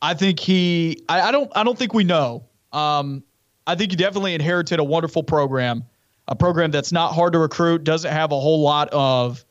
[0.00, 1.04] I think he.
[1.10, 1.52] I, I don't.
[1.54, 2.46] I don't think we know.
[2.72, 3.22] Um,
[3.70, 5.84] I think he definitely inherited a wonderful program,
[6.26, 9.44] a program that's not hard to recruit, doesn't have a whole lot of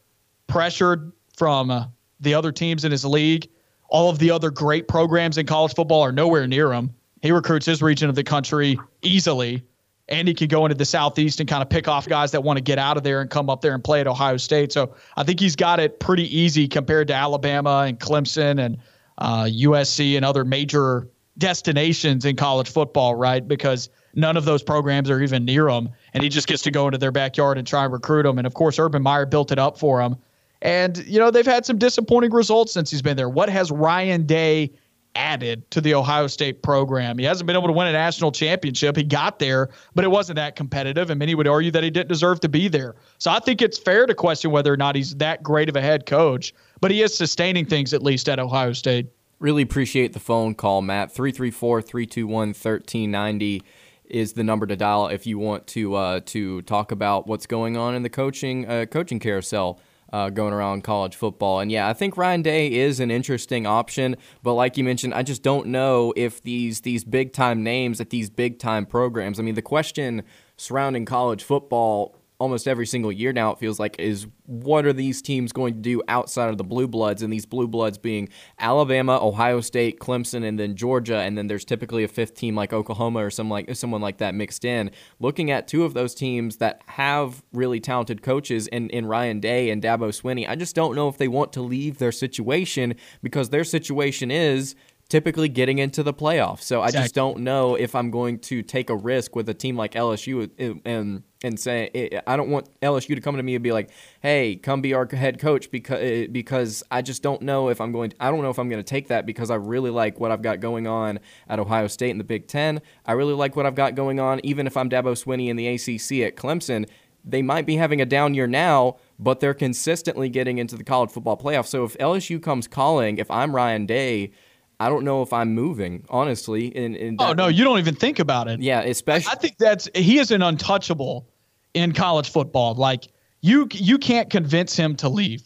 [0.45, 1.85] pressure from uh,
[2.19, 3.47] the other teams in his league.
[3.87, 6.93] All of the other great programs in college football are nowhere near him.
[7.21, 9.63] He recruits his region of the country easily,
[10.09, 12.57] and he can go into the Southeast and kind of pick off guys that want
[12.57, 14.73] to get out of there and come up there and play at Ohio State.
[14.73, 18.79] So I think he's got it pretty easy compared to Alabama and Clemson and
[19.17, 23.47] uh, USC and other major destinations in college football, right?
[23.47, 23.89] Because
[24.19, 26.97] None of those programs are even near him, and he just gets to go into
[26.97, 28.37] their backyard and try and recruit them.
[28.37, 30.17] And of course, Urban Meyer built it up for him.
[30.61, 33.29] And you know they've had some disappointing results since he's been there.
[33.29, 34.71] What has Ryan Day
[35.15, 37.17] added to the Ohio State program?
[37.17, 38.97] He hasn't been able to win a national championship.
[38.97, 42.09] He got there, but it wasn't that competitive, and many would argue that he didn't
[42.09, 42.95] deserve to be there.
[43.19, 45.81] So I think it's fair to question whether or not he's that great of a
[45.81, 49.07] head coach, but he is sustaining things at least at Ohio State.
[49.39, 51.13] Really appreciate the phone call, Matt.
[51.13, 53.63] 334 321 1390
[54.09, 57.77] is the number to dial if you want to uh, to talk about what's going
[57.77, 59.79] on in the coaching uh, coaching carousel.
[60.11, 61.59] Uh, going around college football.
[61.59, 65.21] And yeah, I think Ryan Day is an interesting option, but like you mentioned, I
[65.21, 69.39] just don't know if these these big time names at these big time programs.
[69.39, 70.23] I mean, the question
[70.57, 75.21] surrounding college football almost every single year now, it feels like, is what are these
[75.21, 77.21] teams going to do outside of the Blue Bloods?
[77.21, 78.29] And these Blue Bloods being
[78.59, 81.17] Alabama, Ohio State, Clemson, and then Georgia.
[81.17, 84.33] And then there's typically a fifth team like Oklahoma or some like someone like that
[84.33, 84.91] mixed in.
[85.19, 89.69] Looking at two of those teams that have really talented coaches in, in Ryan Day
[89.69, 93.49] and Dabo Swinney, I just don't know if they want to leave their situation because
[93.49, 94.75] their situation is
[95.09, 96.61] typically getting into the playoffs.
[96.61, 99.75] So I just don't know if I'm going to take a risk with a team
[99.75, 100.49] like LSU
[100.85, 103.89] and and say I don't want LSU to come to me and be like,
[104.21, 108.11] "Hey, come be our head coach," because because I just don't know if I'm going.
[108.11, 110.31] To, I don't know if I'm going to take that because I really like what
[110.31, 112.81] I've got going on at Ohio State in the Big Ten.
[113.05, 115.67] I really like what I've got going on, even if I'm Dabo Swinney in the
[115.67, 116.87] ACC at Clemson.
[117.25, 121.11] They might be having a down year now, but they're consistently getting into the college
[121.11, 121.67] football playoff.
[121.67, 124.31] So if LSU comes calling, if I'm Ryan Day
[124.79, 126.67] I don't know if I'm moving, honestly.
[126.67, 128.61] In, in oh no, you don't even think about it.
[128.61, 129.31] Yeah, especially.
[129.31, 131.27] I think that's he is an untouchable
[131.73, 132.75] in college football.
[132.75, 133.07] Like
[133.41, 135.43] you, you can't convince him to leave.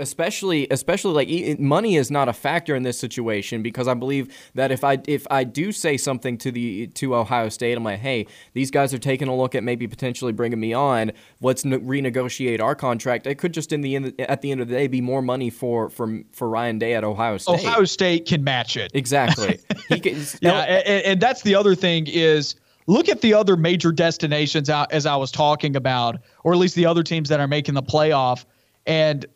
[0.00, 4.72] Especially especially like money is not a factor in this situation because I believe that
[4.72, 8.26] if I if I do say something to the to Ohio State, I'm like, hey,
[8.54, 11.12] these guys are taking a look at maybe potentially bringing me on.
[11.40, 13.26] Let's ne- renegotiate our contract.
[13.26, 15.50] It could just in the end at the end of the day be more money
[15.50, 17.64] for for for Ryan Day at Ohio State.
[17.64, 19.60] Ohio State can match it exactly.
[19.88, 22.56] can, yeah, and, and that's the other thing is
[22.86, 26.74] look at the other major destinations out as I was talking about, or at least
[26.74, 28.44] the other teams that are making the playoff.
[28.86, 29.26] And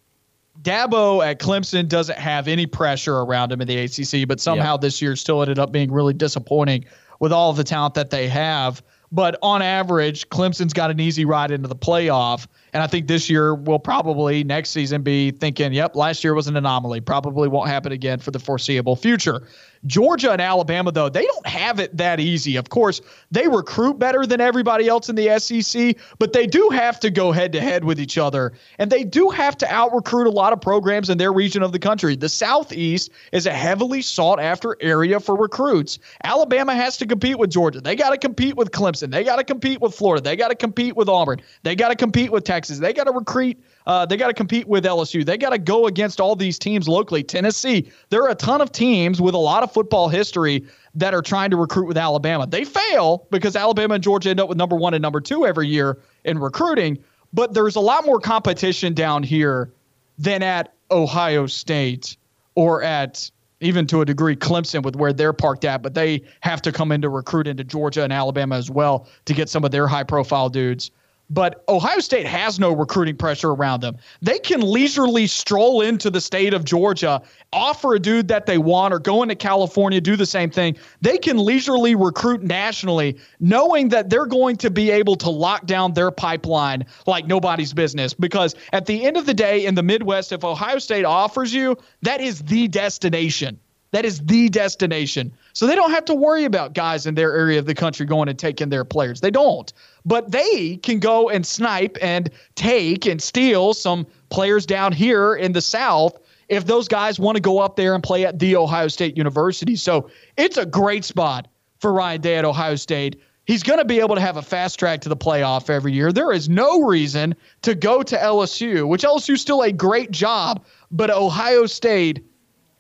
[0.63, 4.81] Dabo at Clemson doesn't have any pressure around him in the ACC, but somehow yep.
[4.81, 6.85] this year still ended up being really disappointing
[7.21, 8.83] with all of the talent that they have.
[9.11, 12.47] But on average, Clemson's got an easy ride into the playoff.
[12.75, 16.49] And I think this year will probably next season be thinking, yep, last year was
[16.49, 17.01] an anomaly.
[17.01, 19.47] Probably won't happen again for the foreseeable future.
[19.87, 22.57] Georgia and Alabama, though, they don't have it that easy.
[22.57, 26.99] Of course, they recruit better than everybody else in the SEC, but they do have
[27.01, 28.55] to go head to head with each other.
[28.79, 31.73] And they do have to out recruit a lot of programs in their region of
[31.73, 32.17] the country.
[32.17, 35.99] The Southeast is a heavily sought after area for recruits.
[36.25, 37.81] Alabama has to compete with Georgia.
[37.81, 39.11] They got to compete with Clemson.
[39.11, 40.23] They got to compete with Florida.
[40.23, 41.41] They got to compete with Auburn.
[41.63, 42.64] They got to compete with Texas.
[42.69, 45.25] They got to recruit uh, they got to compete with LSU.
[45.25, 47.23] They got to go against all these teams locally.
[47.23, 50.65] Tennessee, there are a ton of teams with a lot of football history
[50.95, 52.47] that are trying to recruit with Alabama.
[52.47, 55.69] They fail because Alabama and Georgia end up with number one and number two every
[55.69, 56.99] year in recruiting.
[57.33, 59.71] But there's a lot more competition down here
[60.19, 62.17] than at Ohio State
[62.55, 63.31] or at
[63.61, 65.83] even to a degree Clemson with where they're parked at.
[65.83, 69.35] But they have to come in to recruit into Georgia and Alabama as well to
[69.35, 70.91] get some of their high profile dudes
[71.31, 73.97] but Ohio State has no recruiting pressure around them.
[74.21, 77.23] They can leisurely stroll into the state of Georgia,
[77.53, 80.77] offer a dude that they want, or go into California, do the same thing.
[81.01, 85.95] They can leisurely recruit nationally, knowing that they're going to be able to lock down
[85.95, 88.13] their pipeline like nobody's business.
[88.13, 91.77] Because at the end of the day, in the Midwest, if Ohio State offers you,
[92.03, 93.59] that is the destination.
[93.95, 95.33] That is the destination.
[95.53, 98.29] So they don't have to worry about guys in their area of the country going
[98.29, 99.21] and taking their players.
[99.21, 99.73] They don't.
[100.05, 105.53] But they can go and snipe and take and steal some players down here in
[105.53, 106.19] the South
[106.49, 109.77] if those guys want to go up there and play at the Ohio State University.
[109.77, 111.47] So it's a great spot
[111.79, 113.23] for Ryan Day at Ohio State.
[113.45, 116.11] He's going to be able to have a fast track to the playoff every year.
[116.11, 120.65] There is no reason to go to LSU, which LSU is still a great job,
[120.91, 122.25] but Ohio State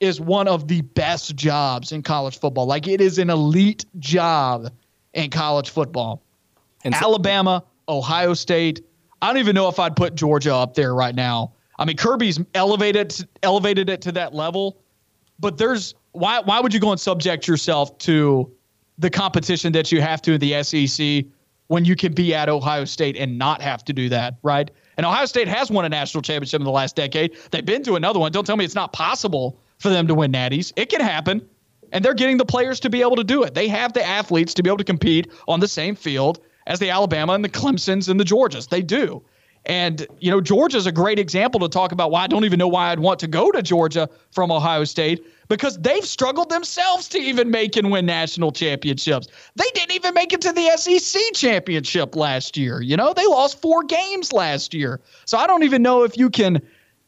[0.00, 2.66] is one of the best jobs in college football.
[2.66, 4.70] Like it is an elite job
[5.12, 6.22] in college football.
[6.84, 8.84] And so- Alabama, Ohio State.
[9.22, 11.52] I don't even know if I'd put Georgia up there right now.
[11.78, 14.76] I mean, Kirby's elevated elevated it to that level,
[15.40, 18.50] but there's why why would you go and subject yourself to
[18.98, 21.24] the competition that you have to in the SEC
[21.68, 24.70] when you can be at Ohio State and not have to do that, right?
[24.96, 27.36] And Ohio State has won a national championship in the last decade.
[27.50, 28.30] They've been to another one.
[28.30, 30.72] Don't tell me it's not possible for them to win natties.
[30.76, 31.46] It can happen.
[31.92, 33.54] And they're getting the players to be able to do it.
[33.54, 36.90] They have the athletes to be able to compete on the same field as the
[36.90, 38.68] Alabama and the Clemsons and the Georgias.
[38.68, 39.22] They do.
[39.66, 42.68] And, you know, Georgia's a great example to talk about why I don't even know
[42.68, 47.18] why I'd want to go to Georgia from Ohio State because they've struggled themselves to
[47.18, 49.28] even make and win national championships.
[49.56, 52.82] They didn't even make it to the SEC championship last year.
[52.82, 55.00] You know, they lost four games last year.
[55.24, 56.60] So I don't even know if you can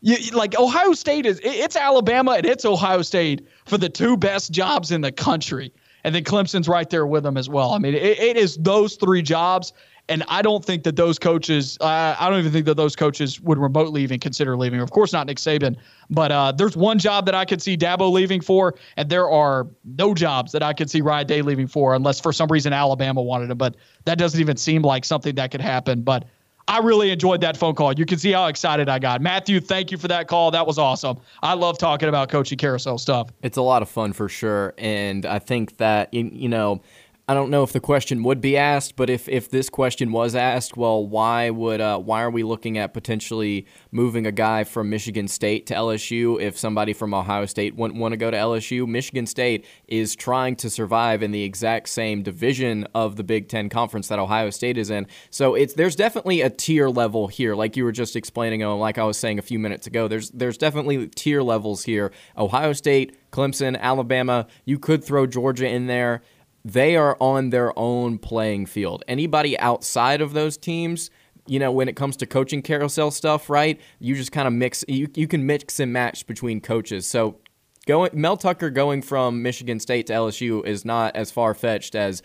[0.06, 4.52] you, like Ohio State is it's Alabama and it's Ohio State for the two best
[4.52, 5.72] jobs in the country,
[6.04, 7.72] and then Clemson's right there with them as well.
[7.72, 9.72] I mean, it, it is those three jobs,
[10.08, 13.40] and I don't think that those coaches, uh, I don't even think that those coaches
[13.40, 14.80] would remotely even consider leaving.
[14.80, 15.74] Of course, not Nick Saban,
[16.08, 19.66] but uh, there's one job that I could see Dabo leaving for, and there are
[19.84, 23.22] no jobs that I could see Ryan Day leaving for, unless for some reason Alabama
[23.22, 23.58] wanted him.
[23.58, 23.74] But
[24.04, 26.02] that doesn't even seem like something that could happen.
[26.02, 26.26] But
[26.68, 27.92] I really enjoyed that phone call.
[27.92, 29.20] You can see how excited I got.
[29.20, 30.50] Matthew, thank you for that call.
[30.50, 31.18] That was awesome.
[31.42, 33.30] I love talking about coaching carousel stuff.
[33.42, 34.74] It's a lot of fun for sure.
[34.76, 36.82] And I think that, you know,
[37.28, 40.36] I don't know if the question would be asked, but if, if this question was
[40.36, 44.90] asked, well, why would uh, why are we looking at potentially moving a guy from
[44.90, 48.86] Michigan State to LSU if somebody from Ohio State wouldn't want to go to LSU?
[48.86, 53.68] Michigan State is trying to survive in the exact same division of the Big Ten
[53.68, 55.08] Conference that Ohio State is in.
[55.30, 58.98] So it's there's definitely a tier level here, like you were just explaining, uh, like
[58.98, 60.06] I was saying a few minutes ago.
[60.06, 62.12] There's there's definitely tier levels here.
[62.38, 64.46] Ohio State, Clemson, Alabama.
[64.64, 66.22] You could throw Georgia in there
[66.66, 69.04] they are on their own playing field.
[69.06, 71.10] Anybody outside of those teams,
[71.46, 73.80] you know, when it comes to coaching carousel stuff, right?
[74.00, 74.84] You just kind of mix.
[74.88, 77.06] You you can mix and match between coaches.
[77.06, 77.38] So
[77.86, 82.20] going Mel Tucker going from Michigan State to LSU is not as far fetched as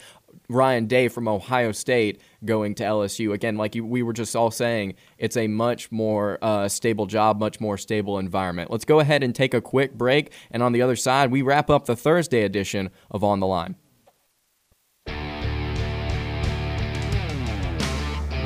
[0.50, 3.34] Ryan Day from Ohio State going to LSU.
[3.34, 7.40] Again, like you, we were just all saying, it's a much more uh, stable job,
[7.40, 8.72] much more stable environment.
[8.72, 10.34] Let's go ahead and take a quick break.
[10.50, 13.76] And on the other side, we wrap up the Thursday edition of On the Line.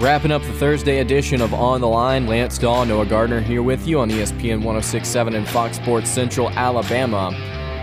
[0.01, 3.87] Wrapping up the Thursday edition of On the Line, Lance Dawe, Noah Gardner here with
[3.87, 7.31] you on ESPN 1067 and Fox Sports Central, Alabama.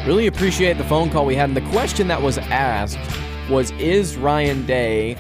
[0.06, 1.48] Really appreciate the phone call we had.
[1.48, 2.98] And the question that was asked
[3.48, 5.16] was Is Ryan Day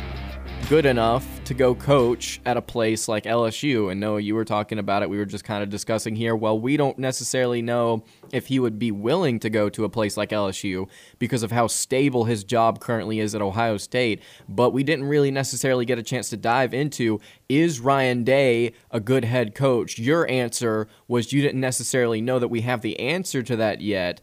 [0.68, 3.90] good enough to go coach at a place like LSU?
[3.90, 5.10] And Noah, you were talking about it.
[5.10, 6.36] We were just kind of discussing here.
[6.36, 10.16] Well, we don't necessarily know if he would be willing to go to a place
[10.16, 10.88] like LSU
[11.18, 14.22] because of how stable his job currently is at Ohio State.
[14.48, 19.00] But we didn't really necessarily get a chance to dive into is Ryan Day a
[19.00, 19.98] good head coach?
[19.98, 24.20] Your answer was you didn't necessarily know that we have the answer to that yet.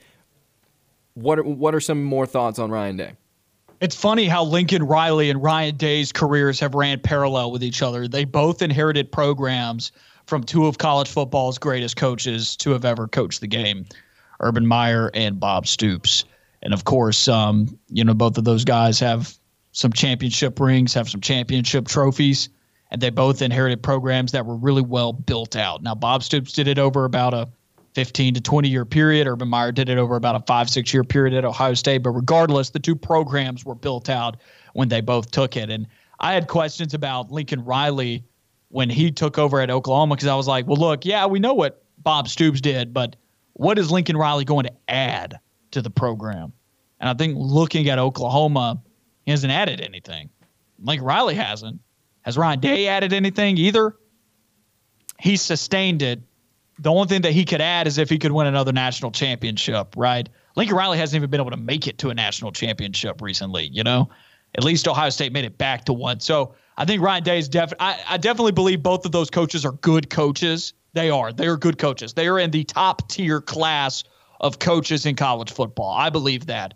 [1.14, 3.14] What are, what are some more thoughts on Ryan Day?
[3.82, 8.10] It's funny how Lincoln Riley and Ryan Day's careers have ran parallel with each other.
[8.10, 9.94] They both inherited programs
[10.28, 13.86] from two of college football's greatest coaches to have ever coached the game,
[14.42, 16.26] Urban Meyer and Bob Stoops.
[16.62, 19.38] And of course, um, you know, both of those guys have
[19.72, 22.50] some championship rings, have some championship trophies,
[22.92, 25.84] and they both inherited programs that were really well built out.
[25.84, 27.48] Now, Bob Stoops did it over about a
[28.00, 29.28] 15 to 20 year period.
[29.28, 31.98] Urban Meyer did it over about a five, six year period at Ohio State.
[31.98, 34.38] But regardless, the two programs were built out
[34.72, 35.70] when they both took it.
[35.70, 35.86] And
[36.22, 38.24] I had questions about Lincoln Riley
[38.70, 41.54] when he took over at Oklahoma because I was like, well, look, yeah, we know
[41.54, 43.18] what Bob Stoops did, but
[43.52, 45.38] what is Lincoln Riley going to add
[45.72, 46.54] to the program?
[47.02, 48.82] And I think looking at Oklahoma,
[49.26, 50.30] he hasn't added anything.
[50.82, 51.82] Lincoln Riley hasn't.
[52.22, 53.98] Has Ryan Day added anything either?
[55.20, 56.22] He sustained it
[56.80, 59.94] the only thing that he could add is if he could win another national championship,
[59.98, 60.28] right?
[60.56, 63.84] Lincoln Riley hasn't even been able to make it to a national championship recently, you
[63.84, 64.10] know?
[64.56, 66.20] At least Ohio State made it back to one.
[66.20, 69.74] So I think Ryan Day is definitely, I definitely believe both of those coaches are
[69.74, 70.74] good coaches.
[70.94, 71.32] They are.
[71.32, 72.14] They are good coaches.
[72.14, 74.04] They are in the top tier class
[74.40, 75.92] of coaches in college football.
[75.92, 76.74] I believe that.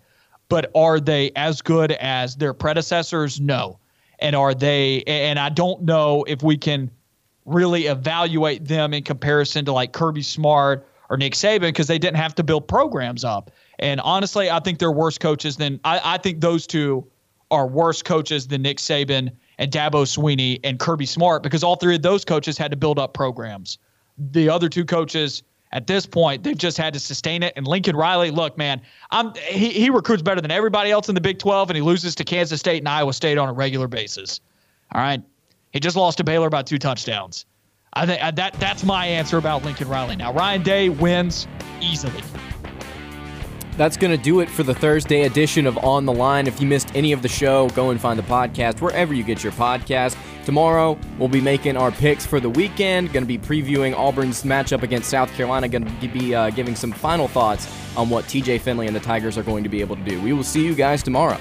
[0.49, 3.39] But are they as good as their predecessors?
[3.39, 3.79] No.
[4.19, 6.91] And are they, and I don't know if we can
[7.45, 12.17] really evaluate them in comparison to like Kirby Smart or Nick Saban because they didn't
[12.17, 13.51] have to build programs up.
[13.79, 17.05] And honestly, I think they're worse coaches than I, I think those two
[17.51, 21.95] are worse coaches than Nick Saban and Dabo Swinney and Kirby Smart because all three
[21.95, 23.77] of those coaches had to build up programs.
[24.17, 27.53] The other two coaches at this point, they've just had to sustain it.
[27.55, 31.21] And Lincoln Riley, look, man, I'm he, he recruits better than everybody else in the
[31.21, 34.39] Big 12, and he loses to Kansas State and Iowa State on a regular basis.
[34.93, 35.21] All right.
[35.73, 37.45] He just lost to Baylor by two touchdowns.
[37.93, 40.15] I think uh, that that's my answer about Lincoln Riley.
[40.15, 41.47] Now Ryan Day wins
[41.81, 42.21] easily.
[43.75, 46.45] That's going to do it for the Thursday edition of On the Line.
[46.45, 49.43] If you missed any of the show, go and find the podcast wherever you get
[49.43, 50.15] your podcast.
[50.45, 53.11] Tomorrow, we'll be making our picks for the weekend.
[53.11, 55.67] Going to be previewing Auburn's matchup against South Carolina.
[55.67, 57.67] Going to be uh, giving some final thoughts
[57.97, 60.21] on what TJ Finley and the Tigers are going to be able to do.
[60.21, 61.39] We will see you guys tomorrow.